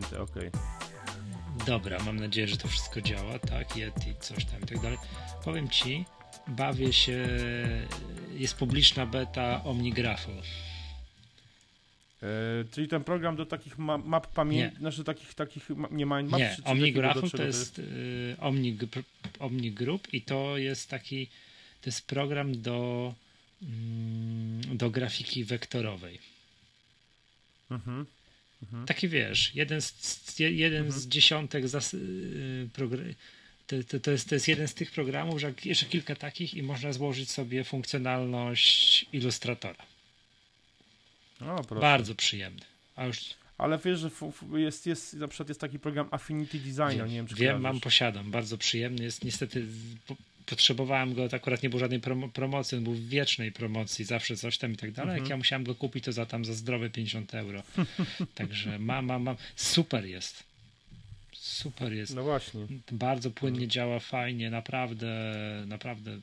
[0.00, 0.50] zamknięte, okej.
[1.66, 4.98] Dobra, mam nadzieję, że to wszystko działa, tak, Yeti, coś tam i tak dalej.
[5.44, 6.04] Powiem ci,
[6.48, 7.28] bawię się,
[8.34, 10.34] jest publiczna beta OmniGraphol.
[12.22, 16.30] E, czyli ten program do takich ma map pamięci, znaczy takich, takich ma- nie mind
[16.30, 16.56] map, Nie,
[17.14, 18.78] do to jest y, Omni,
[19.38, 21.26] OmniGroup i to jest taki,
[21.80, 23.14] to jest program do,
[23.62, 26.18] mm, do grafiki wektorowej.
[27.70, 28.06] Mhm.
[28.86, 32.68] Taki wiesz, jeden z, jeden z dziesiątek zas, y,
[33.66, 36.62] to, to, to, jest, to jest jeden z tych programów, że jeszcze kilka takich i
[36.62, 39.84] można złożyć sobie funkcjonalność ilustratora.
[41.40, 41.74] O.
[41.74, 42.62] Bardzo przyjemny.
[42.96, 43.20] A już
[43.58, 44.10] Ale wiesz, że
[44.56, 47.62] jest, jest, na przykład jest taki program Affinity Designer, wiem, nie wiem czy wiem kojarzysz.
[47.62, 48.30] mam, posiadam.
[48.30, 49.24] Bardzo przyjemny jest.
[49.24, 49.66] Niestety
[50.46, 54.36] potrzebowałem go, to akurat nie było żadnej promo, promocji, on był w wiecznej promocji, zawsze
[54.36, 55.10] coś tam i tak dalej.
[55.10, 55.24] Mhm.
[55.24, 57.62] Jak ja musiałem go kupić, to za tam za zdrowe 50 euro.
[58.34, 59.36] Także mam, mam, mam.
[59.56, 60.44] Super jest.
[61.32, 62.14] Super jest.
[62.14, 62.66] No właśnie.
[62.92, 65.32] Bardzo płynnie działa, fajnie, naprawdę,
[65.66, 66.22] naprawdę mm,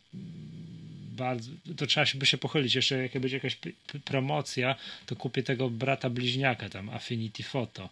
[1.16, 3.58] bardzo, to trzeba się by się pochylić, jeszcze jak będzie jakaś
[4.06, 7.90] promocja, to kupię tego brata bliźniaka tam, Affinity Photo.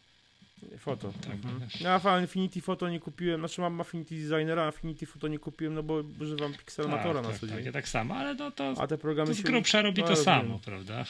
[0.78, 1.14] Foto.
[1.22, 1.34] Tak.
[1.34, 1.62] Mhm.
[1.80, 5.84] Ja Affinity Photo nie kupiłem, znaczy mam Affinity Designera, a Affinity Photo nie kupiłem, no
[5.84, 7.56] bo używam Pixelmatora tak, na tak, co dzień.
[7.56, 9.44] tak, ja tak samo, ale no to, A te programy to z się...
[9.44, 11.06] grubsza robi no, to samo, prawda?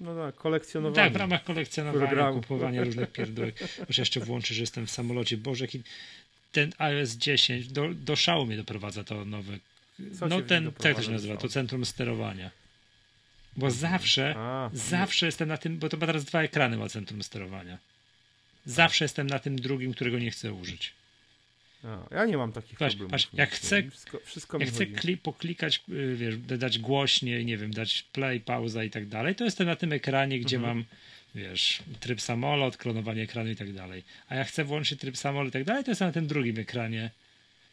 [0.00, 1.04] No tak, kolekcjonowanie.
[1.04, 2.40] Tak, w ramach kolekcjonowania, programu.
[2.40, 3.60] kupowania różnych pierdółek.
[3.88, 5.36] Muszę jeszcze włączyć, że jestem w samolocie.
[5.36, 5.82] Boże, jaki
[6.52, 9.58] ten iOS 10 do, do szału mnie doprowadza to nowe.
[10.18, 12.50] Co no ten, tak to się nazywa, to centrum sterowania.
[13.56, 17.22] Bo zawsze, A, zawsze jestem na tym, bo to ma teraz dwa ekrany ma centrum
[17.22, 17.78] sterowania.
[18.68, 20.92] Zawsze jestem na tym drugim, którego nie chcę użyć.
[22.10, 23.10] ja nie mam takich Patrz, problemów.
[23.10, 23.90] patrz, jak chcę-?
[23.90, 28.84] Wszystko, wszystko Jak chcę kli, poklikać, y, wiesz, dać głośniej, nie wiem, dać play, pauza
[28.84, 30.76] i tak dalej, to jestem na tym ekranie, gdzie Mhm.
[30.76, 30.84] mam,
[31.34, 34.04] wiesz, tryb samolot, klonowanie ekranu i tak dalej.
[34.28, 37.10] A jak chcę włączyć tryb samolot i tak dalej, to jestem na tym drugim ekranie.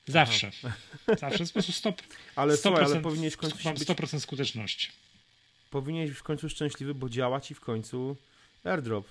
[0.07, 0.51] Zawsze.
[1.19, 2.01] Zawsze w sposób stop.
[2.35, 4.89] Ale 100%, słuchaj, ale powinieneś w końcu mam być, 100% skuteczności.
[5.69, 8.17] powinieneś być w końcu szczęśliwy, bo działa ci w końcu
[8.63, 9.07] airdrop.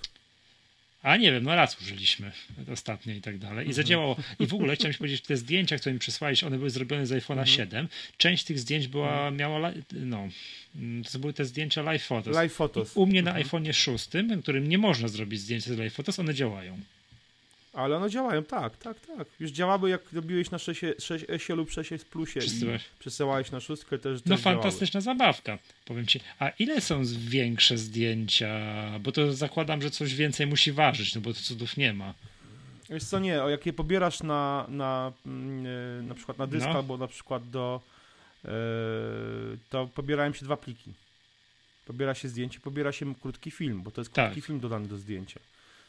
[1.05, 2.31] A nie wiem, no raz użyliśmy
[2.73, 3.57] ostatnio i tak dalej.
[3.57, 3.73] I Mhm.
[3.73, 4.15] zadziałało.
[4.39, 7.11] I w ogóle chciałem ci powiedzieć, te zdjęcia, które mi przysłałeś, one były zrobione z
[7.11, 7.47] iPhone'a Mhm.
[7.47, 7.87] 7.
[8.17, 10.27] Część tych zdjęć była, miała, li- no,
[11.11, 12.35] to były te zdjęcia live photos.
[12.35, 12.97] Live Photos.
[12.97, 13.47] U mnie na Mhm.
[13.47, 14.09] iPhone'ie 6,
[14.41, 16.79] którym nie można zrobić zdjęcia z live photos, one działają.
[17.75, 19.27] Ale one działają, tak, tak, tak.
[19.39, 22.81] Już działały jak robiłeś na 6, 6 lub 6 plusie Przesyłałeś.
[22.81, 26.19] i przesyłałeś na szóstkę też, No też fantastyczna zabawka, powiem ci.
[26.39, 28.49] A ile są większe zdjęcia?
[28.99, 32.05] Bo to zakładam, że coś więcej musi ważyć, no bo to cudów nie ma.
[32.05, 32.13] Działały.
[32.89, 35.65] Wiesz co, nie, o jak je pobierasz na, na, mm,
[35.99, 36.73] e, na przykład na dysk No.
[36.73, 37.81] albo na przykład do,
[38.45, 38.49] e,
[39.69, 40.91] to pobierają się dwa pliki.
[41.85, 44.43] Pobiera się zdjęcie, pobiera się krótki film, bo to jest krótki Tak.
[44.45, 45.39] film dodany do zdjęcia.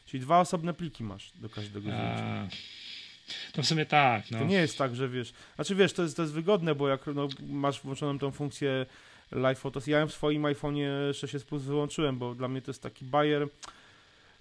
[0.07, 2.49] Czyli dwa osobne pliki masz do każdego zdjęcia.
[3.57, 4.39] No w sumie tak, no.
[4.39, 5.33] To nie jest tak, że wiesz.
[5.55, 8.87] Znaczy wiesz, to jest, to jest wygodne, bo jak no, masz włączoną tą funkcję
[9.33, 12.83] Live Photos, ja ją w swoim iPhone'ie 6s Plus wyłączyłem, bo dla mnie to jest
[12.83, 13.49] taki bajer.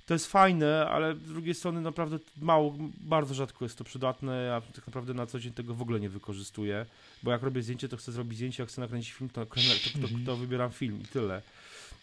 [0.05, 4.43] To jest fajne, ale z drugiej strony naprawdę mało, bardzo rzadko jest to przydatne.
[4.43, 6.85] Ja tak naprawdę na co dzień tego w ogóle nie wykorzystuję,
[7.23, 10.07] bo jak robię zdjęcie, to chcę zrobić zdjęcie, jak chcę nakręcić film, to, to, to,
[10.07, 11.41] to, to wybieram film i tyle.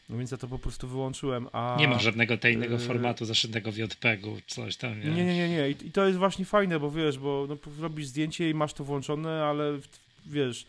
[0.08, 1.76] No więc ja to po prostu wyłączyłem, a...
[1.78, 2.80] Nie ma żadnego tajnego Yy.
[2.80, 5.10] formatu zaszytego w JPEG-u, coś tam, nie?
[5.10, 5.70] Nie, nie, nie, nie.
[5.70, 9.44] I, to jest właśnie fajne, bo wiesz, bo no, robisz zdjęcie i masz to włączone,
[9.44, 9.88] ale w-
[10.26, 10.66] wiesz,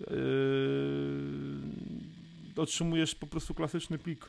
[0.00, 0.06] yy,
[2.56, 4.28] otrzymujesz po prostu klasyczny plik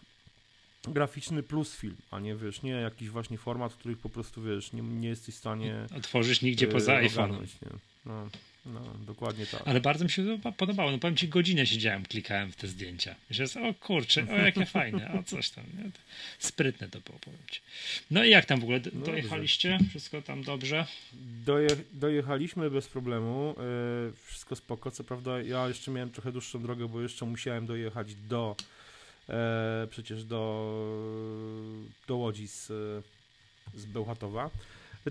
[0.87, 4.81] graficzny plus film, a nie wiesz, nie jakiś właśnie format, których po prostu wiesz, nie,
[4.81, 7.45] nie jesteś w stanie Otworzysz nigdzie yy, poza iPhone'em.
[8.07, 8.29] No,
[8.65, 9.61] no, dokładnie tak.
[9.65, 10.91] Ale bardzo mi się to podobało.
[10.91, 13.15] No powiem ci, godzinę siedziałem, klikałem w te zdjęcia.
[13.29, 15.63] Myślę, o kurczę, o jakie fajne, o coś tam.
[15.77, 15.89] Nie?
[16.39, 17.61] Sprytne to było, powiem ci.
[18.11, 18.79] No i jak tam w ogóle?
[18.79, 19.79] Do- No Dojechaliście?
[19.89, 20.85] Wszystko tam dobrze?
[21.45, 26.87] Doje, dojechaliśmy bez problemu, yy, wszystko spoko, co prawda ja jeszcze miałem trochę dłuższą drogę,
[26.87, 28.55] bo jeszcze musiałem dojechać do
[29.29, 30.39] e, przecież do,
[32.07, 32.65] do Łodzi z,
[33.75, 34.49] z Bełchatowa.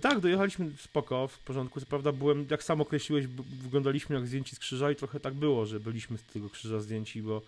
[0.02, 3.26] Tak, dojechaliśmy spoko, w porządku, co prawda byłem, jak sam określiłeś,
[3.62, 7.22] wyglądaliśmy jak zdjęci z krzyża i trochę tak było, że byliśmy z tego krzyża zdjęci,
[7.22, 7.42] bo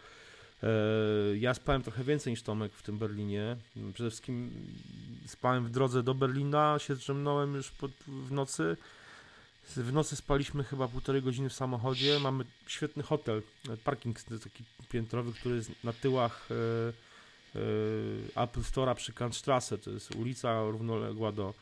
[0.63, 0.69] e,
[1.39, 3.57] ja spałem trochę więcej niż Tomek w tym Berlinie.
[3.95, 4.51] Przede wszystkim
[5.27, 8.77] spałem w drodze do Berlina, się drzemnąłem już pod, w nocy.
[9.77, 12.19] W nocy spaliśmy chyba półtorej godziny w samochodzie.
[12.21, 13.43] Mamy świetny hotel,
[13.85, 16.55] parking taki piętrowy, który jest na tyłach e,
[18.35, 19.79] e, Apple Store'a przy Kantstrasse.
[19.79, 21.55] To jest ulica równoległa do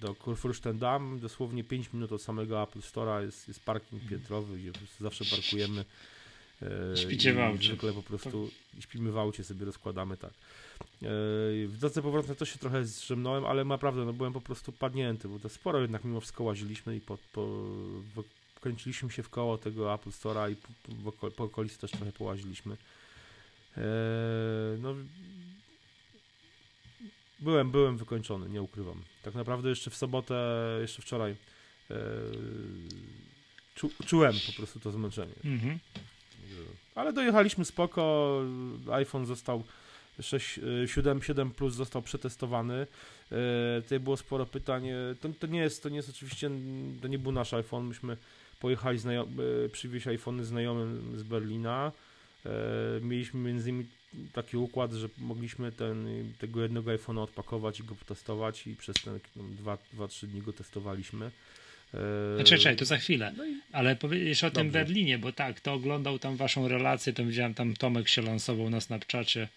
[0.00, 1.18] do Kurfürstendamm.
[1.18, 5.84] Dosłownie 5 minut od samego Apple Store'a jest, jest parking piętrowy, gdzie zawsze parkujemy
[6.94, 7.68] Śpicie w aucie.
[7.68, 8.50] Zwykle po prostu
[8.80, 10.32] śpimy w aucie, sobie rozkładamy tak.
[11.66, 15.38] W drodze powrotnej to się trochę zrzemnąłem, ale naprawdę no, byłem po prostu padnięty, bo
[15.38, 17.66] to sporo jednak mimo wszystko łaziliśmy i po, po,
[18.60, 22.76] kręciliśmy się w koło tego Apple Store'a i po, po, po okolicy też trochę połaziliśmy.
[24.78, 24.94] No,
[27.40, 29.02] byłem, byłem wykończony, nie ukrywam.
[29.22, 30.34] Tak naprawdę jeszcze w sobotę,
[30.80, 31.36] jeszcze wczoraj
[33.74, 35.34] czu, czułem po prostu to zmęczenie.
[35.44, 35.78] Mhm.
[36.94, 38.40] Ale dojechaliśmy spoko,
[38.92, 39.64] iPhone został
[40.20, 42.86] 6, 7, 7 Plus został przetestowany.
[43.32, 44.88] E, tutaj było sporo pytań.
[45.20, 46.50] To, to, nie jest, to nie jest oczywiście,
[47.02, 47.86] to nie był nasz iPhone.
[47.86, 48.16] Myśmy
[48.60, 51.92] pojechali, znajom, e, przywieźć iPhony znajomym z Berlina.
[52.46, 52.50] E,
[53.00, 53.88] mieliśmy między innymi
[54.32, 56.06] taki układ, że mogliśmy ten,
[56.38, 59.10] tego jednego iPhone'a odpakować i go potestować i przez te
[59.96, 61.30] 2-3 dni go testowaliśmy.
[62.38, 63.32] Czekaj, czekaj, to za chwilę.
[63.36, 64.60] No Ale powiesz o Dobrze.
[64.60, 68.70] tym Berlinie, bo tak, to oglądał tam waszą relację, to widziałem tam Tomek się lansował
[68.70, 69.48] na Snapchacie,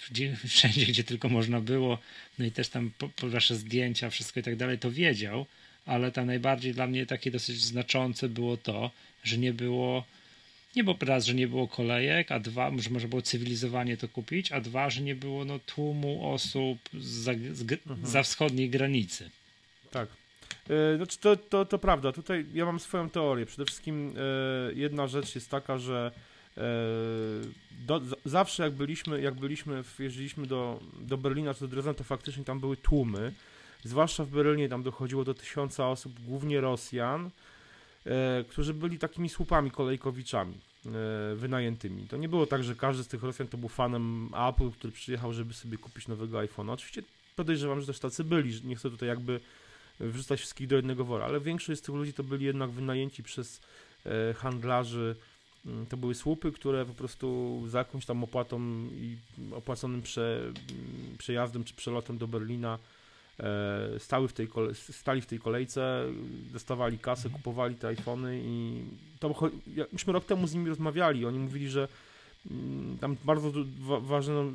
[0.48, 1.98] wszędzie, gdzie tylko można było,
[2.38, 5.46] no i też tam po, po wasze zdjęcia, wszystko i tak dalej, to wiedział,
[5.86, 8.90] ale tam najbardziej dla mnie takie dosyć znaczące było to,
[9.24, 10.04] że nie było
[10.76, 14.52] nie było raz, że nie było kolejek, a dwa, że można było cywilizowanie to kupić,
[14.52, 18.06] a dwa, że nie było no, tłumu osób za, z, mhm.
[18.06, 19.30] za wschodniej granicy.
[19.90, 20.08] Tak.
[20.70, 22.12] E, znaczy to, to, to prawda.
[22.12, 23.46] Tutaj ja mam swoją teorię.
[23.46, 26.12] Przede wszystkim e, jedna rzecz jest taka, że
[26.56, 26.62] e,
[27.86, 32.44] do, zawsze jak byliśmy, jak byliśmy, jeździliśmy do, do Berlina czy do Dresden, to faktycznie
[32.44, 33.32] tam były tłumy.
[33.84, 37.30] Zwłaszcza w Berlinie tam dochodziło do tysiąca osób, głównie Rosjan,
[38.48, 40.54] którzy byli takimi słupami kolejkowiczami
[41.34, 42.08] wynajętymi.
[42.08, 45.32] To nie było tak, że każdy z tych Rosjan to był fanem Apple, który przyjechał,
[45.32, 46.72] żeby sobie kupić nowego iPhone'a.
[46.72, 47.02] Oczywiście
[47.36, 48.60] podejrzewam, że też tacy byli.
[48.64, 49.40] Nie chcę tutaj jakby
[50.00, 53.60] wrzucać wszystkich do jednego wora, ale większość z tych ludzi to byli jednak wynajęci przez
[54.06, 55.16] e, handlarzy.
[55.66, 58.60] Mm, to były słupy, które po prostu za jakąś tam opłatą
[58.92, 59.16] i
[59.52, 62.78] opłaconym prze, mm, przejazdem czy przelotem do Berlina e,
[63.98, 66.04] stały w tej kole, stali w tej kolejce,
[66.52, 68.84] dostawali kasę, kupowali te iPhony i
[69.20, 69.34] to
[69.92, 71.88] myśmy rok temu z nimi rozmawiali, oni mówili, że
[72.50, 73.52] mm, tam bardzo
[74.00, 74.52] ważną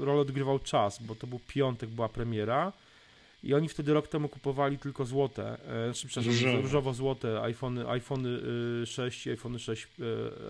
[0.00, 2.72] rolę odgrywał czas, bo to był piątek, była premiera
[3.42, 8.38] i oni wtedy rok temu kupowali tylko złote, e, znaczy, przepraszam, różowo-złote iPhony, iPhony
[8.86, 9.88] 6 y, iPhony 6,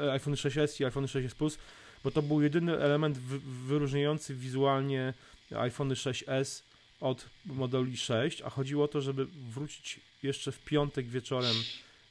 [0.00, 1.58] e, iPhone 6s i iPhone 6s Plus,
[2.04, 3.18] bo to był jedyny element
[3.66, 5.14] wyróżniający wizualnie
[5.56, 6.62] iPhone 6s
[7.00, 11.54] od modeli 6, a chodziło o to, żeby wrócić jeszcze w piątek wieczorem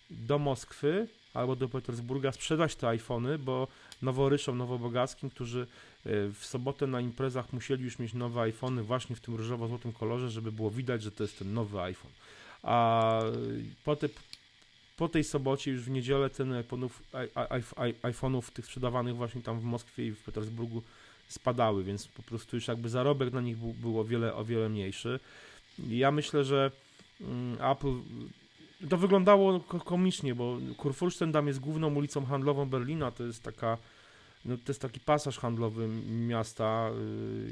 [0.09, 3.67] do Moskwy albo do Petersburga, sprzedać te iPhony, bo
[4.01, 9.19] noworyszom nowobogackim, którzy e, w sobotę na imprezach musieli już mieć nowe iPhony właśnie w
[9.19, 12.11] tym różowo-złotym kolorze, żeby było widać, że to jest ten nowy iPhone.
[12.63, 13.21] A
[13.83, 14.09] po, te,
[14.97, 16.89] po tej sobocie już w niedzielę ceny iPhone'ów,
[18.01, 20.83] iPhone'ów tych sprzedawanych właśnie tam w Moskwie i w Petersburgu
[21.27, 24.69] spadały, więc po prostu już jakby zarobek na nich był, był o, wiele, o wiele
[24.69, 25.19] mniejszy.
[25.89, 26.71] Ja myślę, że
[27.21, 27.93] mm, Apple
[28.89, 33.77] to wyglądało komicznie, bo Kurfürstendamm jest główną ulicą handlową Berlina, to jest taka
[34.47, 36.91] no, to jest taki pasaż handlowy miasta.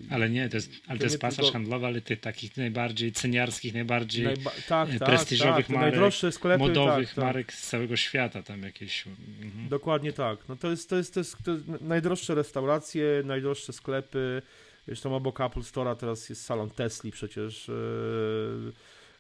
[0.10, 1.52] Y, ale nie, to jest, ale to, jest pasaż tylko...
[1.52, 6.60] handlowy, ale tych takich najbardziej ceniarskich, najbardziej Najba tak, tak, prestiżowych tak, marek, najdroższe sklepy,
[6.60, 7.26] modowych tak, tak.
[7.26, 9.08] marek z całego świata tam jakieś.
[9.08, 9.70] Mhm.
[9.70, 10.40] Dokładnie tak.
[10.50, 14.42] No to jest, to jest, to jest, to jest najdroższe restauracje, najdroższe sklepy.
[14.88, 17.68] Zresztą obok Apple Store'a teraz jest salon Tesli przecież.
[17.68, 18.74] Yy,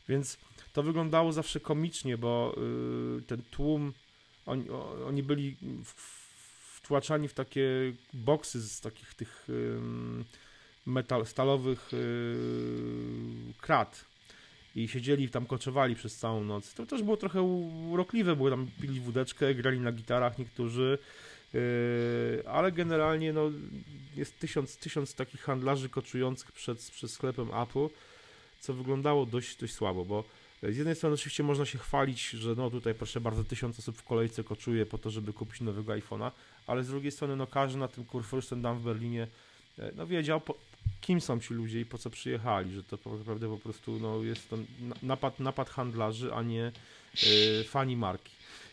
[0.09, 0.37] więc
[0.73, 2.55] to wyglądało zawsze komicznie, bo
[3.27, 3.93] ten tłum,
[4.45, 4.69] oni,
[5.07, 5.55] oni byli
[6.85, 9.47] wtłaczani w takie boksy z takich tych
[10.85, 14.05] metal, stalowych yy, krat
[14.75, 16.73] i siedzieli tam, koczowali przez całą noc.
[16.73, 17.41] To też było trochę
[17.91, 20.97] urokliwe, bo tam pili wódeczkę, grali na gitarach niektórzy,
[21.53, 21.59] yy,
[22.47, 23.51] ale generalnie no,
[24.15, 27.87] jest tysiąc, tysiąc takich handlarzy koczujących przed, przed sklepem Apple,
[28.59, 30.23] co wyglądało dość, dość słabo, bo
[30.63, 34.03] z jednej strony oczywiście można się chwalić, że no tutaj proszę bardzo tysiąc osób w
[34.03, 36.31] kolejce koczuje po to, żeby kupić nowego iPhone'a,
[36.67, 39.27] ale z drugiej strony no każdy na tym Kurfürstendamm w Berlinie
[39.79, 40.55] e, no wiedział po,
[41.01, 44.49] kim są ci ludzie i po co przyjechali, że to naprawdę po prostu no, jest
[44.49, 44.57] to
[45.03, 46.71] napad, napad handlarzy, a nie
[47.23, 48.31] y, fani marki.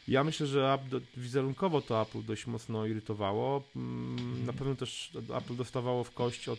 [0.08, 0.78] Ja myślę, że
[1.16, 3.62] wizerunkowo to Apple dość mocno irytowało.
[3.76, 6.58] Mm, na pewno też Apple dostawało w kość od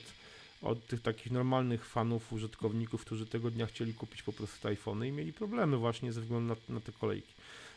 [0.63, 5.07] od tych takich normalnych fanów, użytkowników, którzy tego dnia chcieli kupić po prostu te iPhony
[5.07, 7.33] i mieli problemy właśnie ze względu na, na te kolejki.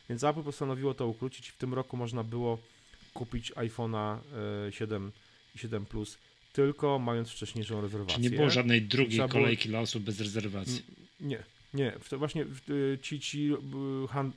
[0.09, 2.59] Więc Apple postanowiło to ukrócić i w tym roku można było
[3.19, 4.19] kupić iPhone'a
[4.71, 5.11] 7 e,
[5.55, 6.19] i 7 Plus
[6.53, 8.15] tylko mając wcześniejszą rezerwację.
[8.15, 9.73] Czy nie było żadnej drugiej Trzeba kolejki było...
[9.73, 10.83] dla osób bez rezerwacji?
[11.21, 11.43] Nie,
[11.75, 11.93] nie.
[12.13, 12.47] Właśnie
[13.03, 13.51] ci, ci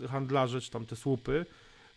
[0.09, 1.45] handlarze, czy tam te słupy,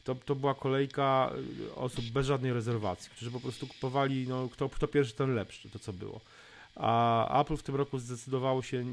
[0.05, 1.33] to, to była kolejka
[1.75, 5.79] osób bez żadnej rezerwacji, którzy po prostu kupowali, no, kto, kto pierwszy, ten lepszy, to
[5.79, 6.21] co było.
[6.77, 8.85] A Apple w tym roku zdecydowało się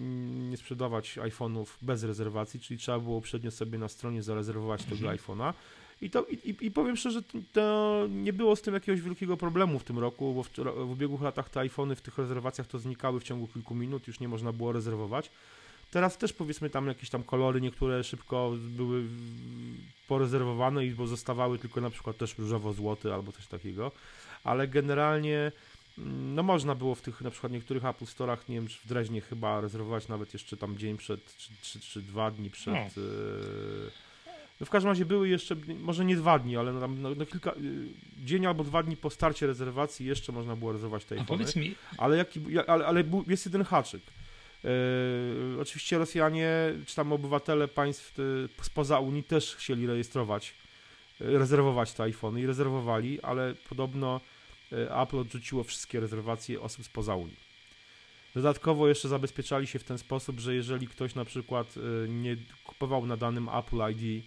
[0.50, 5.18] nie sprzedawać iPhone'ów bez rezerwacji, czyli trzeba było uprzednio sobie na stronie zarezerwować tego mhm.
[5.18, 5.54] iPhone'a.
[6.02, 7.22] I, to, i, i powiem szczerze,
[7.54, 10.50] to nie było z tym jakiegoś wielkiego problemu w tym roku, bo w,
[10.88, 14.20] w ubiegłych latach te iPhony w tych rezerwacjach to znikały w ciągu kilku minut, już
[14.20, 15.32] nie można było rezerwować.
[15.92, 19.04] Teraz też powiedzmy tam jakieś tam kolory, niektóre szybko były
[20.08, 23.92] porezerwowane i bo zostawały tylko na przykład też różowo-złoty albo coś takiego,
[24.44, 25.52] ale generalnie
[25.98, 29.22] mm, no można było w tych na przykład niektórych Apple Store'ach, nie wiem, w Dreźnie
[29.22, 32.74] chyba rezerwować nawet jeszcze tam dzień przed, czy, czy, czy dwa dni przed...
[32.98, 33.04] No.
[33.04, 34.09] Y
[34.60, 37.52] no w każdym razie były jeszcze, może nie dwa dni, ale no, no, no kilka,
[37.52, 37.56] y,
[38.26, 41.28] dzień albo dwa dni po starcie rezerwacji jeszcze można było rezerwować te iPhony.
[41.28, 41.76] powiedz mi...
[41.98, 44.02] Ale, jaki, ale, ale jest jeden haczyk.
[44.64, 46.50] Yy, oczywiście Rosjanie,
[46.86, 50.54] czy tam obywatele państw y, spoza Unii też chcieli rejestrować,
[51.20, 54.22] rezerwować te iPhony i rezerwowali, ale podobno
[54.72, 57.50] Apple odrzuciło wszystkie rezerwacje osób spoza Unii.
[58.36, 61.76] Dodatkowo jeszcze zabezpieczali się w ten sposób, że jeżeli ktoś na przykład
[62.08, 64.26] nie kupował na danym Apple ID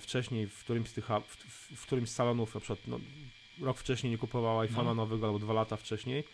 [0.00, 3.00] wcześniej w którymś z tych, w, w którymś z salonów, na przykład no,
[3.60, 4.94] rok wcześniej nie kupował iPhone'a no.
[4.94, 6.24] nowego albo dwa lata wcześniej,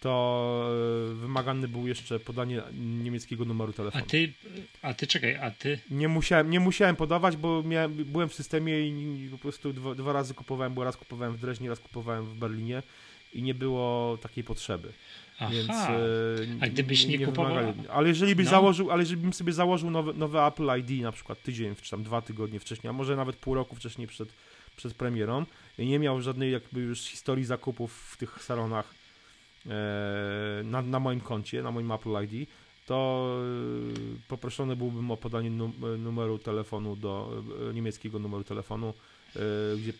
[0.00, 0.70] to
[1.10, 2.62] e, wymagany był jeszcze podanie
[3.02, 4.04] niemieckiego numeru telefonu.
[4.04, 4.32] A ty,
[4.82, 5.78] a ty czekaj, a ty?
[5.90, 10.12] Nie musiałem, nie musiałem podawać, bo miałem, byłem w systemie i po prostu dwa, dwa
[10.12, 12.82] razy kupowałem, bo raz kupowałem w Dreźnie, raz kupowałem w Berlinie
[13.32, 14.92] i nie było takiej potrzeby.
[15.38, 15.52] Aha.
[15.52, 15.94] Więc, e,
[16.60, 17.74] A gdybyś nie, nie kupował.
[17.90, 18.50] Ale jeżeli byś no.
[18.50, 22.02] założył, ale jeżeli bym sobie założył nowe, nowe Apple ID na przykład tydzień, czy tam
[22.02, 24.28] dwa tygodnie wcześniej, a może nawet pół roku wcześniej przed,
[24.76, 25.44] przed premierą
[25.78, 28.94] i nie miał żadnej jakby już historii zakupów w tych salonach
[29.66, 29.70] e,
[30.64, 32.48] na, na moim koncie, na moim Apple ID,
[32.86, 33.28] to
[34.16, 35.50] e, poproszony byłbym o podanie
[35.98, 39.15] numeru telefonu do e, niemieckiego numeru telefonu E,
[39.78, 39.92] gdzie,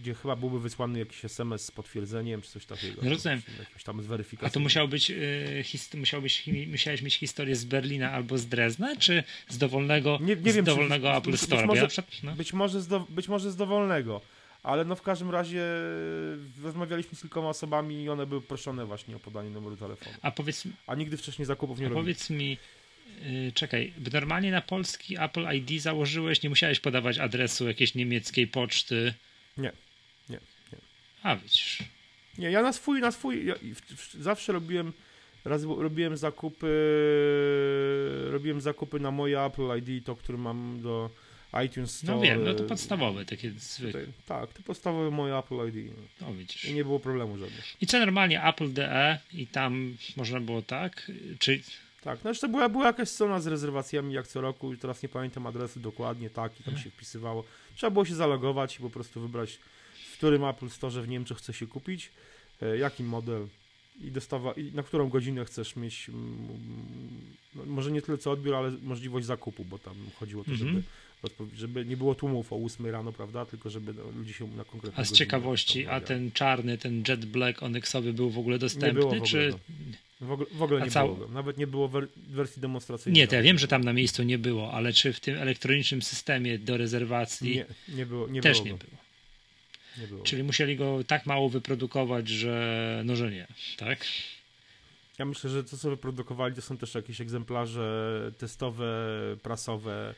[0.00, 3.02] gdzie chyba byłby wysłany jakiś SMS z potwierdzeniem, czy coś takiego.
[3.10, 3.42] Rozumiem.
[3.58, 4.48] Jakąś tam z weryfikacją.
[4.48, 8.96] A to musiał być, e, musiał być, musiałeś mieć historię z Berlina albo z Drezna,
[8.96, 11.62] czy z dowolnego, nie, nie z wiem, dowolnego czy, Apple Store?
[11.62, 12.32] Być może, przykład, no.
[12.32, 14.20] być, może z do, być może z dowolnego.
[14.62, 15.64] Ale no w każdym razie
[16.62, 20.16] rozmawialiśmy z kilkoma osobami i one były proszone właśnie o podanie numeru telefonu.
[20.22, 22.04] A powiedz A nigdy wcześniej zakupów nie robiłem.
[22.04, 22.58] powiedz mi,
[23.54, 29.14] czekaj, normalnie na polski Apple ID założyłeś, nie musiałeś podawać adresu jakiejś niemieckiej poczty.
[29.56, 29.72] Nie,
[30.28, 30.40] nie,
[30.72, 30.78] nie.
[31.22, 31.78] A widzisz.
[32.38, 33.54] Nie, ja na swój, na swój, ja
[34.20, 34.92] zawsze robiłem,
[35.44, 36.68] raz robiłem zakupy,
[38.30, 41.10] robiłem zakupy na moje Apple ID, to, które mam do
[41.64, 42.14] iTunes Store.
[42.14, 44.06] No wiem, no to podstawowe, takie zwykłe.
[44.26, 45.92] Tak, to podstawowe moje Apple ID.
[46.20, 46.64] No widzisz.
[46.64, 47.62] I nie było problemu żadnego.
[47.80, 51.60] I co normalnie Apple.de i tam można było tak, czy
[52.02, 55.46] tak, no jeszcze była, była jakaś strona z rezerwacjami jak co roku, teraz nie pamiętam
[55.46, 57.44] adresu dokładnie, tak, i tam się wpisywało.
[57.74, 59.58] Trzeba było się zalogować i po prostu wybrać,
[60.12, 62.10] w którym Apple Store w Niemczech chce się kupić,
[62.62, 63.46] e, jaki model
[64.00, 66.10] i, dostawa, i na którą godzinę chcesz mieć,
[67.54, 70.70] no, może nie tyle co odbiór, ale możliwość zakupu, bo tam chodziło o to, żeby
[70.70, 71.50] mhm.
[71.54, 75.02] żeby nie było tłumów o 8 rano, prawda, tylko żeby no, ludzie się na konkretne
[75.02, 79.06] A z ciekawości, a ten czarny, ten Jet Black Onyxowy był w ogóle dostępny, w
[79.06, 79.54] ogóle, czy...
[80.22, 81.14] W ogóle, w ogóle nie cał...
[81.14, 81.28] było.
[81.28, 81.90] Nawet nie było
[82.28, 83.22] wersji demonstracyjnej.
[83.22, 86.02] Nie, to ja wiem, że tam na miejscu nie było, ale czy w tym elektronicznym
[86.02, 88.92] systemie do rezerwacji nie, nie było, nie też było nie było.
[89.98, 90.24] nie było.
[90.24, 94.06] Czyli musieli go tak mało wyprodukować, że no, że nie, tak?
[95.18, 98.86] Ja myślę, że to, co wyprodukowali, to są też jakieś egzemplarze testowe,
[99.42, 100.14] prasowe,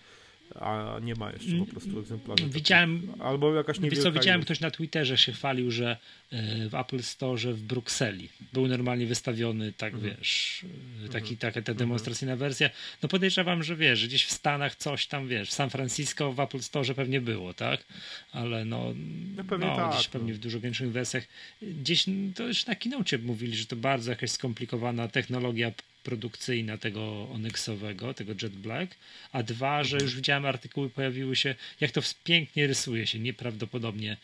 [0.54, 2.48] a nie ma jeszcze po prostu egzemplarzy.
[2.48, 5.96] Widziałem, albo jakaś niewielka co, widziałem ktoś na Twitterze się chwalił, że
[6.30, 10.16] e, w Apple Store w Brukseli był normalnie wystawiony, tak mhm.
[10.16, 10.64] wiesz,
[11.04, 11.36] e, taki, mhm.
[11.36, 11.78] taka ta mhm.
[11.78, 12.48] demonstracyjna mhm.
[12.48, 12.70] wersja.
[13.02, 16.60] No podejrzewam, że wiesz, gdzieś w Stanach coś tam, wiesz, w San Francisco w Apple
[16.60, 17.84] Store pewnie było, tak?
[18.32, 18.94] Ale no,
[19.36, 20.12] no, pewnie no tak, gdzieś no.
[20.12, 21.24] pewnie w dużo większych wersjach.
[21.62, 25.72] Gdzieś to już na kinocie mówili, że to bardzo jakaś skomplikowana technologia
[26.04, 28.94] produkcyjna tego Onyxowego, tego Jet Black,
[29.32, 34.16] a dwa, że już widziałem artykuły, pojawiły się, jak to pięknie rysuje się, nieprawdopodobnie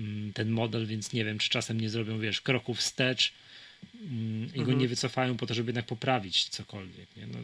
[0.00, 3.32] mm, ten model, więc nie wiem, czy czasem nie zrobią, wiesz, kroków wstecz
[3.94, 4.78] mm, i go mhm.
[4.78, 7.16] nie wycofają po to, żeby jednak poprawić cokolwiek.
[7.16, 7.38] Nie, no,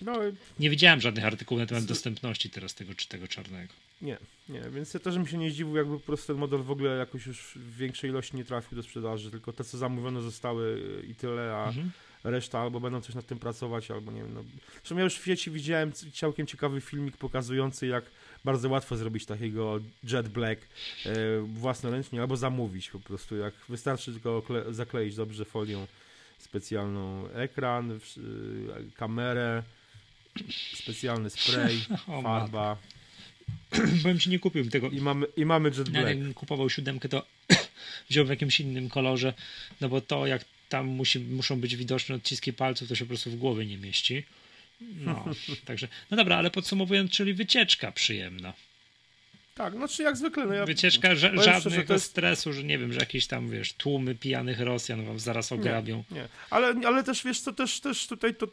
[0.00, 0.18] no,
[0.58, 1.86] nie widziałem żadnych artykułów na temat z...
[1.86, 3.72] dostępności teraz tego czy tego czarnego.
[4.02, 6.70] Nie, nie, więc ja też bym się nie zdziwił, jakby po prostu ten model w
[6.70, 10.82] ogóle jakoś już w większej ilości nie trafił do sprzedaży, tylko te, co zamówione zostały
[11.10, 11.90] i tyle, a mhm
[12.24, 14.34] reszta albo będą coś nad tym pracować, albo nie wiem.
[14.34, 14.44] No.
[14.74, 18.04] Zresztą ja już w sieci widziałem całkiem ciekawy filmik pokazujący, jak
[18.44, 20.60] bardzo łatwo zrobić takiego Jet Black
[21.06, 25.86] e, własnoręcznie, albo zamówić po prostu, jak wystarczy tylko zakleić dobrze folią
[26.38, 27.98] specjalną ekran, e,
[28.96, 29.62] kamerę,
[30.74, 31.80] specjalny spray,
[32.22, 32.76] farba
[34.02, 34.90] Byłem ci nie kupił tego.
[34.90, 36.18] I mamy, i mamy Jet Black.
[36.18, 37.26] Jak kupował siódemkę, to
[38.10, 39.34] wziął w jakimś innym kolorze,
[39.80, 43.30] no bo to jak tam musi, muszą być widoczne odciski palców, to się po prostu
[43.30, 44.24] w głowie nie mieści.
[44.80, 45.24] No,
[45.66, 48.52] także, no dobra, ale podsumowując, czyli wycieczka przyjemna.
[49.54, 50.46] Tak, znaczy jak zwykle.
[50.46, 52.06] No ja Wycieczka ża żadnego jest...
[52.06, 56.04] stresu, że nie wiem, że jakieś tam, wiesz, tłumy pijanych Rosjan wam zaraz ograbią.
[56.10, 56.28] Nie, nie.
[56.50, 58.46] Ale, ale też, wiesz co, też, też tutaj to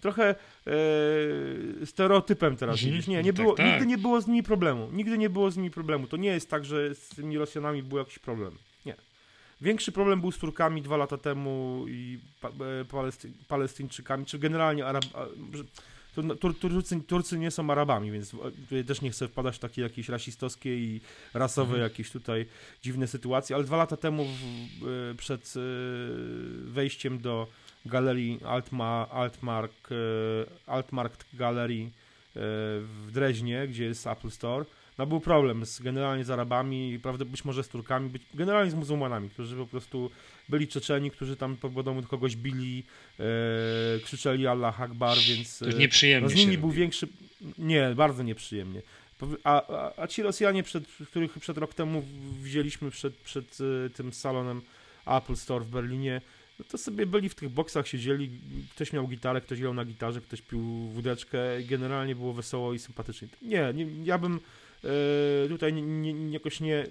[0.00, 0.34] trochę
[0.66, 3.02] e, stereotypem teraz mhm.
[3.08, 3.66] Nie, nie tak, było, tak.
[3.66, 4.88] nigdy nie było z nimi problemu.
[4.92, 6.06] Nigdy nie było z nimi problemu.
[6.06, 8.58] To nie jest tak, że z tymi Rosjanami był jakiś problem.
[9.60, 15.04] Większy problem był z Turkami dwa lata temu i e, Palesty, Palestyńczykami, czy generalnie Arab...
[16.24, 18.36] No, Tur, Turcy, Turcy nie są Arabami, więc
[18.86, 21.00] też nie chcę wpadać w takie jakieś rasistowskie i
[21.34, 21.82] rasowe mhm.
[21.82, 22.46] jakieś tutaj
[22.82, 25.60] dziwne sytuacje, ale dwa lata temu w, e, przed e,
[26.64, 27.46] wejściem do
[27.86, 29.94] galerii Altma, Altmark, e,
[30.66, 31.92] Altmark Galerii
[32.34, 34.64] w Dreźnie, gdzie jest Apple Store,
[34.98, 38.74] no był problem z, generalnie z Arabami, prawda, być może z Turkami, być, generalnie z
[38.74, 40.10] muzułmanami, którzy po prostu
[40.48, 42.84] byli Czeczeni, którzy tam powodomu kogoś bili,
[43.20, 43.24] e,
[44.04, 45.58] krzyczeli Allah Akbar, więc...
[45.58, 46.80] To nieprzyjemnie no, z nimi był robi.
[46.80, 47.08] większy...
[47.58, 48.82] Nie, bardzo nieprzyjemnie.
[49.44, 52.04] A, a, a ci Rosjanie, przed, których przed rok temu
[52.42, 54.62] wzięliśmy przed, przed e, tym salonem
[55.06, 56.20] Apple Store w Berlinie,
[56.58, 58.30] no to sobie byli w tych boksach, siedzieli,
[58.74, 63.28] ktoś miał gitarę, ktoś grał na gitarze, ktoś pił wódeczkę, generalnie było wesoło i sympatycznie.
[63.42, 64.40] Nie, nie ja bym
[65.48, 66.86] tutaj nie, nie, jakoś nie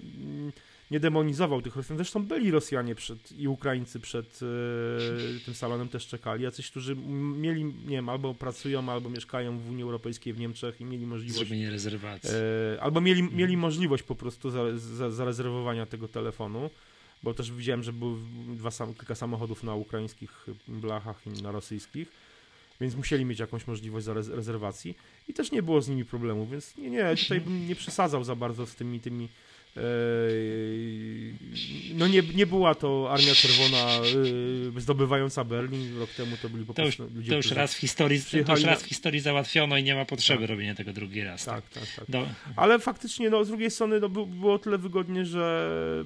[0.90, 1.98] nie demonizował tych Rosjan.
[1.98, 6.44] Zresztą byli Rosjanie przed, i Ukraińcy przed e, tym salonem też czekali.
[6.44, 6.96] Jacyś, którzy
[7.36, 11.38] mieli, nie wiem, albo pracują, albo mieszkają w Unii Europejskiej, w Niemczech i mieli możliwość...
[11.38, 12.30] Zrobienie rezerwacji.
[12.74, 13.38] E, albo mieli, mhm.
[13.38, 16.70] mieli możliwość po prostu za, za, zarezerwowania tego telefonu
[17.22, 18.16] bo też widziałem, że było
[18.48, 22.08] dwa, kilka samochodów na ukraińskich blachach i na rosyjskich,
[22.80, 24.96] więc musieli mieć jakąś możliwość rezerwacji
[25.28, 28.36] i też nie było z nimi problemu, więc nie, nie, tutaj bym nie przesadzał za
[28.36, 29.28] bardzo z tymi, tymi
[31.94, 34.00] no nie, nie była to Armia Czerwona
[34.76, 37.74] y, zdobywająca Berlin, rok temu to byli po prostu to już, ludzie, to już raz
[37.74, 40.50] w historii To już raz w historii załatwiono i nie ma potrzeby tak.
[40.50, 41.44] robienia tego drugi raz.
[41.44, 41.94] Tak, tak, tak.
[41.96, 42.10] tak.
[42.10, 42.26] Do...
[42.56, 46.04] Ale faktycznie no, z drugiej strony no, było tyle wygodnie, że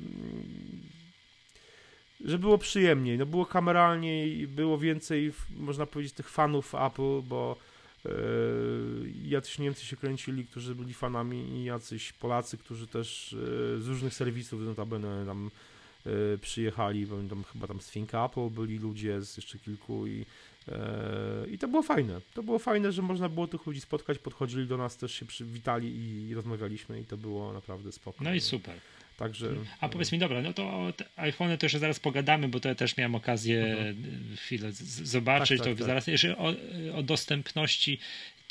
[2.25, 7.57] że było przyjemniej, no było kameralniej, było więcej, można powiedzieć, tych fanów Apple, bo
[8.05, 13.87] Yy, jacyś Niemcy się kręcili, którzy byli fanami i jacyś Polacy, którzy też yy, z
[13.87, 15.51] różnych serwisów notabene tam
[16.07, 20.25] yy, przyjechali, tam chyba tam z Think Apple byli ludzie, z jeszcze kilku i
[21.51, 22.21] i to było fajne.
[22.35, 25.89] To było fajne, że można było tych ludzi spotkać, podchodzili do nas, też się przywitali
[26.29, 28.31] i rozmawialiśmy i to było naprawdę spokojne.
[28.31, 28.75] No i super.
[29.17, 29.49] Także...
[29.81, 32.75] A powiedz mi, dobra, no to o iPhone to jeszcze zaraz pogadamy, bo to ja
[32.75, 34.37] też miałem okazję mhm.
[34.37, 34.73] chwilę
[35.03, 35.59] zobaczyć.
[35.59, 35.87] Tak, tak, to tak.
[35.87, 36.55] zaraz jeszcze o,
[36.95, 37.99] o dostępności,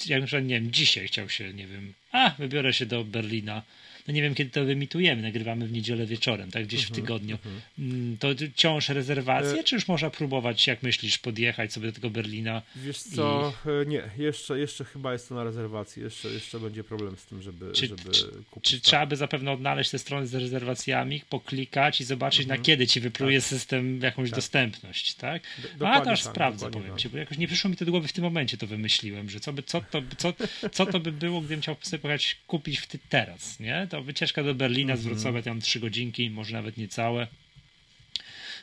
[0.06, 3.62] jak na przykład, nie wiem, dzisiaj chciał się, nie wiem, a wybiorę się do Berlina
[4.07, 7.37] no nie wiem kiedy to wyemitujemy, nagrywamy w niedzielę wieczorem, tak, gdzieś w mhm, tygodniu.
[7.77, 8.17] Mhm.
[8.17, 9.63] To wciąż rezerwacje, e...
[9.63, 12.61] czy już można próbować, jak myślisz, podjechać sobie do tego Berlina?
[12.75, 13.69] Wiesz co, i...
[13.69, 17.41] E, nie, jeszcze, jeszcze chyba jest to na rezerwacji, jeszcze, jeszcze będzie problem z tym,
[17.41, 18.03] żeby, czy, żeby
[18.51, 18.71] kupić.
[18.71, 18.85] Czy tak.
[18.85, 22.63] trzeba by zapewne odnaleźć te strony z rezerwacjami, poklikać i zobaczyć, na mhm.
[22.63, 23.49] kiedy ci wypluje tak.
[23.49, 24.35] system jakąś tak.
[24.35, 25.41] dostępność, tak?
[25.77, 26.99] Do, A to aż tak, sprawdzę, powiem tak.
[26.99, 29.39] ci, bo jakoś nie przyszło mi to do głowy w tym momencie, to wymyśliłem, że
[29.39, 30.33] co, by, co, to, co,
[30.71, 33.87] co to by było, gdybym chciał sobie pojechać kupić w ty teraz, nie?
[33.91, 35.04] To wycieczka do Berlina mm -hmm.
[35.04, 35.06] z.
[35.06, 37.27] Wrocławia, tam trzy godzinki, może nawet niecałe.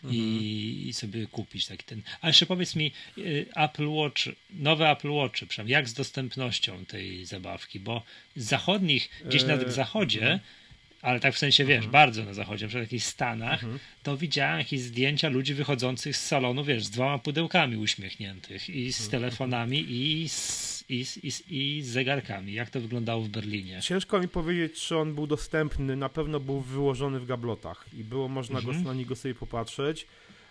[0.04, 0.18] Mm -hmm.
[0.18, 2.02] I, i, sobie kupić taki ten.
[2.20, 7.24] A jeszcze powiedz mi, y, Apple Watch, nowe Apple Watch, przepraszam, jak z dostępnością tej
[7.24, 7.80] zabawki?
[7.80, 8.02] Bo
[8.36, 10.58] z zachodnich, gdzieś na e, zachodzie, mm -hmm
[11.02, 11.92] ale tak w sensie, wiesz, mhm.
[11.92, 13.78] bardzo na zachodzie, na przykład w jakichś Stanach, mhm.
[14.02, 19.00] to widziałem jakieś zdjęcia ludzi wychodzących z salonu, wiesz, z dwoma pudełkami uśmiechniętych i z
[19.00, 19.10] mhm.
[19.10, 22.52] telefonami i z, i, z, i, i z zegarkami.
[22.52, 23.80] Jak to wyglądało w Berlinie?
[23.82, 25.96] Ciężko mi powiedzieć, czy on był dostępny.
[25.96, 30.06] Na pewno był wyłożony w gablotach i było można go, na niego sobie popatrzeć,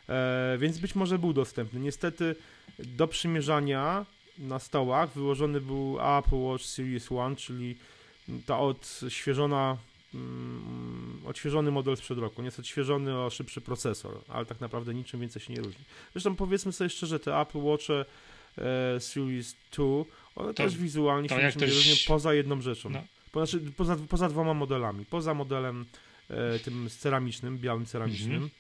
[0.10, 1.80] e, więc być może był dostępny.
[1.80, 2.36] Niestety
[2.80, 4.06] do przymierzania
[4.38, 7.76] na stołach wyłożony był Apple Watch Series One, czyli
[8.46, 9.78] ta odświeżona
[10.14, 12.42] mm, odświeżony model sprzed roku.
[12.42, 15.84] Nieco odświeżony o szybszy procesor, ale tak naprawdę niczym więcej się nie różni.
[16.14, 18.06] Zresztą powiedzmy sobie szczerze, te Apple Watche
[18.58, 19.86] e, Series 2,
[20.38, 22.90] one to, też wizualnie się nie różnią poza jedną rzeczą.
[22.90, 23.04] No.
[23.34, 25.06] Znaczy, poza, poza dwoma modelami.
[25.06, 25.86] Poza modelem
[26.30, 28.52] e, tym ceramicznym, białym ceramicznym, mm -hmm.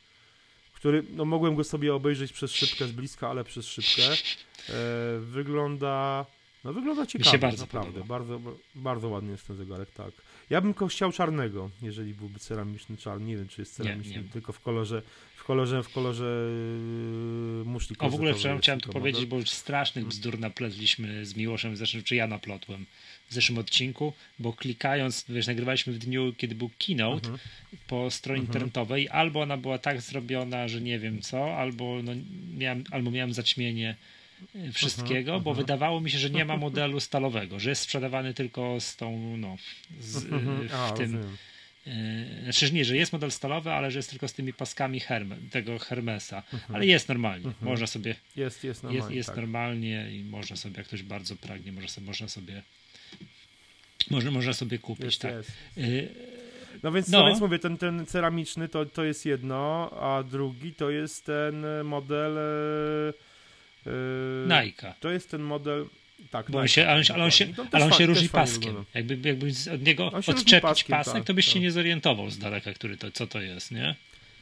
[0.73, 4.03] który, no mogłem go sobie obejrzeć przez szybkę z bliska, ale przez szybkę.
[4.13, 6.25] E, wygląda
[6.63, 7.91] No wygląda ciekawie, się bardzo naprawdę.
[7.91, 8.07] podoba.
[8.07, 8.39] Bardzo,
[8.75, 10.11] bardzo ładny jest ten zegarek, tak.
[10.49, 13.25] Ja bym go chciał czarnego, jeżeli byłby ceramiczny czarny.
[13.25, 14.29] Nie wiem, czy jest Nie, ceramiczny, nie.
[14.29, 15.01] tylko w kolorze,
[15.47, 16.23] kolorze, w kolorze
[17.59, 21.35] yy, muszli O w ogóle chciałem, chciałem tu powiedzieć, bo już strasznych bzdur napletliśmy z
[21.35, 22.85] Miłoszem w zeszłym, czy ja naplotłem
[23.29, 27.39] w zeszłym odcinku, bo klikając, wiesz, nagrywaliśmy w dniu, kiedy był keynote Mhm.
[27.87, 32.11] po stronie internetowej, albo ona była tak zrobiona, że nie wiem co, albo, no,
[32.57, 33.95] miałem, albo miałem zaćmienie
[34.55, 38.33] e, wszystkiego, Mhm, bo wydawało mi się, że nie ma modelu stalowego, że jest sprzedawany
[38.33, 39.57] tylko z tą, no,
[39.99, 40.69] z, e, Mhm.
[40.73, 41.37] A, w tym, rozumiem.
[41.87, 44.99] E, znaczy że nie, że jest model stalowy, ale że jest tylko z tymi paskami
[44.99, 46.75] Herme, tego Hermesa, Mhm.
[46.75, 49.35] ale jest normalnie, można sobie Jest, jest normalnie, jest, jest tak.
[49.37, 52.61] normalnie i można sobie, jak ktoś bardzo pragnie, można sobie, można sobie,
[54.09, 55.31] można, można sobie kupić, Jest, tak.
[55.33, 55.51] jest.
[55.77, 56.09] Y,
[56.83, 57.19] No więc, No.
[57.19, 57.27] no.
[57.27, 62.37] więc mówię, ten, ten ceramiczny to, to jest jedno, a drugi to jest ten model...
[62.37, 63.13] e,
[63.87, 64.93] e, Nike.
[64.99, 65.85] To jest ten model...
[66.31, 68.85] Tak, Bo on się, ale on się, ale on się, ale on się różni paskiem.
[68.93, 71.61] Jakby, jakby od niego się odczepić paskiem, pasek, tak, to byś się tak.
[71.61, 73.95] nie zorientował z daleka, który to, co to jest, nie?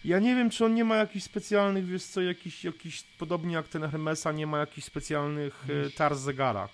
[0.05, 3.67] Ja nie wiem, czy on nie ma jakichś specjalnych, wiesz co, jakiś, jakiś podobnie jak
[3.67, 6.69] ten Hermesa, nie ma jakichś specjalnych e, tar zegara.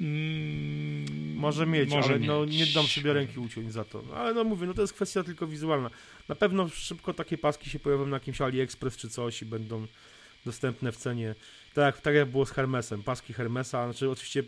[0.00, 2.58] Mm, Może mieć, może ale no, mieć.
[2.58, 4.02] nie dam sobie ręki uciąć za to.
[4.08, 5.90] No, Ale no mówię, no to jest kwestia tylko wizualna.
[6.28, 9.86] Na pewno szybko takie paski się pojawią na jakimś AliExpress czy coś i będą
[10.44, 11.34] dostępne w cenie.
[11.74, 13.02] Tak, jak- tak jak było z Hermesem.
[13.02, 14.42] Paski Hermesa, znaczy oczywiście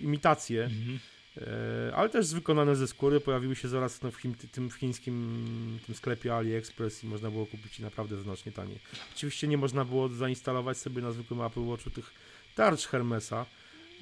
[0.00, 0.98] imitacje, Mhm.
[1.36, 3.20] e, ale też wykonane ze skóry.
[3.20, 4.16] Pojawiły się zaraz no, w,
[4.52, 8.78] tym w chińskim tym sklepie AliExpress i można było kupić je naprawdę znacznie taniej.
[9.16, 12.12] Oczywiście nie można było zainstalować sobie na zwykłym Apple Watchu tych
[12.54, 13.46] tarcz Hermesa,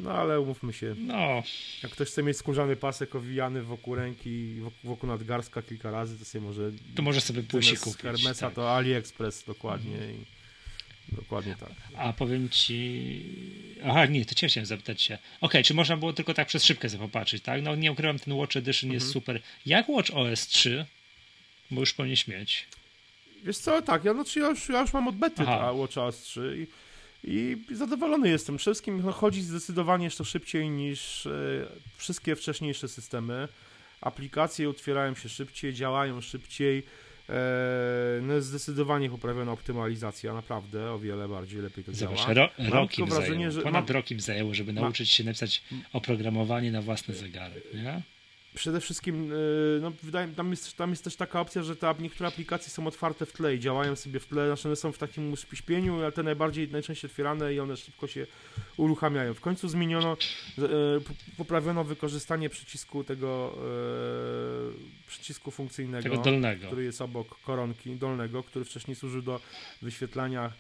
[0.01, 1.43] no ale umówmy się, No,
[1.83, 4.55] jak ktoś chce mieć skórzany pasek owijany wokół ręki,
[4.85, 8.03] wokół, nadgarstka kilka razy, to sobie może to może sobie pójść kupić.
[8.03, 8.55] Hermesa tak.
[8.55, 10.40] to AliExpress dokładnie i
[11.13, 11.71] dokładnie tak.
[11.97, 13.23] A powiem ci.
[13.85, 15.19] Aha, nie, to cię chciałem zapytać się.
[15.41, 17.63] Okej, czy można było tylko tak przez szybkę popatrzeć, tak?
[17.63, 19.13] No nie ukrywam, ten Watch Edition jest Mhm.
[19.13, 19.41] super.
[19.67, 20.87] Jak Watch OS 3?
[21.71, 22.67] Bo już powinien śmieć.
[23.45, 26.67] Wiesz co, tak, ja, znaczy ja, już, ja już mam od bety Watch OS 3
[27.25, 28.59] i, i zadowolony jestem.
[28.59, 31.31] Wszystkim no, chodzi zdecydowanie jeszcze szybciej niż e,
[31.97, 33.49] wszystkie wcześniejsze systemy.
[34.01, 36.83] Aplikacje otwierają się szybciej, działają szybciej.
[37.31, 42.33] E, no jest zdecydowanie poprawiona optymalizacja, naprawdę o wiele bardziej lepiej to Zobacz, działa.
[42.35, 43.51] ro, Mam rok im wrażenie, zajęło.
[43.53, 45.63] że Ponad mam- rok im zajęło, żeby nauczyć się napisać
[45.93, 48.03] oprogramowanie na własny zegarek, nie?
[48.55, 52.29] Przede wszystkim, e, no, wydaje, tam, jest, tam jest też taka opcja, że te, niektóre
[52.29, 55.33] aplikacje są otwarte w tle i działają sobie w tle, znaczy one są w takim
[55.33, 58.27] uśpieniu, ale te najbardziej, najczęściej otwierane i one szybko się
[58.77, 59.35] uruchamiają.
[59.35, 60.17] W końcu zmieniono,
[60.59, 60.63] e,
[61.37, 66.67] poprawiono wykorzystanie przycisku tego, e, przycisku funkcyjnego, Tego dolnego.
[66.67, 69.41] który jest obok koronki dolnego, który wcześniej służył do
[69.83, 70.53] wyświetlania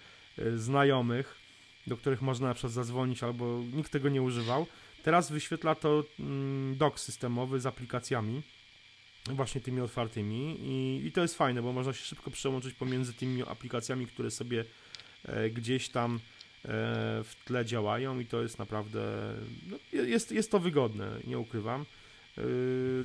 [0.57, 1.35] znajomych,
[1.87, 4.67] do których można na przykład zadzwonić, albo nikt tego nie używał.
[5.03, 8.43] Teraz wyświetla to mm, dock systemowy z aplikacjami,
[9.27, 13.43] właśnie tymi otwartymi i, i to jest fajne, bo można się szybko przełączyć pomiędzy tymi
[13.43, 14.65] aplikacjami, które sobie
[15.25, 16.19] e, gdzieś tam e,
[17.25, 19.01] w tle działają i to jest naprawdę,
[19.71, 21.81] no, jest, jest to wygodne, nie ukrywam.
[22.39, 22.43] E,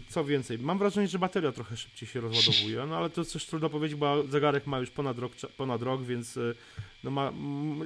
[0.10, 3.70] Co więcej, mam wrażenie, że bateria trochę szybciej się rozładowuje, no ale to coś trudno
[3.70, 6.40] powiedzieć, bo zegarek ma już ponad rok, ponad rok więc
[7.04, 7.34] no ma,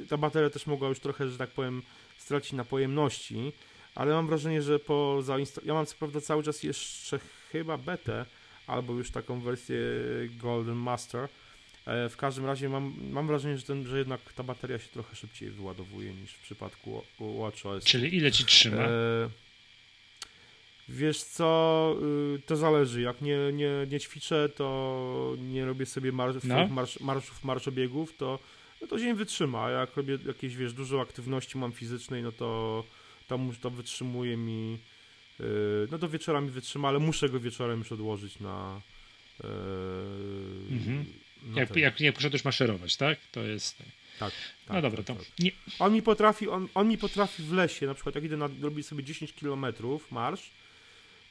[0.09, 1.81] ta bateria też mogła już trochę, że tak powiem,
[2.17, 3.53] stracić na pojemności,
[3.99, 7.19] ale mam wrażenie, że po zainstalowanym, ja mam co prawda cały czas jeszcze
[7.51, 8.25] chyba betę,
[8.67, 9.77] albo już taką wersję
[10.41, 11.29] Golden Master,
[11.89, 15.15] E, w każdym razie mam, mam wrażenie, że, ten, że jednak ta bateria się trochę
[15.15, 17.83] szybciej wyładowuje niż w przypadku Watch OS.
[17.83, 18.81] Czyli ile ci trzyma?
[18.81, 19.29] E,
[20.89, 21.95] wiesz co,
[22.35, 23.01] y, to zależy.
[23.01, 26.67] Jak nie, nie, nie ćwiczę, to nie robię sobie mar No.
[26.67, 28.39] marsz, marszów, marszobiegów, to,
[28.81, 29.63] no to dzień wytrzyma.
[29.65, 32.83] A jak robię jakieś, wiesz, dużo aktywności mam fizycznej, no to
[33.29, 34.77] to, to wytrzymuje mi,
[35.39, 35.43] y,
[35.91, 38.81] no do wieczora mi wytrzyma, ale muszę go wieczorem już odłożyć na...
[39.43, 39.43] y,
[40.71, 41.05] Mhm.
[41.43, 43.19] na Jak, ten- jak, jak poszedłeś maszerować, tak?
[43.31, 43.77] To jest.
[44.19, 44.33] tak,
[44.67, 45.39] no tak, dobra, tak, to tak.
[45.39, 48.49] nie, On mi potrafi, on, on mi potrafi w lesie, na przykład jak idę na,
[48.61, 49.65] robię sobie 10 km
[50.11, 50.49] marsz,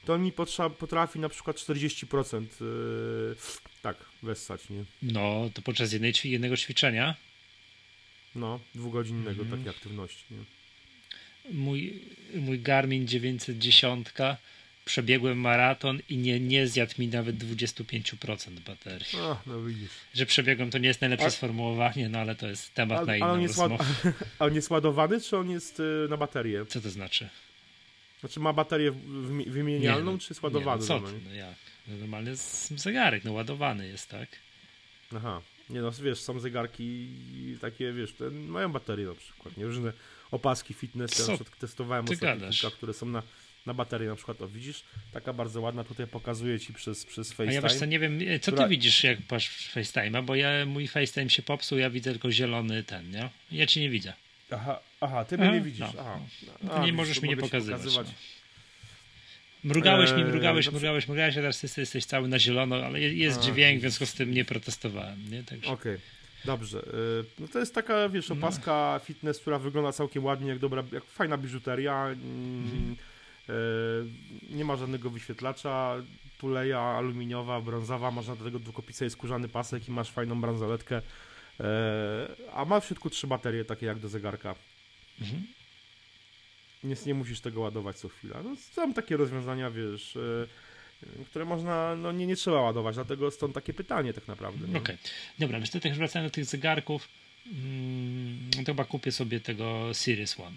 [0.04, 0.32] to on mi
[0.78, 3.36] potrafi na przykład 40% yy,
[3.82, 4.84] tak, wessać, nie?
[5.02, 7.14] no to podczas jednej, jednego ćwiczenia
[8.34, 9.50] No, dwugodzinnego Mhm.
[9.58, 10.57] takiej aktywności, nie?
[11.52, 12.02] Mój,
[12.34, 14.08] mój Garmin 910
[14.84, 19.06] przebiegłem maraton i nie, nie zjadł mi nawet 25% baterii.
[19.18, 19.90] A, no widzisz.
[20.14, 23.16] Że przebiegłem to nie jest najlepsze A- sformułowanie, no ale to jest temat na Ale,
[23.18, 24.12] inną ale on jest, ład, rozmowę.
[24.38, 26.66] a on jest ładowany, czy on jest yy, na baterię?
[26.66, 27.28] Co to znaczy?
[28.20, 28.92] Znaczy ma baterię
[29.46, 30.76] wymienialną, no, czy jest ładowany?
[30.76, 31.20] Nie, no co normalnie?
[31.20, 31.54] ty, no jak?
[31.88, 34.28] No normalny z- zegarek, no ładowany jest, tak?
[35.16, 35.40] Aha.
[35.70, 37.08] Nie no, wiesz, są zegarki
[37.60, 39.64] takie, wiesz, te mają baterie na przykład, nie?
[39.64, 39.92] Różne
[40.30, 42.60] opaski fitness, Co ja testowałem ty ostatnio gadasz?
[42.60, 43.22] kilka, które są na,
[43.66, 47.34] na baterii na przykład, o widzisz, taka bardzo ładna, tutaj pokazuję ci przez, przez A
[47.34, 47.54] FaceTime.
[47.54, 50.88] ja wiesz co, nie wiem, co która- ty widzisz jak patrz FaceTime'a, bo ja, mój
[50.88, 53.28] FaceTime się popsuł, ja widzę tylko zielony ten, nie?
[53.52, 54.12] Ja ci nie widzę.
[54.50, 55.92] Aha, aha, ty mnie A, nie widzisz, no.
[56.00, 56.20] aha.
[56.62, 58.06] No to A, nie możesz mi nie pokazywać, pokazywać.
[58.06, 58.12] no.
[59.64, 60.78] Mrugałeś mi, Eee, mrugałeś, dobrze.
[60.78, 63.80] mrugałeś, mrugałeś, a teraz ty jesteś cały na zielono, ale je- jest A, dźwięk, w
[63.80, 65.42] związku z tym nie protestowałem, nie?
[65.42, 65.70] Także...
[65.70, 65.98] Okej,
[66.44, 66.78] dobrze.
[66.82, 71.04] y, No to jest taka, wiesz, opaska fitness, która wygląda całkiem ładnie, jak dobra, jak
[71.04, 72.06] fajna biżuteria.
[72.06, 72.96] mm,
[73.48, 75.96] y, Nie ma żadnego wyświetlacza,
[76.38, 80.98] tuleja aluminiowa, brązowa, można do tego długopisać skórzany pasek i masz fajną bransoletkę.
[80.98, 81.64] y,
[82.52, 84.54] A ma w środku trzy baterie, takie jak do zegarka.
[85.20, 85.42] Mhm.
[86.84, 88.42] Nic nie musisz tego ładować co chwila.
[88.42, 90.48] No, są takie rozwiązania, wiesz, y, y,
[91.26, 94.68] które można, no nie, nie trzeba ładować, dlatego stąd takie pytanie tak naprawdę.
[94.68, 94.78] nie?
[94.78, 94.96] Okej.
[95.38, 97.08] Dobra, wiesz, to też wracając do tych zegarków,
[97.46, 100.56] mm, to chyba kupię sobie tego Series One.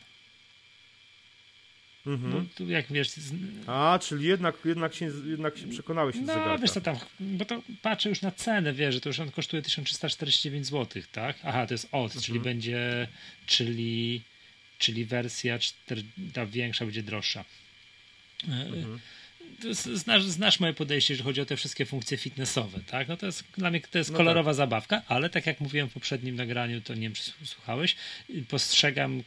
[2.08, 2.34] Mhm.
[2.34, 3.34] No, tu jak wiesz, z,
[3.68, 6.58] A, czyli jednak, jednak, się, jednak się przekonałeś no zegarka.
[6.58, 9.62] wiesz co tam, bo to patrzę już na cenę, wiesz, że to już on kosztuje
[9.62, 11.38] 1349 zł, tak?
[11.44, 12.44] Aha, to jest od, czyli Mhm.
[12.44, 13.08] będzie,
[13.46, 14.22] czyli,
[14.78, 17.46] czyli wersja 4, ta większa będzie droższa.
[18.50, 19.00] E, Mhm.
[19.94, 23.08] Znasz, znasz moje podejście, jeżeli chodzi o te wszystkie funkcje fitnessowe, tak?
[23.08, 25.94] No to jest dla mnie to jest No kolorowa zabawka, ale tak jak mówiłem w
[25.94, 27.96] poprzednim nagraniu, to nie wiem, czy słuchałeś,
[28.50, 29.24] postrzegam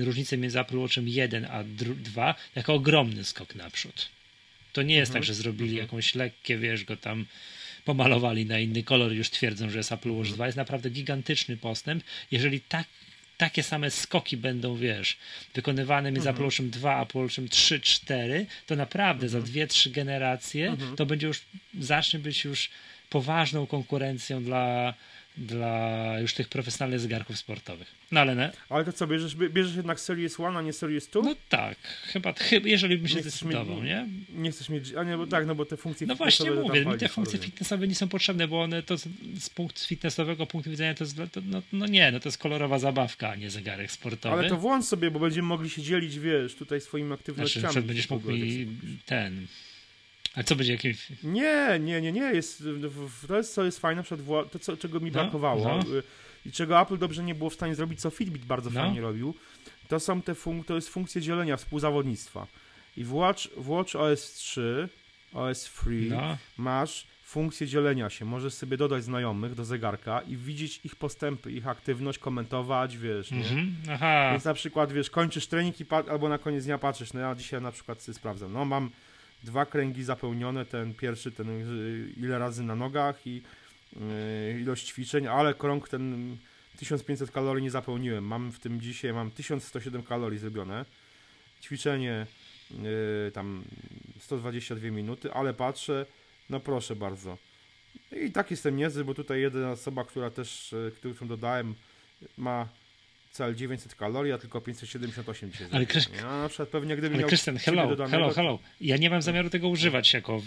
[0.00, 4.08] różnicę między Apple Watchem 1 a 2 jako ogromny skok naprzód.
[4.72, 5.22] To nie jest Mhm.
[5.22, 5.86] tak, że zrobili Mhm.
[5.86, 7.26] jakąś lekkie, wiesz, go tam
[7.84, 10.18] pomalowali na inny kolor i już twierdzą, że jest Apple Mhm.
[10.18, 10.46] Watch 2.
[10.46, 12.04] Jest naprawdę gigantyczny postęp.
[12.30, 12.86] Jeżeli tak,
[13.36, 15.16] takie same skoki będą, wiesz,
[15.54, 16.44] wykonywane między Mhm.
[16.46, 20.96] Watchem 2 a Watchem 3, 4, to naprawdę za 2-3 generacje Mhm.
[20.96, 21.40] to będzie już,
[21.80, 22.68] zacznie być już
[23.10, 24.94] poważną konkurencją dla,
[25.36, 27.88] dla już tych profesjonalnych zegarków sportowych.
[28.12, 31.22] No ale ne, Ale to co, bierzesz, bierzesz jednak Series 1, a nie Series 2?
[31.22, 31.78] no tak,
[32.12, 34.06] chyba, chyba jeżeli bym się zdecydował, nie?
[34.34, 36.84] Nie chcesz mieć, a nie, bo tak, no bo te funkcje No właśnie mówię, mi
[36.86, 37.50] te palisz, funkcje rozumiem.
[37.50, 41.16] fitnessowe nie są potrzebne, bo one to z, z punktu fitnessowego punktu widzenia to, jest,
[41.32, 44.34] to no, no nie, no to jest kolorowa zabawka, a nie zegarek sportowy.
[44.38, 47.62] Ale to włącz sobie, bo będziemy mogli się dzielić, wiesz, tutaj swoimi znaczy, aktywnościami.
[47.62, 48.66] na przykład będziesz mógł mi
[49.06, 49.46] ten...
[50.36, 51.08] A co będzie jakimś...
[51.22, 52.64] Nie, nie, nie, nie, jest,
[53.28, 55.80] to jest, co jest fajne, przykład to, co, czego mi No, brakowało no.
[55.94, 56.02] y,
[56.46, 58.80] i czego Apple dobrze nie było w stanie zrobić, co Fitbit bardzo No.
[58.80, 59.34] fajnie robił,
[59.88, 62.46] to są te fun- to jest funkcje dzielenia, współzawodnictwa.
[62.96, 64.88] I w Watch, w Watch OS 3,
[65.32, 66.10] OS Free
[66.56, 68.24] masz funkcję dzielenia się.
[68.24, 73.38] Możesz sobie dodać znajomych do zegarka i widzieć ich postępy, ich aktywność, komentować, wiesz, nie?
[73.38, 77.12] mhm, aha, Więc na przykład, wiesz, kończysz trening i pa- albo na koniec dnia patrzysz,
[77.12, 78.90] no ja dzisiaj na przykład sobie sprawdzam, no mam
[79.44, 83.42] dwa kręgi zapełnione, ten pierwszy, ten y, ile razy na nogach i
[83.96, 86.36] y, ilość ćwiczeń, ale krąg ten
[86.76, 88.24] 1500 kalorii nie zapełniłem.
[88.24, 90.84] Mam w tym dzisiaj, mam 1107 kalorii zrobione.
[91.62, 92.26] Ćwiczenie
[93.28, 93.64] y, tam
[94.20, 96.06] 122 minuty, ale patrzę,
[96.50, 97.38] no proszę bardzo.
[98.12, 101.74] I tak jestem niezły, bo tutaj jedna osoba, która też, y, którą dodałem,
[102.36, 102.68] ma
[103.36, 106.04] cel 900 kalorii, a tylko 578 dzisiaj Ale zrobiłem.
[106.06, 108.58] Krys- Ja na przykład pewnie gdybym ale miał Krystian, hello, dodanego, hello, hello.
[108.80, 110.42] Ja nie mam zamiaru tego używać jako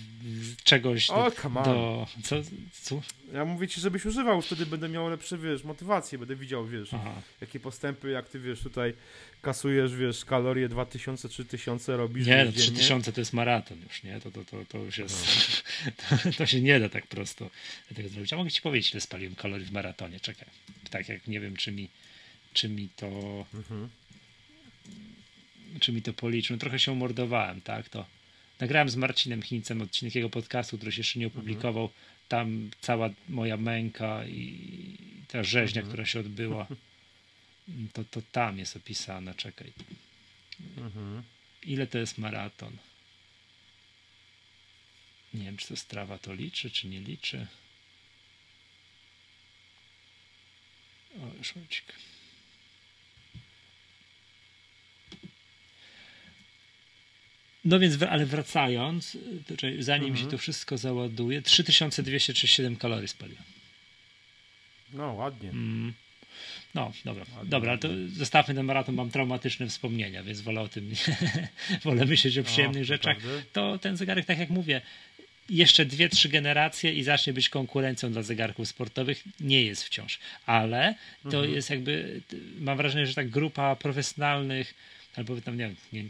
[0.64, 1.26] czegoś do, O,
[1.56, 1.64] on.
[1.64, 2.36] do co,
[2.82, 3.02] co?
[3.34, 7.22] Ja mówię ci, żebyś używał, wtedy będę miał lepsze, wiesz, motywacje, będę widział, wiesz, Aha.
[7.42, 8.94] jakie postępy, jak ty, wiesz, tutaj
[9.42, 12.80] kasujesz, wiesz, kalorie 2000, 3000 robisz Nie, no wiesz, dziennie.
[12.80, 14.20] 3000 to jest maraton już, nie?
[14.22, 15.26] To, to, to, to już jest.
[16.10, 17.50] To, to się nie da tak prosto
[17.96, 18.34] tego zrobić.
[18.34, 20.20] A mogę ci powiedzieć, ile spaliłem kalorii w maratonie.
[20.20, 20.46] Czekaj.
[20.90, 21.90] Tak jak nie wiem, czy mi,
[22.54, 23.08] czy mi to.
[23.54, 23.90] Mhm.
[25.80, 26.56] Czy mi to policzył.
[26.56, 27.90] No, trochę się umordowałem, tak?
[27.90, 28.06] To
[28.60, 31.90] nagrałem z Marcinem Chińcem odcinek jego podcastu, który się jeszcze nie opublikował.
[32.28, 36.68] Tam cała moja męka i ta rzeźnia, która się odbyła.
[37.94, 39.36] To, to tam jest opisane.
[39.36, 39.74] Czekaj.
[40.78, 41.24] Mhm.
[41.64, 42.78] Ile to jest maraton?
[45.34, 47.48] Nie wiem, czy to strawa to liczy, czy nie liczy.
[51.22, 51.86] O, już momencik.
[57.66, 59.18] No więc, ale wracając,
[59.80, 60.26] zanim Mhm.
[60.26, 63.44] się to wszystko załaduje, 3237 kalorii spaliłem.
[64.94, 65.50] No, ładnie.
[65.50, 65.94] Mm.
[66.76, 70.68] No, dobra, Ładnie, dobra, ale to zostawmy ten maraton, mam traumatyczne wspomnienia, więc wolę o
[70.68, 70.92] tym,
[71.84, 73.16] wolę myśleć o przyjemnych O, rzeczach.
[73.18, 73.42] naprawdę?
[73.54, 74.82] To ten zegarek, tak jak mówię,
[75.50, 79.24] jeszcze dwie, trzy generacje i zacznie być konkurencją dla zegarków sportowych.
[79.40, 81.54] Nie jest wciąż, ale to Mhm.
[81.54, 82.22] jest jakby,
[82.60, 84.74] mam wrażenie, że tak grupa profesjonalnych,
[85.16, 86.04] albo tam, nie wiem, nie,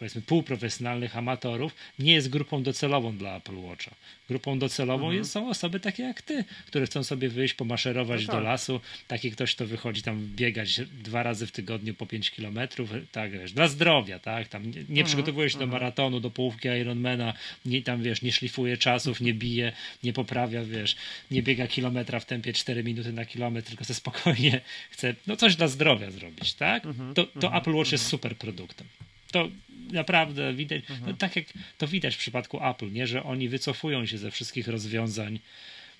[0.00, 3.90] powiedzmy półprofesjonalnych amatorów nie jest grupą docelową dla Apple Watcha.
[4.28, 5.18] Grupą docelową mhm.
[5.18, 8.36] jest, są osoby takie jak ty, które chcą sobie wyjść, pomaszerować no tak.
[8.36, 8.80] do lasu.
[9.08, 13.52] Taki ktoś, kto wychodzi tam biegać dwa razy w tygodniu po 5 kilometrów, tak wiesz,
[13.52, 14.48] dla zdrowia, tak?
[14.48, 15.06] Tam nie, nie mhm.
[15.06, 15.82] przygotowuje się do mhm.
[15.82, 17.34] maratonu, do połówki Ironmana,
[17.64, 20.96] nie tam wiesz, nie szlifuje czasów, nie bije, nie poprawia, wiesz,
[21.30, 24.60] nie biega kilometra w tempie 4 minuty na kilometr, tylko sobie spokojnie
[24.90, 26.86] chce, no coś dla zdrowia zrobić, tak?
[26.86, 27.14] Mhm.
[27.14, 28.86] To, to Apple Watch jest super produktem.
[29.30, 29.50] To
[29.92, 31.10] naprawdę widać, mhm.
[31.10, 31.46] no tak jak
[31.78, 35.38] to widać w przypadku Apple, nie, że oni wycofują się ze wszystkich rozwiązań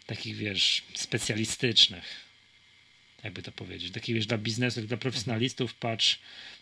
[0.07, 2.05] takich, wiesz, specjalistycznych.
[3.25, 6.19] Jakby to powiedzieć, takich, wiesz, dla biznesu, dla profesjonalistów, patrz,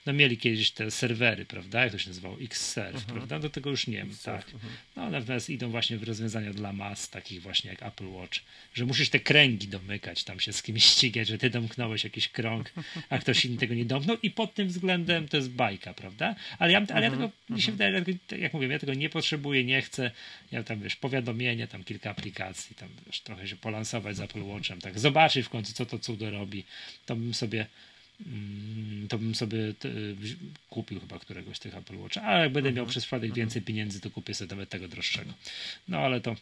[0.08, 1.82] no mieli kiedyś te serwery, prawda?
[1.82, 2.36] Jak to się nazywało?
[2.40, 3.12] Xserve, uh-huh.
[3.12, 3.38] prawda?
[3.38, 4.46] Do tego już nie ma, tak.
[4.46, 4.58] Uh-huh.
[4.96, 8.38] No natomiast idą właśnie w rozwiązania dla mas, takich właśnie jak Apple Watch,
[8.74, 12.72] że musisz te kręgi domykać, tam się z kimś ścigać, że ty domknąłeś jakiś krąg,
[13.08, 16.34] a ktoś inny tego nie domknął i pod tym względem to jest bajka, prawda?
[16.58, 18.04] Ale ja, ale ja tego, mi się wydaje,
[18.38, 20.10] jak mówię, ja tego nie potrzebuję, nie chcę,
[20.52, 24.80] ja tam, wiesz, powiadomienia, tam kilka aplikacji, tam, wiesz, trochę się polansować z Apple Watchem,
[24.80, 26.64] tak, zobaczyć w końcu, co to cudo robi,
[27.06, 27.66] to bym sobie
[29.08, 29.58] to bym sobie
[30.70, 32.90] kupił chyba któregoś z tych Apple Watch, ale jak będę miał mhm.
[32.90, 33.46] przez przypadek mhm.
[33.46, 35.32] więcej pieniędzy, to kupię sobie nawet tego droższego.
[35.88, 36.36] No ale to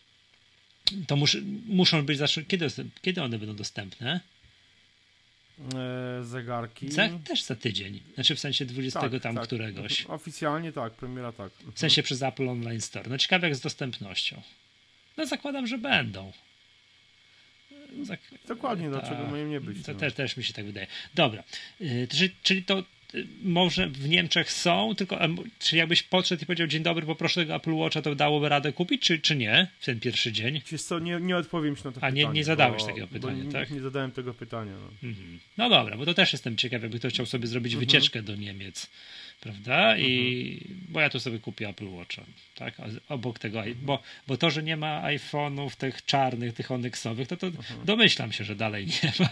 [1.07, 1.37] to mus,
[1.67, 2.67] muszą być zawsze, kiedy,
[3.03, 4.21] kiedy one będą dostępne?
[5.75, 6.93] E, zegarki.
[6.93, 8.01] Za, też za tydzień.
[8.15, 9.45] Znaczy w sensie 20 tak, tam tak.
[9.45, 10.07] któregoś.
[10.07, 11.53] Oficjalnie tak, premiera tak.
[11.75, 13.11] W sensie przez Apple Online Store.
[13.11, 14.43] No ciekawe jak z dostępnością.
[15.17, 16.33] No zakładam, że będą.
[18.49, 19.83] Dokładnie, dlaczego tak, mają nie być.
[19.83, 19.99] To no.
[19.99, 20.87] też, też mi się tak wydaje.
[21.15, 21.45] Dobra,
[21.81, 25.19] y, czyli, czyli to y, może w Niemczech są, tylko
[25.59, 29.03] czy jakbyś podszedł i powiedział dzień dobry, poproszę tego Apple Watcha, to dałoby radę kupić,
[29.03, 30.63] czy, czy nie w ten pierwszy dzień?
[30.71, 32.27] Wiesz co, nie, nie odpowiem ci na to A pytanie.
[32.27, 33.71] A nie, nie zadałeś bo, takiego pytania, nie, tak?
[33.71, 34.73] Nie zadałem tego pytania.
[34.73, 35.09] No.
[35.09, 35.39] Mhm.
[35.57, 37.87] no dobra, bo to też jestem ciekaw, jakby ktoś chciał sobie zrobić mhm.
[37.87, 38.91] wycieczkę do Niemiec
[39.41, 39.97] prawda?
[39.97, 40.87] I mhm.
[40.89, 42.23] bo ja tu sobie kupię Apple Watcha,
[42.55, 42.75] tak?
[43.09, 47.47] Obok tego, bo, bo to, że nie ma iPhone'ów tych czarnych, tych onyksowych, to, to
[47.47, 47.85] mhm.
[47.85, 49.29] domyślam się, że dalej nie ma.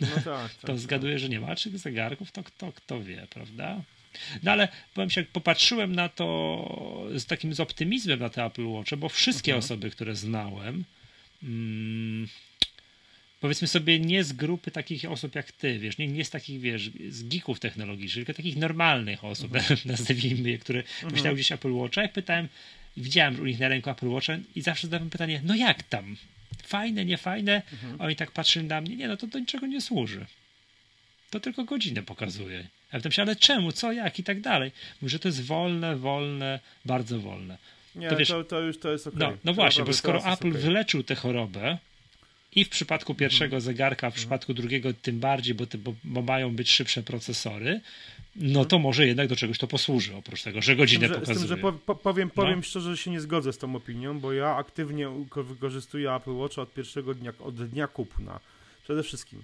[0.00, 0.78] No tak, tak, to tak.
[0.78, 1.56] zgaduję, że nie ma.
[1.56, 3.80] Czy zegarków, to kto, kto wie, prawda?
[4.42, 8.66] No ale powiem się, jak popatrzyłem na to z takim z optymizmem na te Apple
[8.66, 9.64] Watch, bo wszystkie mhm.
[9.64, 10.84] osoby, które znałem,
[11.42, 12.28] mm,
[13.40, 16.90] powiedzmy sobie, nie z grupy takich osób jak ty, wiesz, nie, nie z takich, wiesz,
[17.08, 19.80] z geeków technologicznych, tylko takich normalnych osób, mhm.
[19.84, 21.12] nazwijmy je, które mhm.
[21.12, 22.02] myślały gdzieś Apple Watcha.
[22.02, 22.48] Jak pytałem,
[22.96, 26.16] widziałem u nich na ręku Apple Watcha i zawsze zadałem pytanie, no jak tam?
[26.62, 27.62] Fajne, niefajne?
[27.72, 28.00] Mhm.
[28.00, 30.26] Oni tak patrzyli na mnie, nie, no to do niczego nie służy.
[31.30, 32.58] To tylko godzinę pokazuje.
[32.92, 34.72] Ja pytam się, ale czemu, co, jak i tak dalej.
[35.02, 37.58] Mówi, że to jest wolne, wolne, bardzo wolne.
[37.94, 39.06] Nie, to, wiesz, to, to już to jest.
[39.06, 39.18] Okay.
[39.18, 40.60] No, no właśnie, bo skoro Apple okay.
[40.60, 41.78] wyleczył tę chorobę,
[42.54, 43.60] i w przypadku pierwszego mhm.
[43.60, 47.80] zegarka, w przypadku drugiego tym bardziej, bo, bo, bo mają być szybsze procesory,
[48.36, 51.38] no to może jednak do czegoś to posłuży, oprócz tego, że godzinę tym, pokazuje.
[51.38, 52.62] Z tym, że po, powiem, powiem no.
[52.62, 56.74] szczerze, że się nie zgodzę z tą opinią, bo ja aktywnie wykorzystuję Apple Watch od
[56.74, 58.40] pierwszego dnia, od dnia kupna.
[58.84, 59.42] Przede wszystkim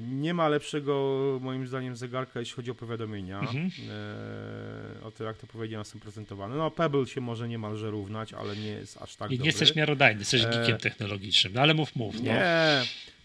[0.00, 3.40] nie ma lepszego, moim zdaniem, zegarka, jeśli chodzi o powiadomienia.
[3.40, 3.70] Mhm.
[3.90, 6.56] E, o to, jak te powiadomienia są prezentowane.
[6.56, 10.20] No, Pebble się może niemalże równać, ale nie jest aż tak I nie jesteś miarodajny,
[10.20, 10.78] jesteś geekiem e...
[10.78, 12.14] technologicznym, no, ale mów, mów.
[12.14, 12.22] No.
[12.22, 12.82] Nie,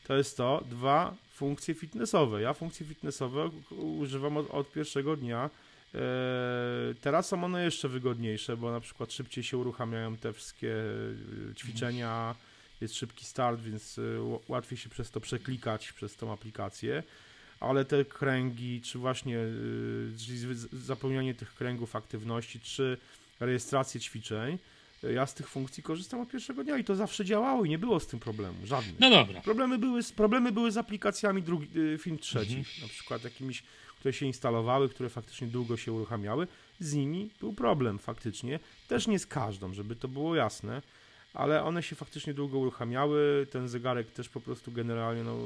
[0.08, 0.64] to jest to.
[0.70, 2.42] Dwa, funkcje fitnessowe.
[2.42, 5.50] Ja funkcje fitnessowe używam od, od pierwszego dnia.
[5.96, 6.00] E,
[7.02, 10.74] teraz są one jeszcze wygodniejsze, bo na przykład szybciej się uruchamiają te wszystkie
[11.52, 12.36] e, ćwiczenia,
[12.82, 17.04] jest szybki start, więc y, łatwiej się przez to przeklikać, przez tą aplikację,
[17.60, 22.98] ale te kręgi, czy właśnie y, zapełnianie tych kręgów aktywności, czy
[23.40, 24.58] rejestrację ćwiczeń,
[25.04, 27.80] y, ja z tych funkcji korzystam od pierwszego dnia i to zawsze działało i nie
[27.80, 29.00] było z tym problemu, żadnych.
[29.00, 29.42] No dobra.
[29.42, 31.68] Problemy były, problemy były z aplikacjami drugi,
[32.00, 32.82] film trzecich, mhm.
[32.82, 33.64] na przykład jakimiś,
[34.00, 36.48] które się instalowały, które faktycznie długo się uruchamiały,
[36.80, 40.82] z nimi był problem faktycznie, też nie z każdą, żeby to było jasne,
[41.34, 43.48] ale one się faktycznie długo uruchamiały.
[43.52, 45.38] Ten zegarek też po prostu generalnie no,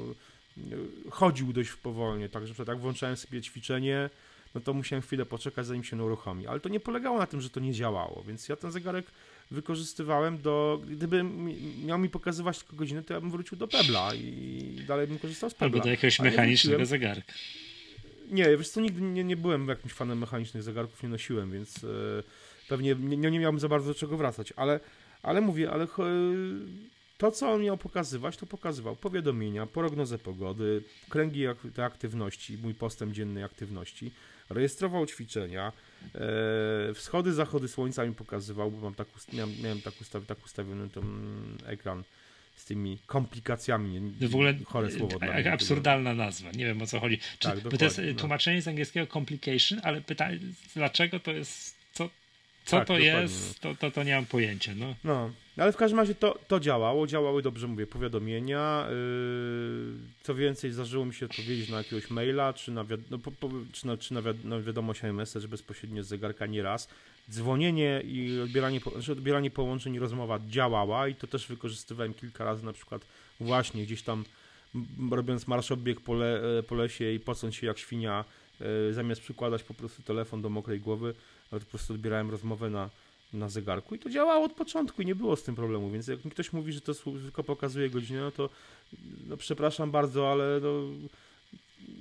[1.10, 4.10] chodził dość powolnie, także tak włączałem sobie ćwiczenie,
[4.56, 6.48] no to musiałem chwilę poczekać, zanim się uruchomi.
[6.48, 9.06] Ale to nie polegało na tym, że to nie działało, więc ja ten zegarek
[9.52, 10.82] wykorzystywałem do.
[10.88, 11.24] Gdyby
[11.86, 15.50] miał mi pokazywać tylko godzinę, to ja bym wrócił do Pebla i dalej bym korzystał
[15.50, 15.66] z Pebla.
[15.66, 17.34] Albo do jakiegoś mechanicznego zegarka.
[18.32, 21.88] Nie, wiesz co, nigdy nie, nie byłem jakimś fanem mechanicznych zegarków, nie nosiłem, więc e,
[22.70, 24.80] pewnie nie, nie miałbym za bardzo do czego wracać, ale
[25.24, 25.88] ale mówię, ale
[27.18, 31.48] to, co on miał pokazywać, to pokazywał powiadomienia, prognozę pogody, kręgi
[31.84, 34.12] aktywności, mój postęp dziennej aktywności,
[34.50, 35.72] rejestrował ćwiczenia,
[36.16, 40.90] e, wschody, zachody słońca mi pokazywał, bo mam tak, miałem, miałem tak, ustaw, tak ustawiony
[40.90, 41.04] ten
[41.66, 42.04] ekran
[42.56, 44.02] z tymi komplikacjami.
[44.22, 45.20] Nie, w ogóle chore słowo.
[45.20, 47.20] Tak, absurdalna nazwa, nie wiem o co chodzi.
[47.40, 48.14] Czy, tak, to jest no.
[48.14, 50.40] tłumaczenie z angielskiego complication, ale pytanie,
[50.76, 51.81] dlaczego to jest
[52.66, 54.72] Co tak, to jest, to, to, to nie mam pojęcia.
[54.76, 54.96] No.
[55.04, 58.88] no, ale w każdym razie to, to działało, działały dobrze, mówię, powiadomienia.
[58.90, 58.96] Yy,
[60.24, 63.88] co więcej, zdarzyło mi się odpowiedzieć na jakiegoś maila, czy na, no, po, po, czy
[63.88, 65.02] na, czy na, wi na wiadomość
[65.48, 66.88] bezpośrednio z zegarka nieraz.
[67.30, 72.66] Dzwonienie i odbieranie, znaczy odbieranie połączeń i rozmowa działała i to też wykorzystywałem kilka razy,
[72.66, 73.06] na przykład
[73.40, 74.26] właśnie gdzieś tam
[75.12, 78.26] robiąc marszobieg po, le, po lesie i pocąc się jak świnia,
[78.60, 81.14] yy, zamiast przykładać po prostu telefon do mokrej głowy,
[81.60, 82.90] po prostu odbierałem rozmowę na,
[83.34, 86.26] na zegarku i to działało od początku i nie było z tym problemu, więc jak
[86.26, 88.50] mi ktoś mówi, że to tylko pokazuje godzinę, no to
[89.28, 90.70] no przepraszam bardzo, ale no,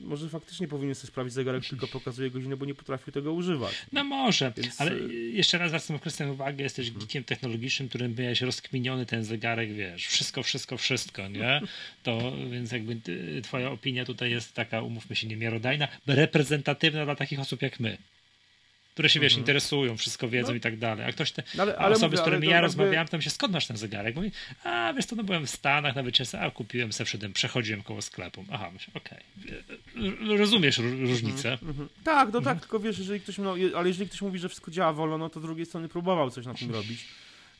[0.05, 3.74] może faktycznie powinien sobie sprawić zegarek, tylko pokazuje godzinę, bo nie potrafił tego używać.
[3.92, 4.80] No może, Więc...
[4.80, 4.98] ale
[5.32, 7.01] jeszcze raz zwracam kwestię uwagę, jesteś hmm.
[7.01, 11.61] geekiem technologicznym, którym miałeś rozkminiony ten zegarek, wiesz, wszystko, wszystko, wszystko, nie?
[12.03, 13.01] To więc jakby
[13.42, 17.98] twoja opinia tutaj jest taka, umówmy się, niemiarodajna, reprezentatywna dla takich osób jak my
[18.95, 19.41] które się, wiesz, mhm.
[19.41, 20.55] interesują, wszystko wiedzą no.
[20.55, 21.07] i tak dalej.
[21.07, 22.66] A ktoś te, no ale, ale osoby, mówię, z którymi ja jakby...
[22.66, 24.16] rozmawiałem, to się, skąd masz ten zegarek?
[24.16, 24.30] Mówi,
[24.64, 28.03] a wiesz to no byłem w Stanach na wycieczce, a kupiłem sobie, wszedłem, przechodziłem koło
[28.03, 28.45] sklepu.
[28.51, 29.18] Aha, myślę, okej.
[29.97, 30.36] Okay.
[30.36, 31.53] Rozumiesz różnicę?
[31.53, 31.88] Mhm, mhm.
[32.05, 34.93] Tak, no tak, tylko wiesz, jeżeli ktoś, no, ale jeżeli ktoś mówi, że wszystko działa
[34.93, 37.05] wolno, no to z drugiej strony próbował coś na tym robić.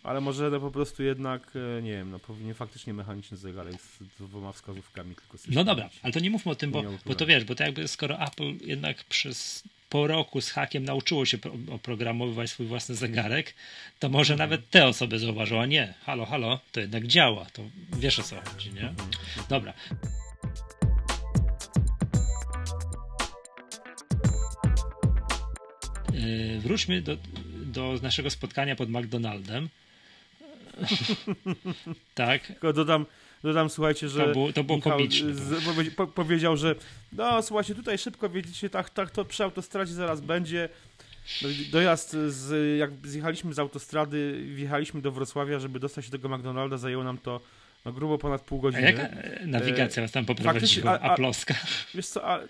[0.03, 3.99] Ale może no po prostu jednak, e, nie wiem, no powinien faktycznie mechaniczny zegarek z
[4.21, 7.45] dwoma wskazówkami tylko No dobra, ale to nie mówmy o tym, bo, bo to wiesz,
[7.45, 11.39] bo to jakby skoro Apple jednak przez po roku z hakiem nauczyło się
[11.71, 13.55] oprogramowywać swój własny zegarek,
[13.99, 17.63] to może nawet te osoby zauważą, a nie, halo, halo, to jednak działa, to
[17.99, 18.95] wiesz o co chodzi, nie?
[19.49, 19.73] Dobra.
[26.13, 27.17] Yy, wróćmy do,
[27.65, 29.69] do naszego spotkania pod McDonaldem.
[32.15, 32.47] tak.
[32.47, 33.07] Tylko dodam,
[33.43, 35.01] dodam, słuchajcie, że to było, to było Michał
[35.33, 36.75] z, po, powiedział, że
[37.13, 40.69] no słuchajcie, tutaj szybko wiedzicie, tak, tak, to przy autostradzie zaraz będzie.
[41.43, 46.37] No, dojazd, z, jak zjechaliśmy z autostrady, wjechaliśmy do Wrocławia, żeby dostać się do tego
[46.37, 47.41] McDonalda, zajęło nam to
[47.85, 48.87] no, grubo ponad pół godziny.
[48.87, 49.09] A jaka
[49.47, 51.01] nawigacja was tam poprowadziła?
[51.01, 51.55] Aploska?
[51.95, 52.41] Wiesz co, a,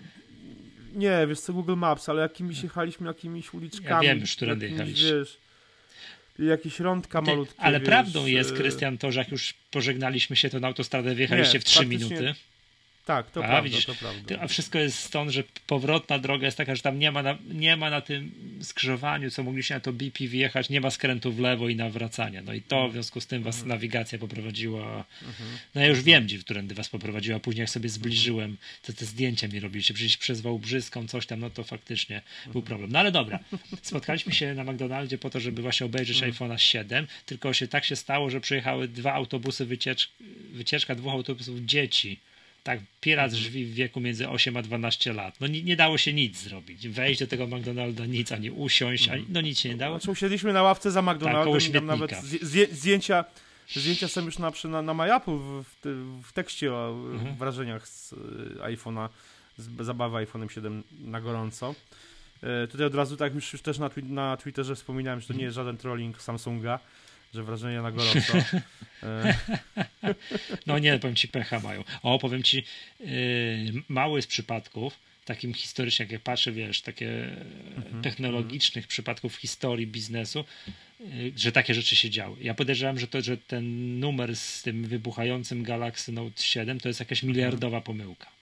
[0.93, 4.07] nie, wiesz co, Google Maps, ale jakimiś jechaliśmy, jakimiś uliczkami.
[4.07, 5.19] Ja wiem już, którędy jechaliśmy.
[5.19, 5.37] Wiesz,
[6.39, 7.61] jakieś rądka malutkie.
[7.61, 11.53] Ale wiesz, prawdą jest, Krystian, to, że jak już pożegnaliśmy się, to na autostradę wjechaliście
[11.53, 12.35] nie, w trzy minuty.
[13.05, 14.35] Tak, to a, prawda, widzisz, to prawda.
[14.41, 17.77] A wszystko jest stąd, że powrotna droga jest taka, że tam nie ma na, nie
[17.77, 18.31] ma na tym
[18.61, 22.41] skrzyżowaniu, co mogliście na to BP wjechać, nie ma skrętu w lewo i nawracania.
[22.41, 23.69] No i to w związku z tym was mhm.
[23.69, 25.05] nawigacja poprowadziła.
[25.21, 25.49] Mhm.
[25.75, 27.39] No ja już wiem, gdzie, którędy was poprowadziła.
[27.39, 31.49] Później jak sobie zbliżyłem, to te zdjęcia mi robiliście, przecież przez Wałbrzyską, coś tam, no
[31.49, 32.51] to faktycznie mhm.
[32.51, 32.91] był problem.
[32.91, 33.39] No ale dobra,
[33.81, 36.33] spotkaliśmy się na McDonaldzie po to, żeby właśnie obejrzeć mhm.
[36.33, 40.09] iPhone'a 7, tylko się tak się stało, że przyjechały dwa autobusy, wyciecz,
[40.51, 42.19] wycieczka dwóch autobusów dzieci
[42.63, 45.39] tak, pirat drzwi w wieku między 8 a 12 lat.
[45.39, 46.87] No nie, nie dało się nic zrobić.
[46.87, 49.97] Wejść do tego McDonalda, nic, ani usiąść, ani, no nic się nie dało.
[49.97, 52.11] Znaczy usiedliśmy na ławce za McDonaldem tak, i tam nawet
[52.71, 53.25] zdjęcia,
[53.75, 55.63] zdjęcia są już na, na, na MyApple w,
[56.23, 57.35] w, tekście o mhm.
[57.35, 58.15] wrażeniach z y,
[58.59, 59.09] iPhone'a,
[59.57, 61.75] z zabawy iPhone'em 7 na gorąco.
[62.43, 65.43] E, tutaj od razu, tak już, już też na, na Twitterze wspominałem, że to nie
[65.43, 66.79] jest żaden trolling Samsunga,
[67.33, 68.33] że wrażenia na gorąco.
[70.65, 71.83] No nie, powiem ci, pecha mają.
[72.03, 72.63] O, powiem ci,
[72.99, 73.07] yy,
[73.87, 77.23] mały z przypadków, takim historycznie, jak patrzę, wiesz, takie
[77.75, 78.89] mhm, technologicznych mhm.
[78.89, 80.45] przypadków w historii biznesu,
[80.99, 82.37] yy, że takie rzeczy się działy.
[82.41, 86.99] Ja podejrzewam, że, to, że ten numer z tym wybuchającym Galaxy Note 7 to jest
[86.99, 88.40] jakaś miliardowa pomyłka.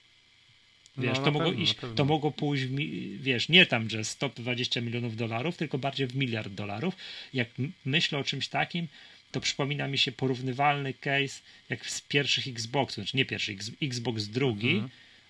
[0.99, 2.75] Wiesz, no, to, mogło pewno, iść, to mogło pójść, w,
[3.23, 6.95] wiesz, nie tam, że 120 milionów dolarów, tylko bardziej w miliard dolarów.
[7.33, 7.49] Jak
[7.85, 8.87] myślę o czymś takim,
[9.31, 14.71] to przypomina mi się porównywalny case jak z pierwszych Xboxów, znaczy nie pierwszy, Xbox drugi,
[14.71, 14.89] mhm.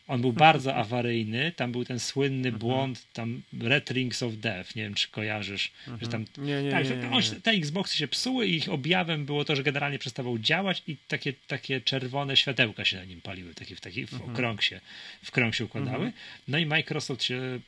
[0.09, 2.59] On był bardzo awaryjny, tam był ten słynny mhm.
[2.59, 6.89] błąd, tam Red Rings of Death, nie wiem czy kojarzysz, że tam, nie, nie, tak,
[6.89, 10.39] nie, nie, nie, te Xboxy się psuły i ich objawem było to, że generalnie przestawał
[10.39, 14.35] działać i takie, takie czerwone światełka się na nim paliły, takie w taki w mhm.
[14.35, 14.81] krąg się,
[15.23, 16.05] w krąg się układały.
[16.05, 16.13] Mhm.
[16.47, 17.59] No i Microsoft się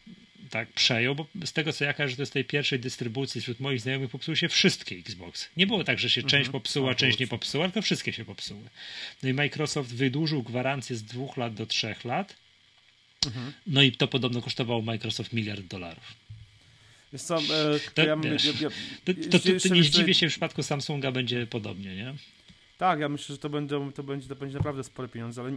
[0.50, 3.82] tak przejął, bo z tego co ja każę, to z tej pierwszej dystrybucji wśród moich
[3.82, 5.50] znajomych popsuły się wszystkie Xbox.
[5.58, 6.52] Nie było tak, że się część mhm.
[6.52, 8.70] popsuła, część nie popsuła, tylko wszystkie się popsuły.
[9.24, 12.36] No i Microsoft wydłużył gwarancję z dwóch lat do trzech lat.
[13.26, 13.54] Mhm.
[13.68, 16.14] No i to podobno kosztowało Microsoft miliard dolarów.
[17.14, 18.70] Wiesz co, e, to, ja, wiesz, ja, ja,
[19.06, 22.14] to, to, to, to nie zdziwię się, w przypadku Samsunga będzie podobnie, nie?
[22.78, 25.52] Tak, ja myślę, że to, będą, to, będzie, to będzie naprawdę spore pieniądze, ale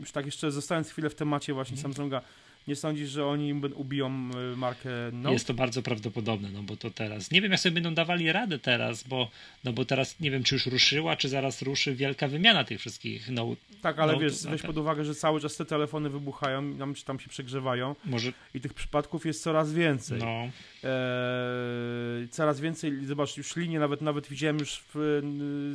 [0.00, 1.82] już tak jeszcze zostając chwilę w temacie właśnie mhm.
[1.82, 2.22] Samsunga,
[2.68, 5.32] Nie sądzisz, że oni ubiją y, markę Note?
[5.32, 7.30] Jest to bardzo prawdopodobne, no bo to teraz.
[7.30, 9.30] Nie wiem, jak sobie będą dawali radę teraz, bo,
[9.64, 13.28] no bo teraz nie wiem, czy już ruszyła, czy zaraz ruszy wielka wymiana tych wszystkich
[13.30, 13.60] Note.
[13.82, 17.04] Tak, ale Note, wiesz, weź pod uwagę, że cały czas te telefony wybuchają, tam, czy
[17.04, 17.96] tam się przegrzewają.
[18.04, 18.32] Może...
[18.54, 20.18] I tych przypadków jest coraz więcej.
[20.18, 20.50] No.
[20.84, 25.22] Eee, coraz więcej, zobacz, już linie, nawet nawet widziałem już w,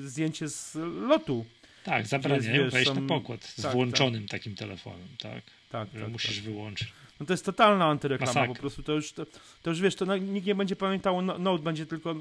[0.06, 0.76] zdjęcie z
[1.08, 1.46] lotu.
[1.84, 4.32] Tak, zabraniają wejść na pokład z tak, włączonym tak.
[4.32, 5.42] takim telefonem, tak?
[5.70, 6.46] Tak, tak, musisz tak.
[6.46, 6.94] wyłączyć.
[7.20, 8.54] No to jest totalna antyreklama, Masakra.
[8.54, 9.26] po prostu to już, to,
[9.64, 12.16] to już wiesz, to nikt nie będzie pamiętał no, Note, będzie tylko,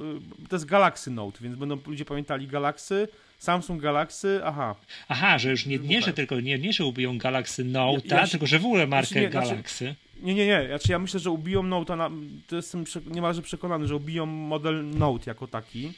[0.48, 4.74] to jest Galaxy Note, więc będą ludzie pamiętali Galaxy, Samsung Galaxy, aha.
[5.08, 8.26] Aha, że już nie, nie że tylko, nie, nie że ubiją Galaxy Note, ja, ja,
[8.26, 9.84] tylko że w ogóle markę znaczy nie, Galaxy.
[9.84, 12.10] Znaczy, nie, nie, nie, znaczy ja myślę, że ubiją Note, na,
[12.46, 15.92] to jestem niemalże przekonany, że ubiją model Note jako taki,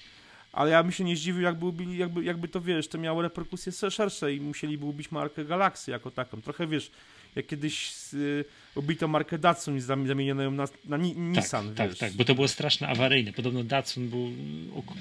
[0.53, 3.73] ale ja bym się nie zdziwił, jakby, ubili, jakby, jakby to, wiesz, to miało reperkusje
[3.91, 6.43] szersze i musieliby ubić markę Galaxy jako taką.
[6.43, 6.91] Trochę, wiesz,
[7.37, 8.45] jak kiedyś y,
[8.75, 11.99] ubito markę Datsun i zamieniono ją na, na ni Nissan, tak, wiesz.
[11.99, 13.33] Tak, tak, bo to było strasznie awaryjne.
[13.33, 14.31] Podobno Datsun był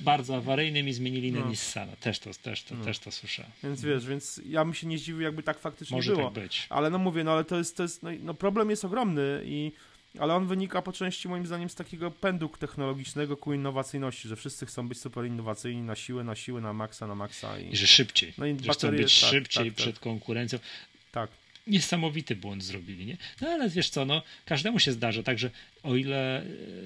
[0.03, 1.49] bardzo awaryjnym i zmienili na no.
[1.49, 1.95] Nissana.
[1.95, 2.85] Też to, też, to, no.
[2.85, 3.51] też to słyszałem.
[3.63, 6.31] Więc wiesz, więc ja bym się nie zdziwił, jakby tak faktycznie Może było.
[6.31, 6.67] tak być.
[6.69, 9.71] Ale no mówię, no ale to jest, to jest no, no problem jest ogromny i
[10.19, 14.65] ale on wynika po części moim zdaniem z takiego pędu technologicznego ku innowacyjności, że wszyscy
[14.65, 17.59] chcą być super innowacyjni na siłę, na siłę, na maksa, na maksa.
[17.59, 20.59] I, I że szybciej, no i że chcą być tak, szybciej tak, tak, przed konkurencją.
[21.11, 21.29] Tak.
[21.67, 23.17] Niesamowity błąd zrobili, nie?
[23.41, 25.49] No ale wiesz co, no, każdemu się zdarza, także
[25.83, 26.41] o ile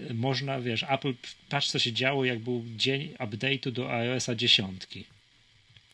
[0.09, 1.13] e, można, wiesz, Apple,
[1.49, 5.05] patrz co się działo, jak był dzień update'u do iOSa dziesiątki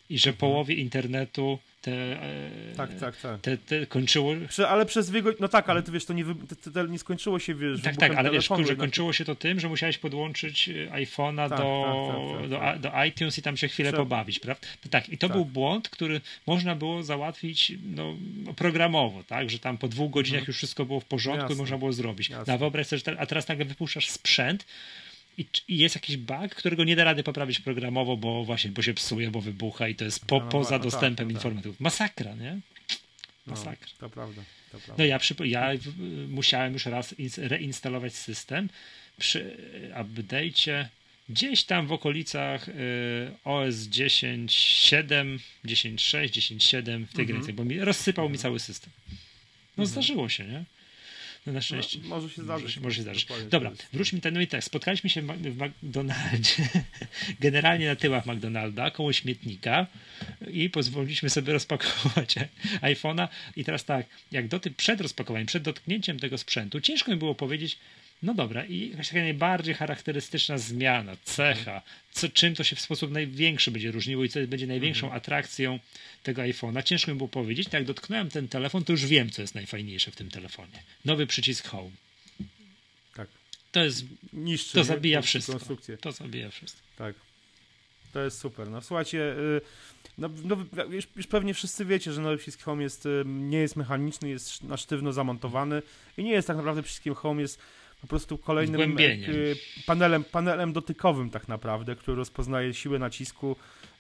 [0.09, 0.39] i że mhm.
[0.39, 3.41] połowie internetu te, e, tak, tak, tak.
[3.41, 4.33] Te, te kończyło...
[4.49, 6.25] Prze, ale przez dwie No tak, ale to wiesz, to nie,
[6.63, 9.59] te, te, nie skończyło się, wiesz, Tak, tak, ale wiesz, że kończyło się to tym,
[9.59, 11.85] że musiałeś podłączyć e, iPhone'a tak, do,
[12.49, 13.97] tak, tak, do, do, iTunes i tam się chwilę Prze...
[13.97, 14.67] pobawić, prawda?
[14.89, 18.15] Tak, i to był błąd, który można było załatwić no,
[18.55, 20.47] programowo, tak, że tam po dwóch godzinach mhm.
[20.49, 21.55] już wszystko było w porządku Jasne.
[21.55, 22.29] i można było zrobić.
[22.47, 24.65] No, wyobraź sobie, że a teraz nagle wypuszczasz sprzęt,
[25.39, 28.93] i, i, jest jakiś bug, którego nie da rady poprawić programowo, bo właśnie, bo się
[28.93, 31.77] psuje, bo wybucha i to jest po, no, no, poza no, dostępem tak, informatyków.
[31.77, 31.81] Tak.
[31.81, 32.59] Masakra, nie?
[33.47, 33.87] No, Masakra.
[34.01, 34.41] No, to prawda.
[34.71, 34.95] To prawda.
[34.97, 35.71] No ja, przy, ja
[36.27, 38.69] musiałem już raz reinstalować system
[39.19, 39.57] przy
[39.95, 40.85] update'cie
[41.29, 42.73] gdzieś tam w okolicach y,
[43.43, 47.27] OS 10.7, 10.6, 10.7 w tej mhm.
[47.27, 48.41] granicy, bo mi rozsypał mi mhm.
[48.41, 48.89] cały system.
[49.77, 49.87] No mhm.
[49.87, 50.63] zdarzyło się, nie?
[51.45, 51.99] No na szczęście.
[52.03, 52.65] No, może się zdarzyć.
[52.65, 53.27] Może, może się zdarzyć.
[53.49, 56.69] Dobra, wróćmy ten, no i tak, spotkaliśmy się w McDonaldzie,
[57.39, 59.87] generalnie na tyłach McDonalda, koło śmietnika
[60.51, 62.35] i pozwoliliśmy sobie rozpakować
[62.81, 67.35] iPhone'a i teraz tak, jak doty, przed rozpakowaniem, przed dotknięciem tego sprzętu, ciężko mi było
[67.35, 67.77] powiedzieć,
[68.23, 73.11] no dobra, i jakaś taka najbardziej charakterystyczna zmiana, cecha, co, czym to się w sposób
[73.11, 75.17] największy będzie różniło i co będzie największą mhm.
[75.17, 75.79] atrakcją
[76.23, 76.83] tego iPhone'a.
[76.83, 77.65] Ciężko mi było powiedzieć.
[77.65, 80.83] Tak, jak dotknąłem ten telefon, to już wiem, co jest najfajniejsze w tym telefonie.
[81.05, 81.91] Nowy przycisk Home.
[83.15, 83.27] Tak.
[83.71, 84.05] To jest.
[84.33, 85.53] Niszczy, to zabija wszystko.
[85.53, 85.97] Konstrukcję.
[85.97, 86.81] To zabija wszystko.
[86.97, 87.15] Tak.
[88.13, 88.69] To jest super.
[88.69, 89.19] No słuchajcie.
[89.19, 89.61] Y,
[90.17, 90.57] no, no,
[90.89, 94.63] już, już, pewnie wszyscy wiecie, że nowy przycisk Home jest, y, nie jest mechaniczny, jest
[94.63, 95.81] na sztywno zamontowany
[96.17, 97.59] i nie jest tak naprawdę przyciskiem Home, jest
[98.01, 99.05] po prostu kolejnym e,
[99.85, 103.55] panelem, panelem dotykowym tak naprawdę, który rozpoznaje siłę nacisku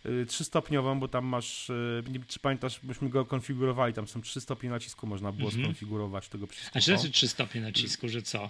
[0.05, 1.73] e, trzystopniową, bo tam masz, e,
[2.11, 5.61] nie, czy pamiętasz, byśmy go konfigurowali, tam są trzy stopnie nacisku, można było -hmm.
[5.61, 6.77] skonfigurować tego przycisku.
[6.77, 8.49] A czy to jest trzy stopnie nacisku, że co?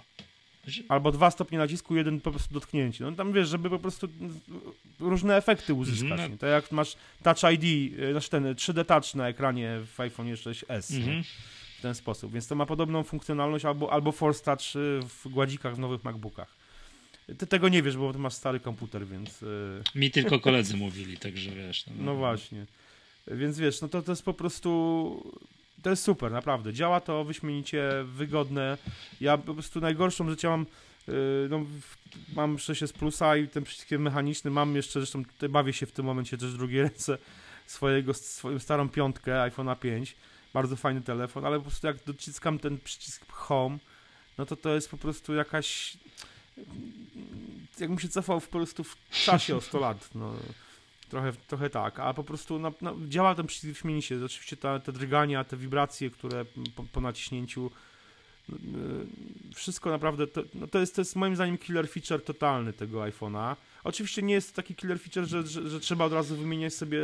[0.88, 3.04] Albo dwa stopnie nacisku, jeden po prostu dotknięcie.
[3.04, 4.08] No tam wiesz, żeby po prostu
[5.00, 6.20] różne efekty uzyskać.
[6.20, 6.38] -hmm.
[6.38, 10.96] To jak masz Touch ID, znaczy ten 3D Touch na ekranie w iPhone 6s.
[10.96, 11.24] Mm -hmm
[11.80, 12.32] w ten sposób.
[12.32, 16.56] Więc to ma podobną funkcjonalność albo, albo Force Touch y, w gładzikach w nowych MacBookach.
[17.38, 19.42] Ty tego nie wiesz, bo ty masz stary komputer, więc...
[19.42, 21.86] Y, Mi tylko koledzy mówili, także wiesz.
[21.86, 22.66] No, no właśnie.
[23.26, 25.32] Więc wiesz, no to, to jest po prostu...
[25.82, 26.72] To jest super, naprawdę.
[26.72, 28.78] Działa to wyśmienicie, wygodne.
[29.20, 30.66] Ja po prostu najgorszą rzecz, ja mam
[31.08, 31.12] y,
[31.50, 31.66] no,
[32.36, 35.92] mam 6 z plusa i ten przycisk mechaniczny mam jeszcze, zresztą tutaj bawię się w
[35.92, 37.18] tym momencie też w drugiej ręce
[37.66, 40.16] swojego, swoją starą piątkę iPhone'a 5
[40.52, 43.78] bardzo fajny telefon, ale po prostu jak dociskam ten przycisk Home,
[44.38, 45.98] no to to jest po prostu jakaś
[47.80, 50.34] jakbym się cofał po prostu w czasie o 100 lat, no.
[51.08, 54.24] Trochę, trochę tak, a po prostu no, no, działa ten przycisk się.
[54.24, 56.44] Oczywiście ta, te drgania, te wibracje, które
[56.74, 57.70] po, po naciśnięciu
[59.54, 63.56] wszystko naprawdę, to, no to, jest, to jest moim zdaniem killer feature totalny tego iPhone'a.
[63.84, 67.00] Oczywiście nie jest to taki killer feature, że, że, że, trzeba od razu wymieniać sobie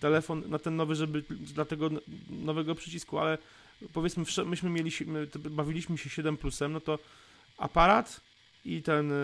[0.00, 1.90] telefon na ten nowy, żeby dla tego
[2.30, 3.38] nowego przycisku, ale
[3.92, 4.90] powiedzmy, myśmy mieli,
[5.50, 6.98] bawiliśmy się 7 plusem, no to
[7.58, 8.20] aparat
[8.64, 9.16] i ten e,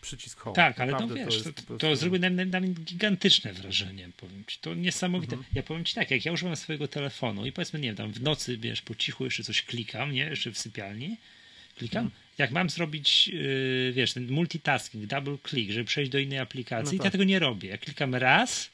[0.00, 0.56] przycisk home.
[0.56, 4.58] Tak, ale no wiesz, to, to, to zrobi na, na, mnie gigantyczne wrażenie, powiem ci.
[4.60, 5.36] To niesamowite.
[5.36, 5.54] Mhm.
[5.54, 8.22] Ja powiem ci tak, jak ja używam swojego telefonu i powiedzmy, nie wiem, tam w
[8.22, 11.16] nocy, wiesz, po cichu jeszcze coś klikam, nie, jeszcze w sypialni,
[11.76, 12.20] klikam, mhm.
[12.38, 17.02] jak mam zrobić, yy, wiesz, ten multitasking, double click, żeby przejść do innej aplikacji, no
[17.02, 17.04] tak.
[17.04, 17.68] ja tego nie robię.
[17.68, 18.70] Ja klikam raz,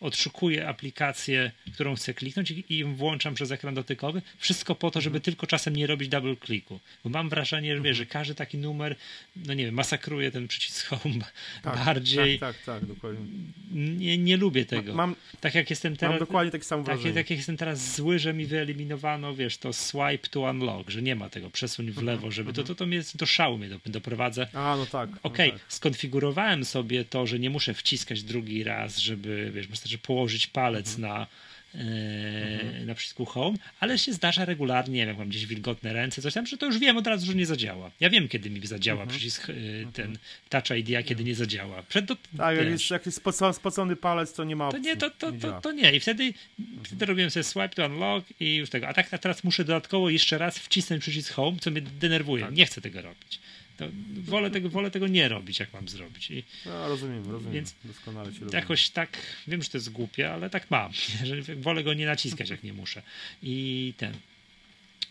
[0.00, 4.22] odszukuję aplikację, którą chcę kliknąć i włączam przez ekran dotykowy.
[4.38, 5.22] Wszystko po to, żeby mhm.
[5.22, 6.80] tylko czasem nie robić double clicku.
[7.04, 8.96] Bo mam wrażenie, że, wie, że każdy taki numer,
[9.36, 11.24] no nie wiem, masakruje ten przycisk home
[11.62, 12.38] tak, bardziej.
[12.38, 13.26] Tak, tak, tak, dokładnie.
[13.72, 14.94] Nie, nie lubię tego.
[14.94, 16.12] Mam, tak jak jestem teraz.
[16.12, 17.04] Mam dokładnie tak samo wrażenie.
[17.04, 21.02] Tak, tak jak jestem teraz zły, że mi wyeliminowano, wiesz, to swipe to unlock, że
[21.02, 22.66] nie ma tego, przesuń w mhm, lewo, żeby to, mhm.
[22.66, 24.46] to, to mnie do szału mnie doprowadza.
[24.52, 25.10] A, no tak.
[25.10, 25.72] No Okej, okay, no tak.
[25.72, 31.02] skonfigurowałem sobie to, że nie muszę wciskać drugi raz, żeby, wiesz, wystarczy położyć palec mhm.
[31.02, 31.26] na
[31.74, 32.86] mhm.
[32.86, 36.46] na przycisku Home, ale się zdarza regularnie, nie wiem, mam gdzieś wilgotne ręce, coś tam,
[36.46, 37.90] że to już wiem od razu, że nie zadziała.
[38.00, 39.10] Ja wiem, kiedy mi zadziała mhm.
[39.10, 39.52] przycisk e,
[39.92, 40.18] ten
[40.48, 41.82] Touch ID, a kiedy nie zadziała.
[41.82, 44.82] Przed do, tak, jak jest jakiś spocony, spocony palec, to nie ma opcji.
[44.82, 45.92] To nie, to, to, nie, to, to nie.
[45.92, 46.24] I wtedy,
[46.58, 46.84] mhm.
[46.84, 48.88] wtedy robiłem sobie swipe to unlock i już tego.
[48.88, 52.44] A tak a teraz muszę dodatkowo jeszcze raz wcisnąć przycisk Home, co mnie denerwuje.
[52.44, 52.54] Tak.
[52.54, 53.40] Nie chcę tego robić.
[53.80, 56.30] To wolę, tego, wolę tego nie robić, jak mam zrobić.
[56.30, 57.52] I, no, rozumiem, rozumiem.
[57.52, 59.18] Więc Doskonale cię jakoś tak,
[59.48, 60.92] wiem, że to jest głupie, ale tak mam.
[61.24, 63.02] Że wolę go nie naciskać, jak nie muszę.
[63.42, 64.14] I ten.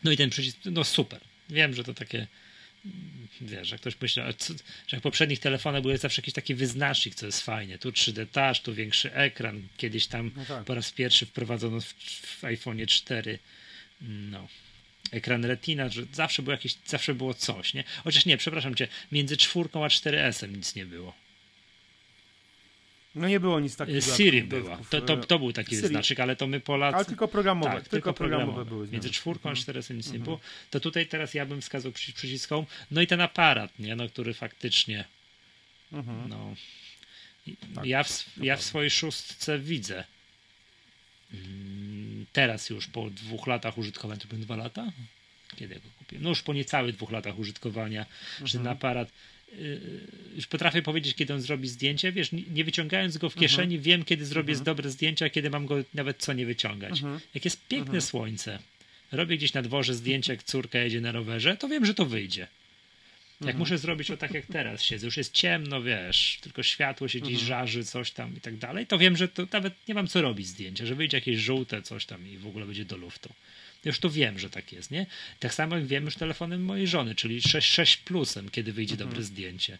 [0.04, 1.22] No i ten przycisk, no super.
[1.50, 2.28] Wiem, że to takie
[3.42, 4.34] wiesz, że ktoś myśli, że
[4.92, 7.78] jak w poprzednich telefonach były zawsze jakiś taki wyznacznik, co jest fajnie.
[7.78, 9.68] Tu 3D Touch, tu większy ekran.
[9.78, 10.64] Kiedyś tam no tak.
[10.64, 11.94] po raz pierwszy wprowadzono w,
[12.40, 13.40] w iPhone 4
[14.02, 14.48] no,
[15.12, 17.84] ekran retina, że zawsze było jakieś, zawsze było coś, nie?
[18.04, 21.14] Chociaż nie, przepraszam cię, między czwórką a 4S-em nic nie było.
[23.16, 24.02] No nie było nic takiego.
[24.02, 24.78] Siri była.
[24.90, 25.82] To, to, to, był taki Siri.
[25.82, 26.96] wyznacznik, ale to my Polacy...
[26.96, 27.72] Ale tylko programowe.
[27.72, 28.88] Tak, tylko, programowe, programowe były.
[28.88, 30.40] Między czwórką a 4S-em nic nie było.
[30.70, 32.68] To tutaj teraz ja bym wskazał przycisk home.
[32.92, 33.96] No i ten aparat, nie?
[33.96, 35.06] No, który faktycznie
[35.92, 36.30] mhm.
[36.30, 36.56] no...
[37.76, 40.04] Tak, ja, w, ja w swojej szóstce widzę
[42.34, 44.92] teraz już po dwóch latach użytkowania, to były dwa lata?
[45.56, 46.24] Kiedy go kupiłem?
[46.24, 48.48] No już po niecałych dwóch latach użytkowania, mhm.
[48.48, 49.12] że ten aparat
[49.58, 49.80] yy,
[50.36, 53.42] już potrafię powiedzieć, kiedy on zrobi zdjęcie, wiesz, nie wyciągając go w mhm.
[53.42, 53.84] kieszeni, mhm.
[53.84, 54.66] wiem, kiedy zrobię mhm.
[54.66, 56.92] dobre zdjęcia, kiedy mam go nawet co nie wyciągać.
[56.92, 57.20] Mhm.
[57.34, 58.02] Jak jest piękne mhm.
[58.02, 58.60] słońce,
[59.12, 62.48] robię gdzieś na dworze zdjęcie, jak córka jedzie na rowerze, to wiem, że to wyjdzie.
[63.42, 63.60] Jak mhm.
[63.60, 67.34] muszę zrobić to tak jak teraz siedzę, już jest ciemno, wiesz, tylko światło się gdzieś
[67.42, 67.48] mhm.
[67.48, 70.48] żarzy, coś tam i tak dalej, to wiem, że to nawet nie mam co robić
[70.48, 73.30] zdjęcia, że wyjdzie jakieś żółte coś tam i w ogóle będzie do luftu.
[73.86, 75.06] Już to wiem, że tak jest, nie?
[75.40, 79.10] Tak samo jak wiem już telefonem mojej żony, czyli 6, 6 plusem, kiedy wyjdzie mhm.
[79.10, 79.78] dobre zdjęcie.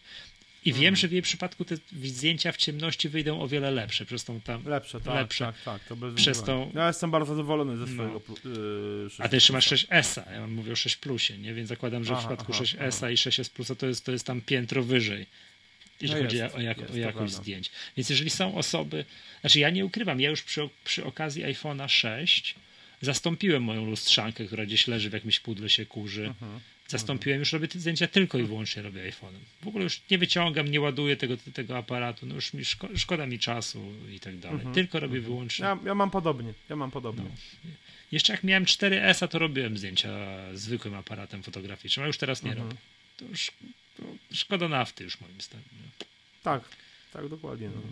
[0.64, 4.24] I wiem, że w jej przypadku te zdjęcia w ciemności wyjdą o wiele lepsze przez
[4.24, 4.64] tą tam.
[4.64, 5.44] Lepsze, tak, lepsze.
[5.44, 6.72] tak, tak, to bez przez tą...
[6.74, 7.92] Ja jestem bardzo zadowolony ze no.
[7.92, 8.22] swojego.
[8.28, 8.50] No.
[8.50, 11.54] Yy, A ty jeszcze masz 6S, ja mówię o 6 plusie, nie?
[11.54, 14.40] Więc zakładam, że aha, w przypadku 6S i 6S plusa to jest, to jest tam
[14.40, 15.26] piętro wyżej.
[16.00, 17.70] Jeżeli no chodzi jest, o, jak, jest, o jakość zdjęć.
[17.96, 19.04] Więc jeżeli są osoby,
[19.40, 22.54] znaczy ja nie ukrywam, ja już przy, przy okazji iPhone'a 6
[23.00, 26.22] zastąpiłem moją lustrzankę, która gdzieś leży w jakimś pudle się kurzy.
[26.22, 26.60] Uh mhm.
[26.90, 29.38] Zastąpiłem, już robię te zdjęcia tylko i wyłącznie robię iPhone'em.
[29.62, 33.26] W ogóle już nie wyciągam, nie ładuję tego, tego aparatu, no już mi szko szkoda
[33.26, 34.56] mi czasu i tak dalej.
[34.56, 34.74] Mhm.
[34.74, 35.64] Tylko robię wyłącznie.
[35.64, 37.24] Ja, ja, mam podobnie, ja mam podobnie.
[37.24, 37.70] No.
[38.12, 40.10] Jeszcze jak miałem 4S, to robiłem zdjęcia
[40.54, 42.68] zwykłym aparatem fotograficznym, a już teraz nie mhm.
[42.68, 42.80] robię.
[43.16, 43.50] To już
[43.96, 45.64] to szkoda nafty już moim zdaniem.
[46.42, 46.62] Tak,
[47.12, 47.68] tak, dokładnie.
[47.68, 47.82] No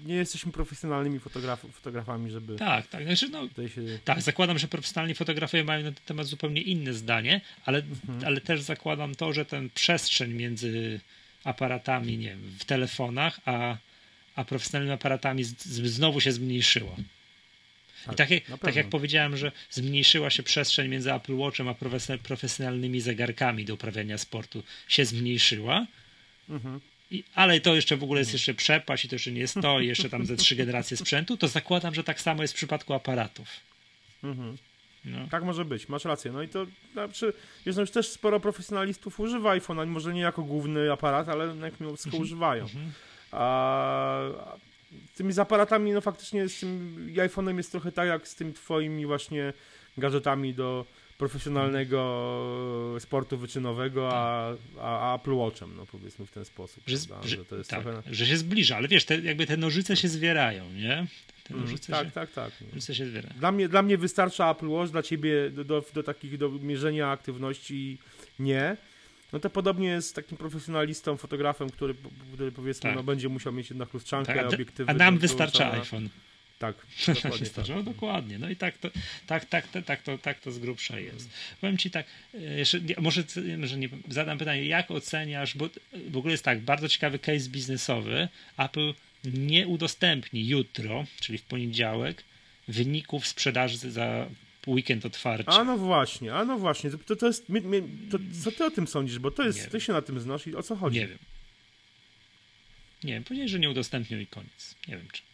[0.00, 2.56] nie jesteśmy profesjonalnymi fotograf fotografami, żeby.
[2.56, 3.04] Tak, tak.
[3.04, 3.82] Znaczy, no, się...
[4.04, 8.24] Tak, zakładam, że profesjonalni fotografowie mają na ten temat zupełnie inne zdanie, ale, mhm.
[8.26, 11.00] ale też zakładam to, że ten przestrzeń między
[11.44, 13.76] aparatami, nie wiem, w telefonach, a,
[14.36, 16.96] a profesjonalnymi aparatami z, z, znowu się zmniejszyła.
[18.12, 21.74] I tak, jak, tak jak powiedziałem, że zmniejszyła się przestrzeń między Apple Watchem a
[22.22, 25.86] profesjonalnymi zegarkami do uprawiania sportu, się zmniejszyła.
[26.48, 26.80] Mhm
[27.10, 29.80] i, ale to jeszcze w ogóle jest jeszcze przepaść i to jeszcze nie jest to,
[29.80, 33.48] jeszcze tam ze trzy generacje sprzętu, to zakładam, że tak samo jest w przypadku aparatów.
[34.24, 34.56] Mhm.
[35.04, 35.18] No.
[35.30, 36.32] Tak może być, masz rację.
[36.32, 37.32] No i to znaczy,
[37.66, 41.80] jest no już też sporo profesjonalistów używa iPhone'a, może nie jako główny aparat, ale jak
[41.80, 42.22] mimo wszystko mhm.
[42.22, 42.62] używają.
[42.62, 42.92] Mhm.
[43.32, 44.20] A,
[45.14, 49.06] tymi z aparatami, no faktycznie z tym iPhone'em jest trochę tak jak z tymi twoimi
[49.06, 49.52] właśnie
[49.98, 50.86] gadżetami do
[51.18, 56.84] profesjonalnego sportu wyczynowego, a, a, a Apple Watchem, no powiedzmy w ten sposób.
[56.86, 58.02] Że, że, że, to jest tak, trochę...
[58.10, 61.06] że się zbliża, ale wiesz, te, jakby te nożyce się zwierają, nie?
[61.50, 62.52] Mm, tak, się, tak, tak.
[62.72, 63.06] Nożyce się.
[63.38, 67.10] Dla mnie, dla mnie wystarcza Apple Watch, dla ciebie do, do, do takich, do mierzenia
[67.10, 67.98] aktywności
[68.38, 68.76] nie.
[69.32, 71.94] No to podobnie jest z takim profesjonalistą, fotografem, który,
[72.34, 72.96] który powiedzmy, tak.
[72.96, 74.90] no, będzie musiał mieć jednak lustrzankę, tak, a, obiektywy.
[74.90, 76.08] A nam wystarcza iPhone.
[76.58, 76.76] Tak,
[77.22, 77.46] dokładnie.
[77.46, 77.68] tak.
[77.68, 78.38] No, dokładnie.
[78.38, 78.90] No i tak to,
[79.26, 81.30] tak, tak, tak, tak, to, tak to z grubsza jest.
[81.60, 83.24] Powiem ci tak, e, jeszcze, może,
[83.58, 85.68] może nie, zadam pytanie, jak oceniasz, bo
[86.10, 88.28] w ogóle jest tak, bardzo ciekawy case biznesowy.
[88.58, 88.94] Apple
[89.24, 92.24] nie udostępni jutro, czyli w poniedziałek,
[92.68, 94.26] wyników sprzedaży za
[94.66, 95.52] weekend otwarcia.
[95.52, 96.90] A no właśnie, a no właśnie.
[96.90, 97.46] To, to jest,
[98.10, 99.18] to, co ty o tym sądzisz?
[99.18, 100.98] Bo to jest, ty się na tym znasz i o co chodzi?
[100.98, 101.18] Nie wiem.
[103.04, 104.74] Nie wiem, powiedzieli, że nie udostępnią i koniec.
[104.88, 105.27] Nie wiem czy.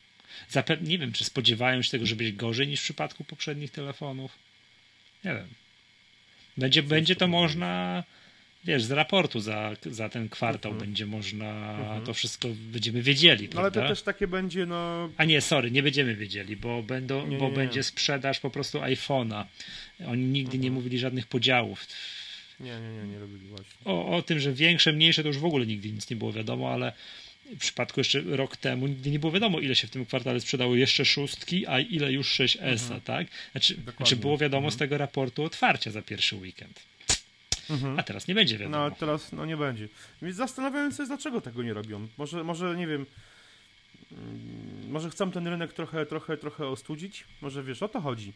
[0.80, 4.38] Nie wiem, czy spodziewają się tego, że będzie gorzej niż w przypadku poprzednich telefonów.
[5.24, 5.48] Nie wiem.
[6.56, 8.02] Będzie, będzie to można
[8.64, 10.88] wiesz, z raportu za, za ten kwartał mhm.
[10.88, 12.04] będzie można, mhm.
[12.04, 15.10] to wszystko będziemy wiedzieli, no, Ale to też takie będzie, no...
[15.16, 18.78] A nie, sorry, nie będziemy wiedzieli, bo, będą, nie, bo nie, będzie sprzedaż po prostu
[18.78, 19.44] iPhone'a.
[20.06, 20.74] Oni nigdy nie mhm.
[20.74, 21.86] mówili żadnych podziałów.
[22.60, 23.66] Nie, nie, nie, nie robili właśnie.
[23.84, 26.72] O, o tym, że większe, mniejsze to już w ogóle nigdy nic nie było wiadomo,
[26.72, 26.92] ale
[27.52, 30.74] w przypadku jeszcze rok temu nigdy nie było wiadomo, ile się w tym kwartale sprzedało
[30.74, 33.00] jeszcze szóstki, a ile już 6S, mhm.
[33.00, 33.26] tak?
[33.52, 36.80] Znaczy, znaczy było wiadomo z tego raportu otwarcia za pierwszy weekend.
[37.70, 37.98] Mhm.
[37.98, 38.88] A teraz nie będzie wiadomo.
[38.88, 39.88] No, teraz no nie będzie.
[40.22, 42.08] Więc zastanawiam się, dlaczego tego nie robią.
[42.18, 43.06] Może, może nie wiem,
[44.12, 47.24] mm, może chcą ten rynek trochę, trochę, trochę ostudzić?
[47.40, 48.32] Może wiesz, o to chodzi.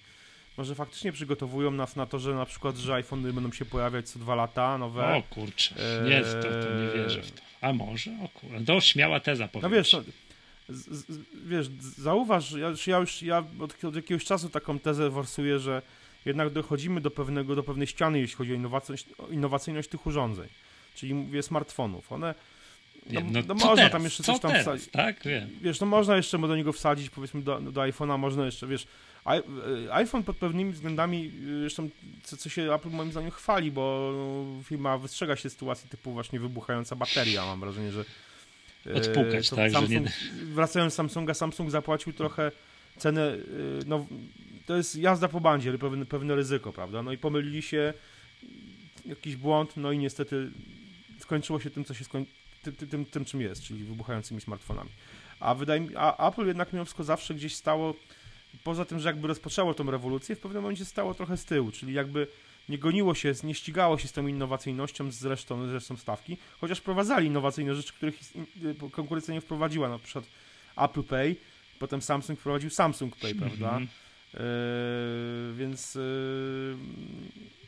[0.59, 4.19] Może faktycznie przygotowują nas na to, że na przykład, że iPhony będą się pojawiać co
[4.19, 5.17] dwa lata, nowe.
[5.17, 5.75] O kurczę,
[6.09, 7.43] nie, to, to nie wierzę w to.
[7.61, 8.11] A może?
[8.25, 9.71] O kurczę, to śmiała teza powiem.
[9.71, 10.03] No wiesz, no,
[10.69, 15.59] z, z, wiesz, zauważ, ja, ja już ja od, od jakiegoś czasu taką tezę forsuję,
[15.59, 15.83] że
[16.25, 20.49] jednak dochodzimy do, pewnego, do pewnej ściany, jeśli chodzi o innowacyjność, o innowacyjność tych urządzeń,
[20.95, 22.13] czyli mówię smartfonów.
[22.13, 22.35] One
[23.11, 23.93] no, no, no można teraz?
[23.93, 24.89] tam jeszcze coś tam wsadzić.
[24.91, 25.51] Tak, wiem.
[25.61, 28.87] Wiesz, no można jeszcze do niego wsadzić, powiedzmy do, do iPhone'a można jeszcze, wiesz,
[29.91, 31.89] iPhone pod pewnymi względami, e, zresztą
[32.23, 34.13] co, co się Apple moim zdaniem chwali, bo
[34.65, 38.05] firma wystrzega się sytuacji typu właśnie wybuchająca bateria, mam wrażenie, że
[38.87, 40.13] e, Odpukać, tak, Samsung, że nie...
[40.55, 42.53] Wracając z Samsunga, Samsung zapłacił trochę
[42.97, 43.37] cenę,
[43.87, 44.07] no
[44.67, 47.03] to jest jazda po bandzie, pewne, pewne ryzyko, prawda?
[47.03, 47.95] No i pomylili się,
[49.07, 50.51] jakiś błąd, no i niestety
[51.21, 52.27] skończyło się tym, co się skoń...
[52.63, 54.91] tym, tym, tym, czym jest, czyli wybuchającymi smartfonami.
[55.41, 57.95] A wydaje mi, a Apple jednak mimo wszystko zawsze gdzieś stało,
[58.65, 61.95] poza tym, że jakby rozpoczęło tą rewolucję, w pewnym momencie stało trochę z tyłu, czyli
[61.95, 62.27] jakby
[62.69, 66.79] nie goniło się, nie ścigało się z tą innowacyjnością z resztą, z resztą stawki, chociaż
[66.79, 68.21] wprowadzali innowacyjne rzeczy, których
[68.93, 70.25] konkurencja nie wprowadziła, na przykład
[70.77, 71.37] Apple Pay,
[71.79, 73.71] potem Samsung wprowadził Samsung Pay, prawda?
[73.71, 74.09] Mm -hmm.
[74.35, 76.77] Yy, więc yy,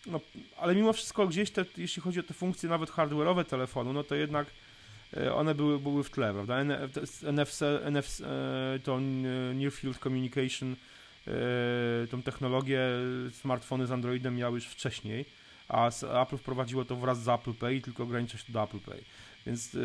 [0.06, 0.20] no,
[0.58, 4.14] ale mimo wszystko gdzieś te, jeśli chodzi o te funkcje nawet hardware'owe telefonu, no to
[4.14, 4.46] jednak
[5.34, 6.64] one były, były w tle, prawda?
[7.22, 8.22] NFC, NFC
[8.84, 9.00] to
[9.54, 10.76] Near Field Communication,
[12.10, 12.80] tą technologię
[13.32, 15.24] smartfony z Androidem miały już wcześniej,
[15.68, 15.90] a
[16.22, 19.02] Apple wprowadziło to wraz z Apple Pay, tylko ogranicza się do Apple Pay.
[19.46, 19.76] Więc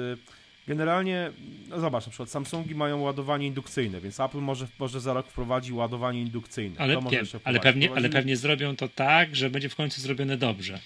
[0.68, 1.32] Generalnie,
[1.70, 5.74] no zobacz, na przykład Samsungi mają ładowanie indukcyjne, więc Apple może, może za rok wprowadzi
[5.74, 6.76] ładowanie indukcyjne.
[6.80, 10.80] Ale, nie, ale, pewnie, ale pewnie zrobią to tak, że będzie w końcu zrobione dobrze.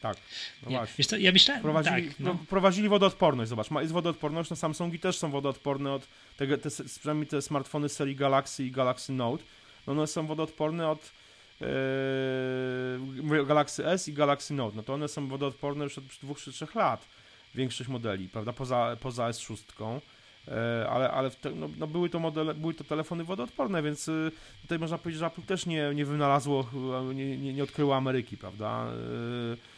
[0.00, 0.16] Tak,
[0.62, 1.04] no ja, właśnie.
[1.04, 2.36] Co, ja myślałem, prowadzili, tak, no.
[2.48, 7.42] prowadzili wodoodporność, zobacz, jest wodoodporność, no Samsungi też są wodoodporne od, te, te, przynajmniej te
[7.42, 9.44] smartfony z serii Galaxy i Galaxy Note,
[9.86, 11.12] no one są wodoodporne od
[11.60, 16.52] yy, Galaxy S i Galaxy Note, no to one są wodoodporne już od dwóch czy
[16.52, 17.06] trzech lat
[17.54, 20.00] większość modeli, prawda, poza, poza S6,
[20.48, 24.32] e, ale, ale te, no, no, były, to modele, były to telefony wodoodporne, więc y,
[24.62, 26.70] tutaj można powiedzieć, że Apple też nie, nie wynalazło,
[27.14, 28.86] nie, nie, nie odkryło Ameryki, prawda.
[28.86, 29.69] E,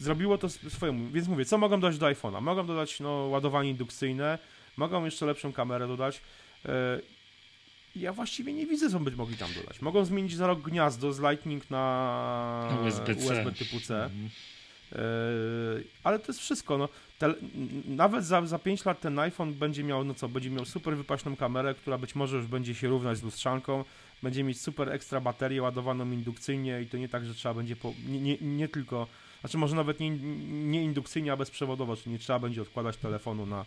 [0.00, 2.42] zrobiło to swojemu, więc mówię, co mogą dodać do iPhone'a?
[2.42, 4.38] Mogą dodać no, ładowanie indukcyjne,
[4.76, 6.20] mogą jeszcze lepszą kamerę dodać.
[6.66, 7.00] E,
[7.96, 9.82] ja właściwie nie widzę, co by mogli tam dodać.
[9.82, 14.04] Mogą zmienić za rok gniazdo z Lightning na USB, USB typu C.
[14.04, 14.30] Mhm.
[16.04, 16.78] Ale to jest wszystko.
[16.78, 16.88] No
[17.18, 17.34] te,
[17.84, 21.36] nawet za, za 5 lat ten iPhone będzie miał, no co, będzie miał super wypaśną
[21.36, 23.84] kamerę, która być może już będzie się równać z lustrzanką,
[24.22, 27.92] będzie mieć super ekstra baterię ładowaną indukcyjnie i to nie tak, że trzeba będzie, po,
[28.08, 29.06] nie, nie, nie tylko,
[29.40, 30.10] znaczy może nawet nie,
[30.50, 33.64] nie indukcyjnie, a bezprzewodowo, czyli nie trzeba będzie odkładać telefonu na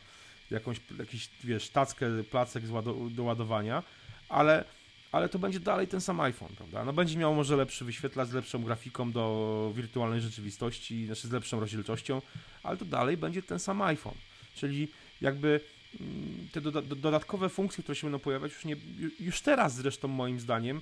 [0.52, 2.64] jakąś, jakiś, wiesz, tackę, placek
[3.12, 3.84] do ładowania,
[4.30, 4.66] ale
[5.14, 6.86] ale to będzie dalej ten sam iPhone, prawda?
[6.86, 11.60] No będzie miał może lepszy wyświetlacz z lepszą grafiką do wirtualnej rzeczywistości, znaczy z lepszą
[11.60, 12.22] rozdzielczością,
[12.64, 14.16] ale to dalej będzie ten sam iPhone.
[14.56, 14.88] Czyli
[15.22, 15.60] jakby
[16.00, 18.76] mm, te doda dodatkowe funkcje, które się będą pojawiać już, nie,
[19.20, 20.82] już teraz zresztą moim zdaniem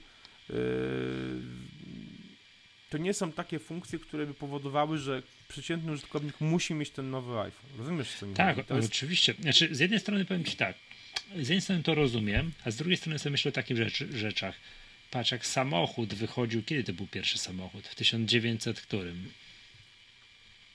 [0.49, 0.55] yy,
[2.91, 7.39] to nie są takie funkcje, które by powodowały, że przeciętny użytkownik musi mieć ten nowy
[7.39, 7.77] iPhone.
[7.77, 8.71] Rozumiesz, co mi Tak, jest...
[8.71, 9.33] oczywiście.
[9.39, 10.75] Znaczy, z jednej strony powiem Ci tak,
[11.35, 14.55] z jednej strony to rozumiem, a z drugiej strony sobie myślę o takich rzeczy, rzeczach.
[15.11, 17.87] Patrz, jak samochód wychodził, kiedy to był pierwszy samochód?
[17.87, 19.31] W 1900 którym?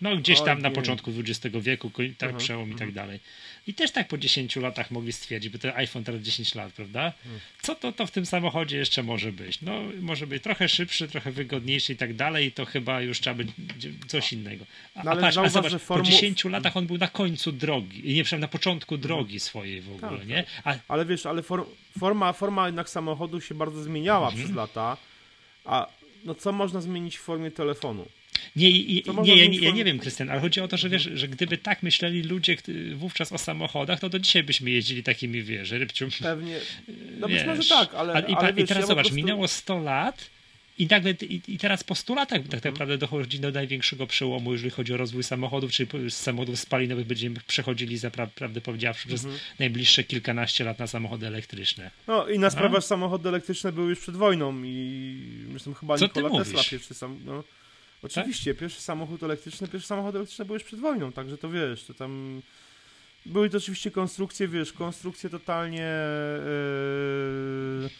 [0.00, 2.94] No gdzieś tam na początku XX wieku, tak, uh -huh, przełom i tak mhm.
[2.94, 3.20] dalej.
[3.66, 7.12] I też tak po 10 latach mogli stwierdzić, bo ten iPhone teraz 10 lat, prawda?
[7.22, 7.40] Hmm.
[7.62, 9.62] Co to, to w tym samochodzie jeszcze może być?
[9.62, 13.34] No, może być trochę szybszy, trochę wygodniejszy i tak dalej, i to chyba już trzeba
[13.36, 13.48] być
[14.06, 14.64] coś innego.
[14.94, 16.04] A, no, ale patrz, zauważ, a zobacz, formu...
[16.04, 19.08] po 10 latach on był na końcu drogi, nie wiem, na początku mhm.
[19.08, 20.44] drogi swojej w ogóle, tak, nie?
[20.64, 20.78] Tak.
[20.88, 20.92] A...
[20.92, 21.66] Ale wiesz, ale for,
[21.98, 24.44] forma, forma jednak samochodu się bardzo zmieniała mhm.
[24.44, 24.96] przez lata,
[25.64, 25.86] a
[26.24, 28.06] no co można zmienić w formie telefonu?
[28.56, 31.10] Nie, i, nie, ja, nie, ja nie wiem, Krystian, ale chodzi o to, że wiesz,
[31.14, 32.56] że gdyby tak myśleli ludzie
[32.94, 36.08] wówczas o samochodach, to do dzisiaj byśmy jeździli takimi, wiesz, rybcią.
[36.22, 36.58] Pewnie.
[37.20, 38.12] No być może tak, ale.
[38.12, 39.16] ale, i, ale wiesz, i teraz ja zobacz, prostu...
[39.16, 40.36] minęło 100 lat.
[40.78, 42.72] I nagle i, i teraz po 100 latach tak mhm.
[42.72, 47.36] naprawdę dochodzi do największego przełomu, jeżeli chodzi o rozwój samochodów, czyli z samochodów spalinowych będziemy
[47.46, 47.98] przechodzili,
[48.34, 49.42] prawdę powiedziawszy, przez mhm.
[49.58, 51.90] najbliższe kilkanaście lat na samochody elektryczne.
[52.06, 55.18] No inna sprawa, że samochody elektryczne były już przed wojną i
[55.50, 57.20] zresztą chyba Co Nikola Tesla pierwszy sam.
[57.24, 57.44] No.
[58.02, 58.60] Oczywiście, tak?
[58.60, 62.42] pierwszy samochód elektryczny, pierwszy samochód elektryczny był już przed wojną, także to wiesz, to tam
[63.26, 65.90] były to oczywiście konstrukcje, wiesz, konstrukcje totalnie
[67.82, 67.90] yy,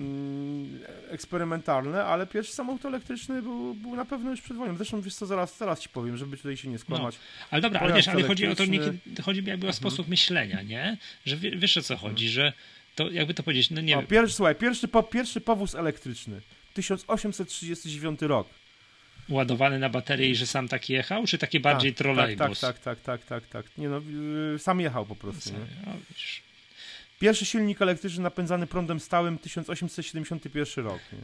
[0.00, 4.76] yy, eksperymentalne, ale pierwszy samochód elektryczny był, był na pewno już przed wojną.
[4.76, 7.14] Zresztą wiesz co, zaraz, zaraz ci powiem, żeby tutaj się nie skłamać.
[7.14, 8.80] No, ale dobra, ale wiesz, ale chodzi o to, nie,
[9.22, 9.74] chodzi mi jakby o mhm.
[9.74, 10.96] sposób myślenia, nie?
[11.26, 12.32] Że wiesz o co chodzi, mhm.
[12.32, 12.52] że
[12.94, 14.02] to jakby to powiedzieć, no nie o.
[14.02, 16.40] Pierwszy, słuchaj, pierwszy, po, pierwszy powóz elektryczny,
[16.74, 18.48] 1839 rok
[19.28, 22.60] ładowany na baterię i że sam tak jechał, czy takie bardziej tak, trolejbus?
[22.60, 23.78] Tak, tak, tak, tak, tak, tak.
[23.78, 24.00] Nie no,
[24.54, 25.50] y, sam jechał po prostu.
[25.50, 25.92] Nie?
[27.20, 31.00] Pierwszy silnik elektryczny napędzany prądem stałym 1871 rok.
[31.12, 31.18] Nie?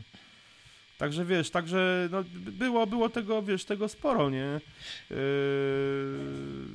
[0.98, 4.60] Także wiesz, także no, było, było tego, wiesz, tego sporo, nie?
[5.10, 5.16] Yy,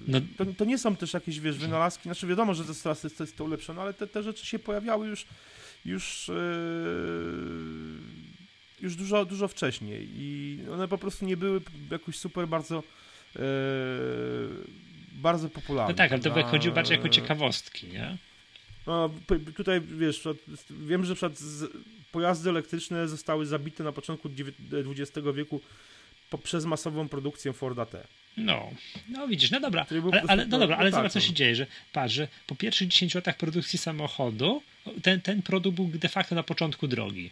[0.07, 0.21] no.
[0.37, 3.37] to, to, nie są też jakieś, wiesz, wynalazki, znaczy wiadomo, że to jest, to jest
[3.37, 5.25] to ulepszone, ale te, te rzeczy się pojawiały już,
[5.85, 6.35] już yy,
[8.81, 11.61] już dużo, dużo wcześniej i one po prostu nie były
[11.91, 12.83] jakoś super bardzo
[13.35, 13.41] e,
[15.11, 15.93] bardzo popularne.
[15.93, 18.17] No tak, ale to wychodziło bardziej jako ciekawostki, nie?
[18.87, 19.09] No,
[19.55, 20.27] tutaj wiesz,
[20.69, 21.39] wiem, że przykład
[22.11, 24.29] pojazdy elektryczne zostały zabite na początku
[24.73, 25.61] XX wieku
[26.29, 28.07] poprzez masową produkcję Forda T.
[28.37, 28.69] No,
[29.09, 31.35] no widzisz, no dobra, ale, ale, no dobra, ale no zobacz, co tak, się no.
[31.35, 34.61] dzieje, że patrz, że po pierwszych 10 latach produkcji samochodu
[35.01, 37.31] ten, ten produkt był de facto na początku drogi.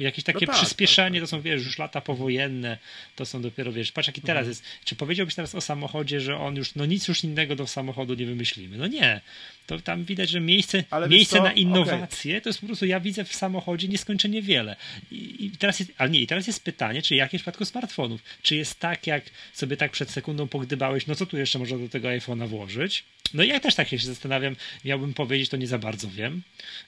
[0.00, 1.30] Jakieś takie no tak, przyspieszenie, tak, tak.
[1.30, 2.78] to są, wiesz, już lata powojenne,
[3.16, 4.48] to są dopiero, wiesz, patrz jaki teraz mhm.
[4.48, 4.62] jest.
[4.84, 8.26] Czy powiedziałbyś teraz o samochodzie, że on już, no nic już innego do samochodu nie
[8.26, 8.76] wymyślimy?
[8.76, 9.20] No nie.
[9.66, 12.40] To tam widać, że miejsce, miejsce na innowacje okay.
[12.40, 14.76] to jest po prostu, ja widzę w samochodzie nieskończenie wiele.
[15.10, 18.20] I, I, teraz jest, ale nie, i teraz jest pytanie, czy jak w przypadku smartfonów?
[18.42, 21.88] Czy jest tak, jak sobie tak przed sekundą pogdybałeś, no co tu jeszcze można do
[21.88, 23.04] tego iPhone'a włożyć?
[23.34, 26.42] No ja też tak się zastanawiam, miałbym powiedzieć, to nie za bardzo wiem.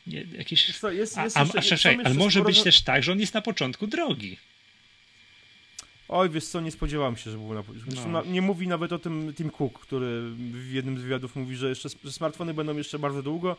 [0.06, 0.68] Nie, jakieś...
[0.68, 3.86] Jest, jest, a, a, a, ale może być też tak, że on jest na początku
[3.86, 4.36] drogi.
[6.08, 7.62] Oj, wiesz co, nie spodziewałem się, że był na...
[8.06, 8.24] No.
[8.24, 11.88] Nie mówi nawet o tym Tim Cook, który w jednym z wywiadów mówi, że, jeszcze,
[12.04, 13.56] że smartfony będą jeszcze bardzo długo,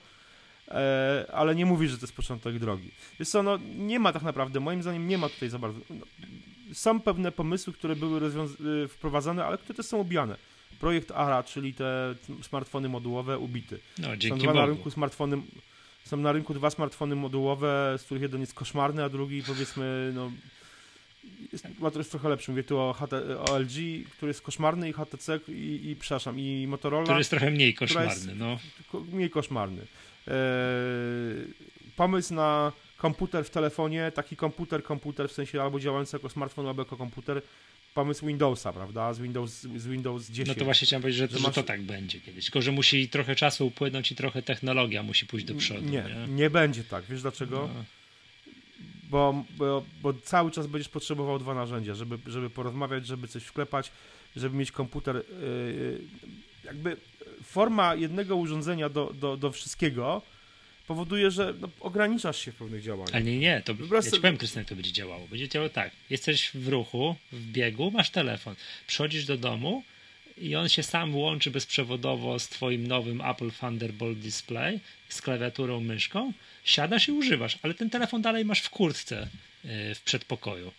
[0.67, 2.91] e, ale nie mówi, że to jest początek drogi.
[3.19, 5.79] Wiesz co, no nie ma tak naprawdę, moim zdaniem nie ma tutaj za bardzo...
[5.89, 6.05] No,
[6.73, 8.21] są pewne pomysły, które były
[8.83, 10.35] y, wprowadzane, ale które też są obijane.
[10.79, 13.79] Projekt ARA, czyli te smartfony modułowe, ubity.
[13.97, 15.37] No, dzięki są dwa na rynku smartfony...
[16.03, 20.31] Są na rynku dwa smartfony modułowe, z których jeden jest koszmarny, a drugi powiedzmy, no
[21.51, 21.65] jest,
[21.95, 22.51] jest trochę lepszy.
[22.51, 23.13] Mówię tu o, HT,
[23.47, 27.03] o LG, który jest koszmarny i HTC i, i przepraszam, i Motorola.
[27.03, 28.59] Który jest trochę mniej koszmarny, no.
[29.11, 29.81] Mniej koszmarny.
[30.27, 30.33] E,
[31.95, 36.81] pomysł na komputer w telefonie, taki komputer, komputer w sensie albo działający jako smartfon, albo
[36.81, 37.41] jako komputer,
[37.93, 40.47] pomysł Windowsa, prawda, z Windows, z Windows 10.
[40.47, 43.09] No to właśnie chciałem powiedzieć, że, że, że to tak będzie kiedyś, tylko że musi
[43.09, 45.81] trochę czasu upłynąć i trochę technologia musi pójść do przodu.
[45.81, 47.69] Nie, nie, nie będzie tak, wiesz dlaczego?
[47.75, 47.83] No
[49.13, 53.91] bo, bo, bo cały czas będziesz potrzebował dwa narzędzia, żeby, żeby porozmawiać, żeby coś wklepać,
[54.35, 55.15] żeby mieć komputer.
[55.15, 56.01] Yy,
[56.63, 56.97] jakby
[57.43, 60.21] forma jednego urządzenia do, do, do wszystkiego
[60.87, 63.15] powoduje, że no, ograniczasz się w pewnych działaniach.
[63.15, 65.27] Ale nie, nie, to ja ci powiem, to będzie działało.
[65.27, 68.55] Będzie działało tak, jesteś w ruchu, w biegu, masz telefon,
[68.87, 69.83] przychodzisz do domu,
[70.37, 74.79] i on się sam łączy bezprzewodowo z twoim nowym Apple Thunderbolt Display
[75.09, 79.27] z klawiaturą, myszką, siadasz i używasz, ale ten telefon dalej masz w kurtce
[79.65, 80.71] y, w przedpokoju.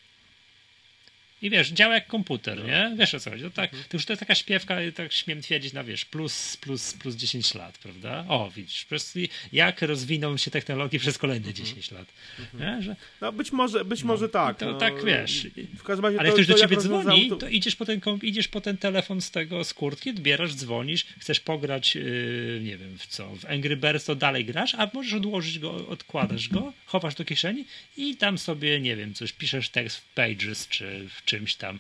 [1.45, 2.67] I wiesz, działa jak komputer, no.
[2.67, 2.97] nie?
[2.99, 3.43] Wiesz o co chodzi.
[3.43, 3.89] To, tak, mhm.
[3.89, 7.55] to już to jest taka śpiewka, tak śmiem twierdzić, na wiesz, plus, plus, plus 10
[7.55, 8.25] lat, prawda?
[8.29, 9.19] O, widzisz, po prostu
[9.53, 11.67] jak rozwiną się technologie przez kolejne mhm.
[11.67, 12.07] 10 lat.
[12.39, 12.83] Mhm.
[12.83, 14.59] Że, no być może, być no, może tak.
[14.59, 15.47] To no, tak, wiesz.
[15.79, 17.37] W każdym razie ale to, ktoś do ciebie dzwoni, to...
[17.37, 17.49] to...
[17.49, 21.95] idziesz po, ten, idziesz po ten telefon z tego, z kurtki, odbierasz, dzwonisz, chcesz pograć,
[21.95, 25.89] yy, nie wiem w co, w Angry Birds, to dalej grasz, a możesz odłożyć go,
[25.89, 27.65] odkładasz go, chowasz do kieszeni
[27.97, 31.79] i tam sobie, nie wiem, coś, piszesz tekst w Pages czy w czymś tam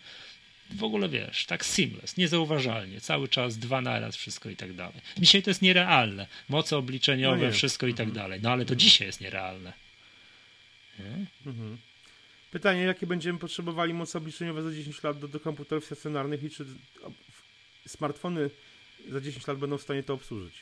[0.70, 5.00] w ogóle wiesz, tak seamless, niezauważalnie, cały czas dwa naraz wszystko i tak dalej.
[5.18, 8.14] Dzisiaj to jest nierealne, moce obliczeniowe, no wszystko i tak mhm.
[8.14, 9.72] dalej, no ale to dzisiaj jest nierealne.
[10.98, 11.26] Nie?
[11.46, 11.78] Mhm.
[12.50, 16.64] Pytanie, jakie będziemy potrzebowali moce obliczeniowe za 10 lat do, do komputerów stacjonarnych i czy
[17.86, 18.50] smartfony
[19.08, 20.54] za 10 lat będą w stanie to obsłużyć?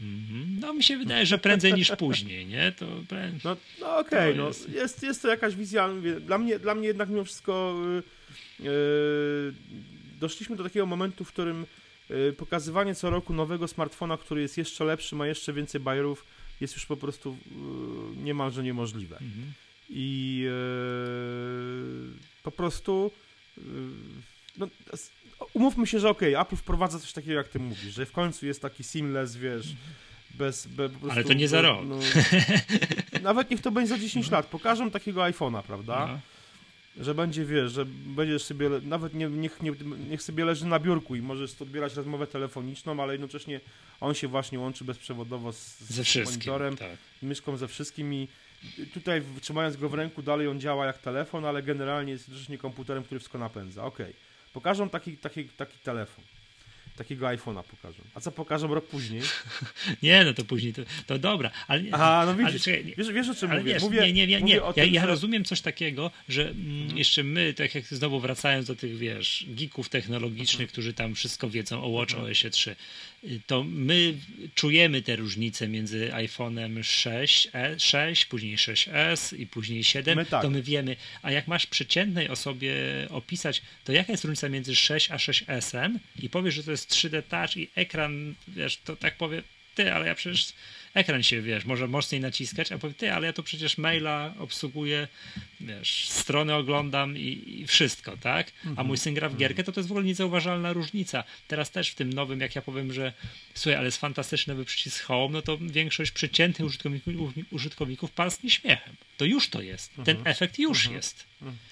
[0.00, 0.60] Mhm.
[0.60, 2.72] No mi się wydaje, że prędzej niż później, nie?
[2.72, 3.40] To prędzej.
[3.44, 4.68] No, no okej, okay, no, jest...
[4.68, 5.88] jest, jest to jakaś wizja,
[6.20, 7.76] dla mnie, dla mnie jednak mimo wszystko
[8.60, 9.54] yy,
[10.20, 11.66] doszliśmy do takiego momentu, w którym
[12.10, 16.24] yy, pokazywanie co roku nowego smartfona, który jest jeszcze lepszy, ma jeszcze więcej bajerów,
[16.60, 17.36] jest już po prostu
[18.16, 19.16] yy, niemalże niemożliwe.
[19.16, 19.52] Mhm.
[19.90, 23.10] I yy, po prostu
[23.56, 23.62] yy,
[24.58, 24.68] no,
[25.52, 28.46] umówmy się, że okej, okay, Apple wprowadza coś takiego, jak ty mówisz, że w końcu
[28.46, 29.74] jest taki seamless, wiesz,
[30.34, 31.84] bez, bez prostu, Ale to nie za rok.
[31.86, 31.98] No,
[33.22, 34.46] nawet niech to będzie za 10 lat.
[34.46, 36.06] Pokażą takiego iPhone'a, prawda?
[36.06, 36.20] No.
[37.04, 39.72] Że będzie, wiesz, że będziesz sobie, nawet nie, niech, nie,
[40.10, 43.60] niech sobie leży na biurku i możesz odbierać rozmowę telefoniczną, ale jednocześnie
[44.00, 46.98] on się właśnie łączy bezprzewodowo z, z monitorem, tak.
[47.22, 48.28] myszką ze wszystkim i
[48.94, 53.04] tutaj trzymając go w ręku dalej on działa jak telefon, ale generalnie jest jednocześnie komputerem,
[53.04, 53.84] który wszystko napędza.
[53.84, 54.06] Okej.
[54.06, 54.29] Okay.
[54.52, 56.24] Pokażą taki, taki, taki telefon.
[56.96, 58.02] Takiego iPhone'a pokażą.
[58.14, 59.22] A co pokażą rok później?
[60.02, 61.50] nie, no to później to, to dobra.
[61.68, 63.72] Ale, Aha, no widzisz, ale, wiesz, wiesz o czym mówię?
[63.72, 64.00] Wiesz, mówię?
[64.00, 64.40] Nie, nie, nie.
[64.42, 64.54] nie.
[64.54, 65.06] Ja, tym, ja że...
[65.06, 66.98] rozumiem coś takiego, że mm, mhm.
[66.98, 70.68] jeszcze my, tak jak znowu wracając do tych, wiesz, geeków technologicznych, mhm.
[70.68, 72.32] którzy tam wszystko wiedzą o Watch mhm.
[72.32, 72.76] OS 3,
[73.46, 74.14] to my
[74.54, 77.48] czujemy te różnice między iPhone'em 6,
[77.78, 80.42] 6, e, później 6S i później 7, my tak.
[80.42, 80.96] to my wiemy.
[81.22, 82.74] A jak masz przeciętnej osobie
[83.10, 87.22] opisać, to jaka jest różnica między 6 a 6S-em i powiesz, że to jest 3D
[87.22, 89.42] Touch i ekran, wiesz, to tak powie,
[89.74, 90.52] ty, ale ja przecież
[90.94, 95.08] ekran się, wiesz, może mocniej naciskać, a powie, ty, ale ja tu przecież maila obsługuję,
[95.60, 98.52] wiesz, strony oglądam i, i wszystko, tak?
[98.64, 98.96] A mój mhm.
[98.96, 101.24] syn gra w gierkę, to to jest w ogóle niezauważalna różnica.
[101.48, 103.12] Teraz też w tym nowym, jak ja powiem, że
[103.54, 108.96] słuchaj, ale jest fantastyczny nowy przycisk Home, no to większość przeciętnych użytkowników, użytkowników palsnie śmiechem.
[109.16, 109.94] To już to jest.
[110.04, 110.26] Ten mhm.
[110.26, 110.96] efekt już mhm.
[110.96, 111.24] jest.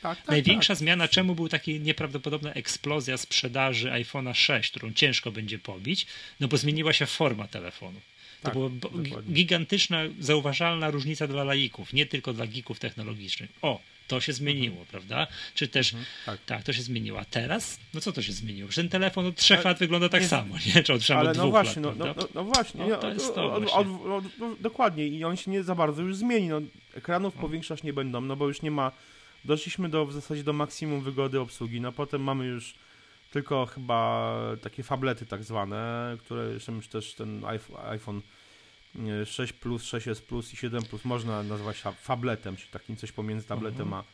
[0.02, 0.78] Tak, tak, Największa tak.
[0.78, 6.06] zmiana, czemu był taki nieprawdopodobna eksplozja sprzedaży iPhone'a 6, którą ciężko będzie pobić,
[6.40, 8.00] no bo zmieniła się forma telefonu.
[8.42, 9.34] To tak, była dokładnie.
[9.34, 13.50] gigantyczna, zauważalna różnica dla laików, nie tylko dla geeków technologicznych.
[13.62, 14.86] O, to się zmieniło, mhm.
[14.86, 15.26] prawda?
[15.54, 16.40] Czy też, mhm, tak.
[16.46, 16.62] tak.
[16.62, 17.20] to się zmieniło.
[17.20, 18.68] A teraz, no co to się zmieniło?
[18.74, 20.82] Ten telefon od trzech lat wygląda tak samo, nie?
[20.82, 23.34] Czy od trzech Ale no właśnie, lat, no, no, no, no, właśnie, no, to jest
[23.34, 26.48] to od, od, od, no, dokładnie i on się nie za bardzo już zmieni.
[26.48, 26.60] No,
[26.94, 27.40] ekranów no.
[27.40, 28.92] powiększać nie będą, no bo już nie ma,
[29.44, 32.74] doszliśmy do, w zasadzie do maksimum wygody obsługi, no potem mamy już
[33.30, 37.42] tylko chyba takie fablety tak zwane, które jeszcze już też ten
[37.84, 38.22] iPhone
[39.24, 43.82] 6 Plus, 6S Plus i 7 Plus można nazwać fabletem, czyli takim coś pomiędzy tabletem
[43.82, 44.04] mhm.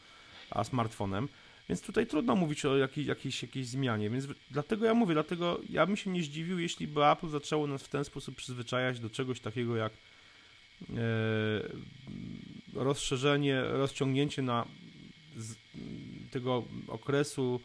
[0.50, 1.28] a, a smartfonem.
[1.68, 5.86] Więc tutaj trudno mówić o jakiej, jakiejś, jakiejś zmianie, więc dlatego ja mówię, dlatego ja
[5.86, 9.40] bym się nie zdziwił, jeśli by Apple zaczęło nas w ten sposób przyzwyczajać do czegoś
[9.40, 10.96] takiego jak e,
[12.74, 14.66] rozszerzenie, rozciągnięcie na
[15.36, 15.54] z,
[16.30, 17.60] tego okresu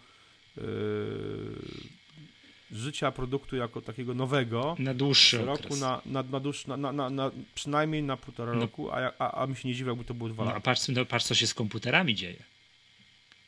[2.71, 5.79] życia produktu jako takiego nowego na dłuższy roku, okres.
[5.79, 8.59] Na, na, na, dłuższy, na, na, na, przynajmniej na półtora no.
[8.59, 10.57] roku, a, a, a mi się nie dziwi, jakby to było dwa no, lata.
[10.57, 12.43] A patrz, no, patrz, co się z komputerami dzieje.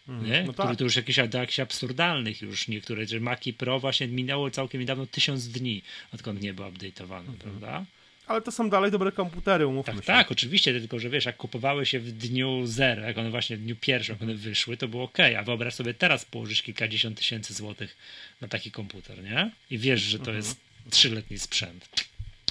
[0.08, 0.44] Mm, nie?
[0.44, 0.78] No tak.
[0.78, 5.48] to już jakieś, jakichś absurdalnych już niektóre, że Maki Pro właśnie minęło całkiem niedawno tysiąc
[5.48, 5.82] dni,
[6.14, 7.38] odkąd nie był update'owany, mm -hmm.
[7.38, 7.86] prawda?
[8.32, 10.08] Ale to są dalej dobre komputery, umówmy tak, się.
[10.08, 13.62] Tak, oczywiście, tylko że wiesz, jak kupowały się w dniu zero, jak one właśnie w
[13.62, 17.54] dniu pierwszym, jak one wyszły, to było ok, a wyobraź sobie teraz położyć kilkadziesiąt tysięcy
[17.54, 17.98] złotych
[18.42, 19.52] na taki komputer, nie?
[19.70, 20.38] I wiesz, że to mhm.
[20.38, 20.58] jest
[20.90, 21.90] trzyletni sprzęt,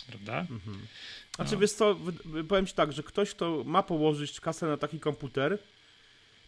[0.06, 0.40] prawda?
[0.40, 0.86] Mhm.
[1.36, 1.58] Znaczy, no.
[1.58, 1.96] wiesz co,
[2.48, 5.58] powiem ci tak, że ktoś, kto ma położyć kasę na taki komputer,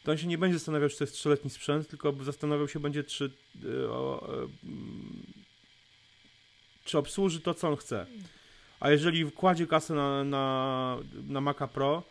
[0.04, 3.04] to on się nie będzie zastanawiał, czy to jest trzyletni sprzęt, tylko zastanawiał się będzie,
[3.04, 3.30] czy,
[3.62, 3.88] yy,
[6.84, 8.06] czy obsłuży to, co on chce
[8.82, 10.96] a jeżeli wkładzie kasę na, na,
[11.28, 12.02] na Maca Pro,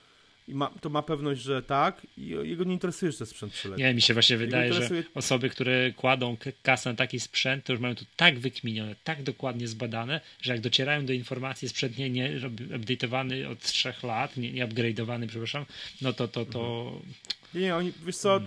[0.47, 3.83] ma, to ma pewność, że tak i jego nie interesuje, że to sprzęt przyległy.
[3.83, 5.01] Nie, mi się właśnie wydaje, interesuje...
[5.01, 9.23] że osoby, które kładą kasę na taki sprzęt, to już mają to tak wykminione, tak
[9.23, 14.51] dokładnie zbadane, że jak docierają do informacji sprzęt nie, nie update'owany od trzech lat, nie,
[14.51, 15.65] nie upgrade'owany, przepraszam,
[16.01, 16.91] no to to, to...
[16.93, 17.13] Mhm.
[17.53, 18.41] Nie, nie, oni, wiesz co,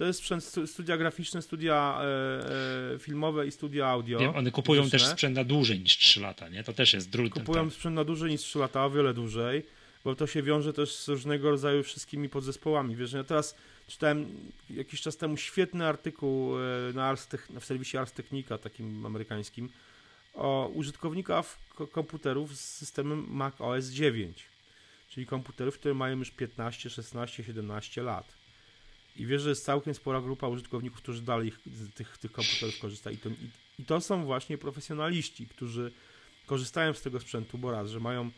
[0.00, 4.18] to jest sprzęt studia graficzne, studia e, e, filmowe i studia audio.
[4.18, 4.98] Wiem, one kupują fizyczne.
[4.98, 6.64] też sprzęt na dłużej niż 3 lata, nie?
[6.64, 7.30] To też jest drugi.
[7.30, 9.66] Kupują ten, sprzęt na dłużej niż 3 lata, o wiele dłużej,
[10.04, 12.96] bo to się wiąże też z różnego rodzaju wszystkimi podzespołami.
[12.96, 13.54] Wiesz, ja teraz
[13.88, 14.26] czytałem
[14.70, 16.62] jakiś czas temu świetny artykuł e,
[16.94, 17.28] na Ars
[17.60, 19.68] w serwisie Ars Technica, takim amerykańskim,
[20.34, 21.58] o użytkownikach
[21.92, 24.44] komputerów z systemem Mac OS 9,
[25.08, 28.39] czyli komputerów, które mają już 15, 16, 17 lat.
[29.16, 33.16] I wiesz, że jest całkiem spora grupa użytkowników, którzy dalej z tych, tych komputerów korzystają.
[33.16, 35.92] I to, i, I to są właśnie profesjonaliści, którzy
[36.46, 38.30] korzystają z tego sprzętu, bo raz, że mają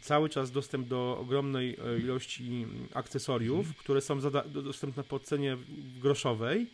[0.00, 3.74] cały czas dostęp do ogromnej e, ilości akcesoriów, mhm.
[3.78, 5.56] które są dostępne po cenie
[6.00, 6.66] groszowej,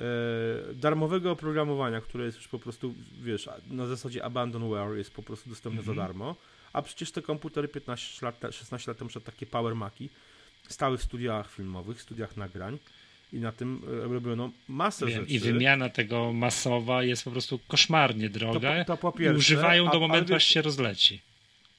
[0.00, 0.04] e,
[0.74, 5.82] darmowego oprogramowania, które jest już po prostu, wiesz, na zasadzie abandonware jest po prostu dostępne
[5.82, 6.08] za mhm.
[6.08, 6.36] darmo,
[6.72, 10.10] a przecież te komputery 15 lat, 16 lat temu, takie Power Maci,
[10.72, 12.78] stały w studiach filmowych, studiach nagrań
[13.32, 15.32] i na tym e, robiono masę Wiem, rzeczy.
[15.32, 19.96] I wymiana tego masowa jest po prostu koszmarnie droga to, to po pierwsze, używają do
[19.96, 21.20] a, momentu, aż się rozleci.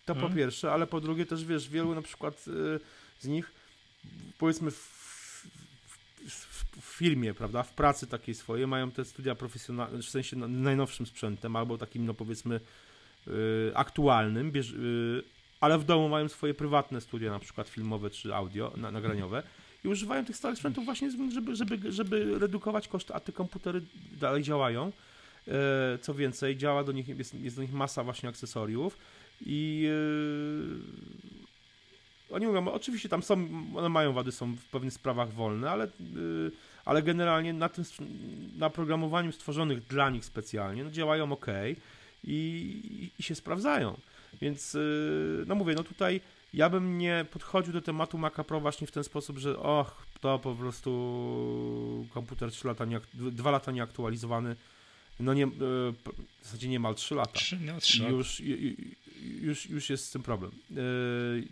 [0.05, 0.31] To hmm?
[0.31, 2.79] po pierwsze, ale po drugie też, wiesz, wielu na przykład y,
[3.19, 3.51] z nich,
[4.37, 4.75] powiedzmy w,
[6.27, 10.47] w, w, firmie, prawda, w pracy takiej swojej, mają te studia profesjonalne, w sensie no,
[10.47, 12.59] najnowszym sprzętem, albo takim, no powiedzmy,
[13.27, 15.23] y, aktualnym, bierz, y,
[15.61, 19.43] ale w domu mają swoje prywatne studia, na przykład filmowe czy audio, na, nagraniowe
[19.83, 23.81] i używają tych starych sprzętów właśnie, żeby, żeby, żeby redukować koszty, a te komputery
[24.19, 24.91] dalej działają.
[25.47, 28.97] E, co więcej, działa do nich, jest, jest do nich masa właśnie akcesoriów
[29.45, 29.81] i
[32.29, 35.87] yy, oni mówią, oczywiście tam są, one mają wady, są w pewnych sprawach wolne, ale,
[36.15, 36.51] yy,
[36.85, 37.83] ale generalnie na tym,
[38.57, 41.47] na programowaniu stworzonych dla nich specjalnie, no działają ok
[42.23, 43.97] i, i się sprawdzają.
[44.41, 46.21] Więc, yy, no mówię, no tutaj
[46.53, 50.39] ja bym nie podchodził do tematu Maca Pro właśnie w ten sposób, że och, to
[50.39, 54.55] po prostu komputer 3 lata nie, 2 lata nieaktualizowany,
[55.19, 55.93] no nie, w
[56.43, 57.31] zasadzie niemal 3 lata.
[57.31, 58.39] 3, no, 3 już,
[59.41, 60.51] już, już jest z tym problem.
[60.71, 60.81] E,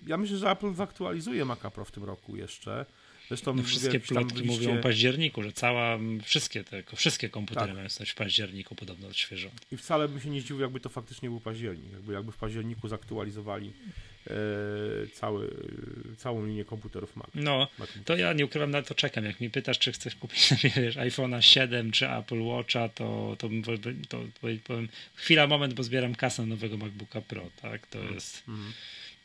[0.08, 2.86] ja myślę, że Apple zaktualizuje Maca Pro w tym roku jeszcze.
[3.30, 7.76] Zresztą no wszystkie plotki mówią o październiku, że cała, wszystkie te, wszystkie komputery tak.
[7.76, 9.56] mają stać w październiku podobno odświeżone.
[9.72, 11.92] I wcale bym się nie zdziwił, jakby to faktycznie był październik.
[11.92, 13.74] Jakby, jakby w październiku zaktualizowali
[14.28, 15.50] E, cały,
[16.18, 17.28] całą linię komputerów Mac.
[17.36, 17.68] No,
[18.06, 19.26] to ja nie ukrywam, na to czekam.
[19.26, 23.50] Jak mi pytasz, czy chcesz kupić wiesz, iPhone'a 7 czy Apple Watcha, to, to,
[24.10, 24.20] to,
[24.68, 27.88] powiem chwila, moment, bo zbieram kasę nowego MacBooka Pro, tak?
[27.88, 28.14] To mm.
[28.14, 28.44] jest...
[28.48, 28.74] Mm.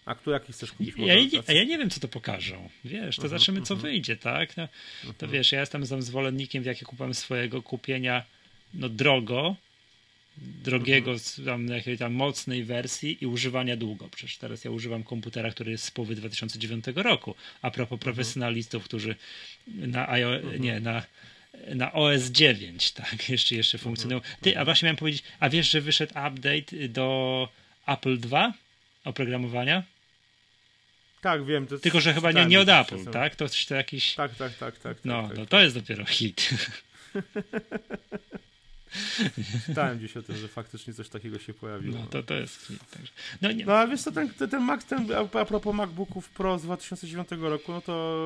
[0.07, 0.95] A kto jaki chcesz kupić?
[0.97, 2.69] Ja, ja, ja, nie wiem, co to pokażą.
[2.85, 3.83] Wiesz, to uh -huh, zobaczymy, co uh -huh.
[3.83, 4.57] wyjdzie, tak?
[4.57, 4.69] No,
[5.05, 5.31] to uh -huh.
[5.31, 8.25] wiesz, ja jestem zwolennikiem, w jakie kupam swojego kupienia
[8.75, 9.57] no drogo,
[10.37, 11.45] drogiego, mhm.
[11.45, 14.09] tam, jakiejś tam mocnej wersji i używania długo.
[14.09, 17.35] Przecież teraz ja używam komputera, który jest z połowy 2009 roku.
[17.63, 17.99] A propos mhm.
[17.99, 19.17] profesjonalistów, którzy
[19.67, 20.63] na, IO, mhm.
[20.63, 21.03] nie, na,
[21.75, 24.21] na OS 9, tak, jeszcze, jeszcze funkcjonują.
[24.41, 27.49] Ty, a właśnie miałem powiedzieć, a wiesz, że wyszedł update do
[27.87, 28.53] Apple 2
[29.05, 29.83] oprogramowania?
[31.25, 31.67] Tak, wiem.
[31.67, 33.37] Tylko, że chyba nie, nie od Apple, tak?
[33.37, 34.15] To, to jakiś...
[34.15, 34.97] Tak, tak, tak, tak.
[35.05, 36.51] No, tak, no tak, to jest dopiero hit.
[39.67, 41.99] Czytałem gdzieś o tym, że faktycznie coś takiego się pojawiło.
[41.99, 42.73] No to, to jest...
[43.43, 43.67] No, nie...
[43.67, 47.73] no a wiesz co, ten, ten Mac, ten, a propos MacBooków Pro z 2009 roku,
[47.73, 48.25] no to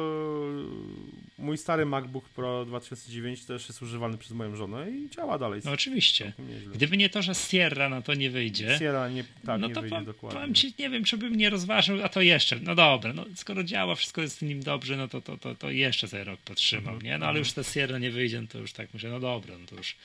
[1.38, 5.60] mój stary MacBook Pro 2009 też jest używany przez moją żonę i działa dalej.
[5.64, 6.32] No oczywiście.
[6.74, 9.80] Gdyby nie to, że Sierra na to nie wyjdzie, Sierra nie, tak, no nie to
[9.80, 10.40] wyjdzie po, dokładnie.
[10.40, 13.64] Powiem ci, nie wiem, czy bym nie rozważył, a to jeszcze, no dobra, no skoro
[13.64, 16.98] działa, wszystko jest z nim dobrze, no to, to, to, to jeszcze za rok potrzymał,
[16.98, 17.02] -hmm.
[17.02, 17.18] nie?
[17.18, 19.66] No ale już ta Sierra nie wyjdzie, no to już tak myślę, no dobra, no
[19.66, 19.96] to już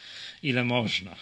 [0.54, 1.16] ile można.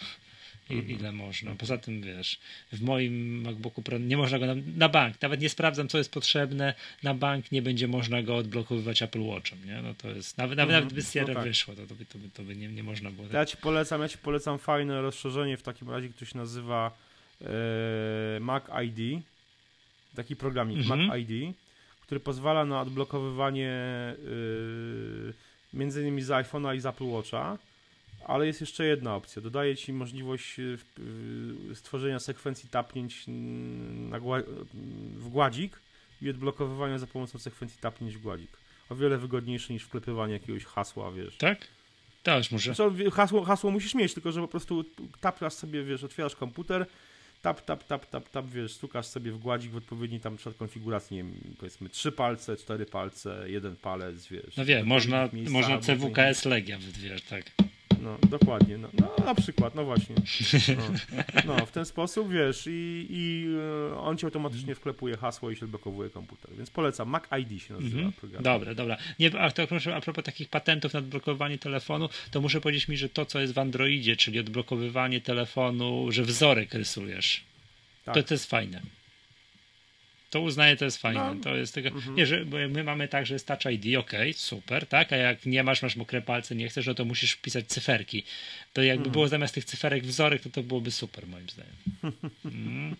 [0.70, 1.00] I, mhm.
[1.00, 1.56] ile można.
[1.56, 2.40] Poza tym, wiesz,
[2.72, 6.12] w moim MacBooku Pro nie można go na, na, bank, nawet nie sprawdzam, co jest
[6.12, 6.74] potrzebne,
[7.04, 9.82] na bank nie będzie można go odblokowywać Apple Watchem, nie?
[9.82, 10.84] No to jest, nawet, nawet, mhm.
[10.84, 11.44] nawet by Sierra no tak.
[11.44, 13.28] wyszło, to, to, by, to, by, to by nie, nie można było.
[13.34, 16.98] Ja ci polecam, ja ci polecam fajne rozszerzenie w takim razie, które się nazywa
[17.42, 17.46] e,
[18.40, 19.24] Mac ID,
[20.16, 21.06] taki programik mhm.
[21.06, 21.56] Mac ID,
[22.02, 24.16] który pozwala na odblokowywanie e,
[25.74, 27.58] między innymi z iPhone'a i z Apple Watcha
[28.28, 29.42] ale jest jeszcze jedna opcja.
[29.42, 30.78] Dodaje Ci możliwość y,
[31.72, 34.20] y, stworzenia sekwencji tapnięć na
[35.16, 35.80] w gładzik
[36.22, 38.52] i odblokowywania za pomocą sekwencji tapnięć w gładzik.
[38.90, 41.38] O wiele wygodniejsze niż wklepywanie jakiegoś hasła, wiesz.
[41.38, 41.68] Tak?
[42.24, 42.74] Tak, może.
[43.12, 44.86] hasło, hasło musisz mieć, tylko że po prostu
[45.22, 46.86] tapiasz sobie, wiesz, otwierasz komputer,
[47.42, 51.18] tap, tap, tap, tap, tap, wiesz, stukasz sobie w gładzik w odpowiedniej tam przykład konfiguracji,
[51.18, 54.58] nie wiem, powiedzmy trzy palce, cztery palce, jeden palec, wiesz.
[54.58, 57.46] No wie, można, można CWKS Legia, wiesz, tak
[58.02, 58.78] no, dokładnie.
[58.78, 60.16] No, no, na przykład, no właśnie.
[61.46, 63.48] No, no, w ten sposób, wiesz, i, i
[63.92, 66.56] e, on ci automatycznie wklepuje hasło i się odblokowuje komputer.
[66.56, 67.10] Więc polecam.
[67.10, 68.12] Mac ID się nazywa mhm.
[68.14, 68.44] program.
[68.44, 68.98] Dobra, dobra.
[69.20, 72.98] Nie, a, to, proszę, a propos takich patentów na odblokowanie telefonu, to muszę powiedzieć mi,
[72.98, 77.44] że to, co jest w Androidzie, czyli odblokowywanie telefonu, że wzorek rysujesz,
[78.06, 78.16] tak.
[78.16, 78.82] to, to jest fajne.
[80.32, 81.36] To uznaję, to jest fajne.
[81.36, 81.44] No.
[81.44, 82.16] To jest tego, mhm.
[82.16, 85.64] nie, że my mamy tak, że jest Touch ID, ok, super, tak, a jak nie
[85.64, 88.24] masz, masz mokre palce, nie chcesz, no to musisz wpisać cyferki.
[88.74, 89.12] To jakby mhm.
[89.12, 91.76] było zamiast tych cyferek wzorek, to to byłoby super, moim zdaniem.
[92.46, 92.96] Mm.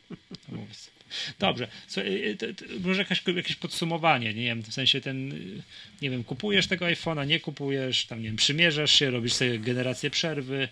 [1.40, 5.62] Dobrze, so, y, to, to, może jakaś, jakieś podsumowanie, nie wiem, w sensie ten, y,
[6.02, 10.10] nie wiem, kupujesz tego iPhone'a, nie kupujesz, tam, nie wiem, przymierzasz się, robisz sobie generację
[10.10, 10.68] przerwy,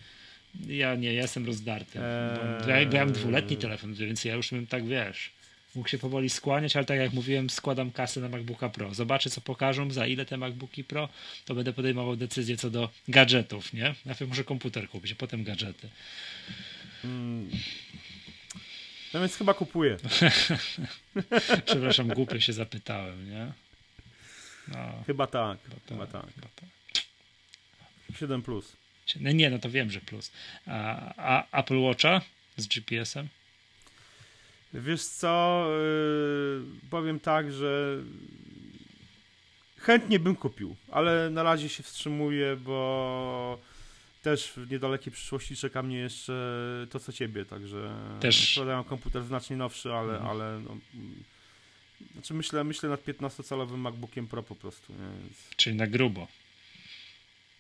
[0.68, 2.00] ja nie, ja jestem rozdarty.
[2.00, 2.64] Eee...
[2.66, 5.32] Bo ja, bo ja mam dwuletni telefon, więc ja już bym tak, wiesz,
[5.76, 8.94] mógł się powoli skłaniać, ale tak jak mówiłem, składam kasę na MacBooka Pro.
[8.94, 11.10] Zobaczę, co pokażą, za ile te MacBooki Pro,
[11.46, 13.96] to będę podejmował decyzję co do gadżetów, nie?
[14.06, 15.90] Najpierw muszę komputer kupić, a potem gadżety.
[17.02, 17.50] Hmm.
[19.14, 19.98] No więc chyba kupuję.
[21.66, 23.52] Przepraszam, głupio się zapytałem, nie?
[24.68, 25.04] No.
[25.08, 25.58] Chyba tak,
[25.90, 26.26] chyba, tak.
[26.36, 26.70] Chyba tak.
[28.20, 28.76] 7 plus.
[29.20, 30.32] No nie, no to wiem, że plus.
[30.66, 32.22] A, a Apple Watcha
[32.58, 33.28] z GPS-em?
[34.74, 38.04] Wiesz co, yy, powiem tak, że
[39.78, 43.60] chętnie bym kupił, ale na razie się wstrzymuję, bo
[44.22, 46.34] też w niedalekiej przyszłości czeka mnie jeszcze
[46.90, 50.32] to, co ciebie, także też sprzedają komputer znacznie nowszy, ale, mhm.
[50.32, 50.78] ale no,
[52.14, 54.94] znaczy myślę, myślę nad 15-calowym MacBookiem Pro po prostu.
[54.94, 55.22] Nie?
[55.22, 55.38] Więc...
[55.56, 56.28] Czyli na grubo.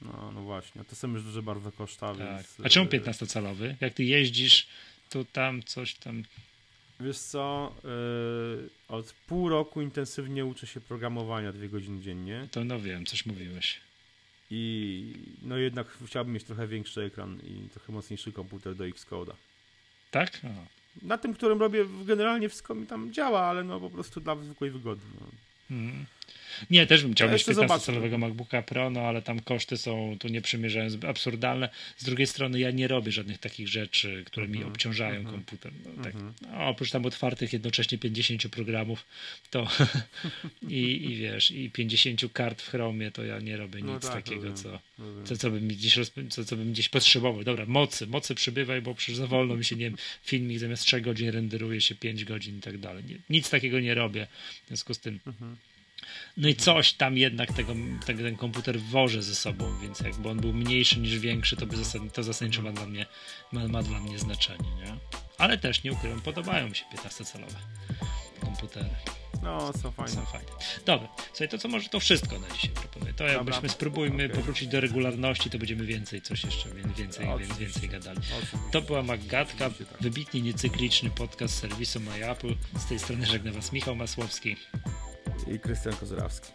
[0.01, 2.17] No, no właśnie, to są już duże barwy koszta, tak.
[2.17, 2.55] więc...
[2.63, 3.75] A czemu 15-calowy?
[3.81, 4.67] Jak ty jeździsz,
[5.09, 6.23] to tam coś tam...
[6.99, 12.47] Wiesz co, yy, od pół roku intensywnie uczę się programowania dwie godziny dziennie.
[12.51, 13.81] To no wiem, coś mówiłeś.
[14.51, 19.33] I no jednak chciałbym mieć trochę większy ekran i trochę mocniejszy komputer do Xcode'a.
[20.11, 20.39] Tak?
[20.43, 20.65] Aha.
[21.01, 24.71] Na tym, którym robię, generalnie wszystko mi tam działa, ale no po prostu dla zwykłej
[24.71, 25.01] wygody.
[25.19, 25.27] No.
[25.69, 26.05] Hmm.
[26.69, 30.41] Nie, też bym chciał mieć 15-calowego MacBooka Pro, no ale tam koszty są, tu nie
[30.41, 31.69] przymierzając, absurdalne.
[31.97, 34.73] Z drugiej strony ja nie robię żadnych takich rzeczy, które mi mhm.
[34.73, 35.35] obciążają mhm.
[35.35, 35.71] komputer.
[35.97, 36.13] No, tak.
[36.41, 39.05] no, oprócz tam otwartych jednocześnie 50 programów,
[39.49, 39.67] to
[40.67, 44.13] i, i wiesz, i 50 kart w Chromie, to ja nie robię no nic tak,
[44.13, 44.79] takiego, co,
[45.25, 45.99] co, co, bym gdzieś
[46.29, 47.43] co, co bym gdzieś potrzebował.
[47.43, 51.01] Dobra, mocy, mocy przybywaj, bo przecież za wolno mi się, nie wiem, filmik zamiast 3
[51.01, 53.03] godzin renderuje się 5 godzin i tak dalej.
[53.29, 54.27] Nic takiego nie robię.
[54.65, 55.55] W związku z tym mhm.
[56.37, 57.73] No i coś tam jednak tego,
[58.05, 61.77] tego, ten komputer woże ze sobą, więc jakby on był mniejszy niż większy, to by
[61.77, 63.05] zasad, to zasadniczo ma dla mnie,
[63.51, 64.97] ma, ma dla mnie znaczenie, nie?
[65.37, 67.55] Ale też nie ukrywam, podobają mi się 15-calowe
[68.39, 68.89] komputery.
[69.43, 70.11] No, są fajne.
[70.11, 70.47] Są fajne.
[70.85, 73.13] Dobra, słuchaj, to co może to wszystko na dzisiaj proponuję.
[73.13, 74.37] To jakbyśmy spróbujmy okay.
[74.37, 78.21] powrócić do regularności, to będziemy więcej coś jeszcze, więcej, więcej, więcej gadali.
[78.71, 80.01] To była Maggatka, tak.
[80.01, 82.53] wybitnie niecykliczny podcast serwisu MyApple.
[82.77, 84.55] Z tej strony żegna Was Michał Masłowski
[85.47, 86.51] i Krystian Kozerawski.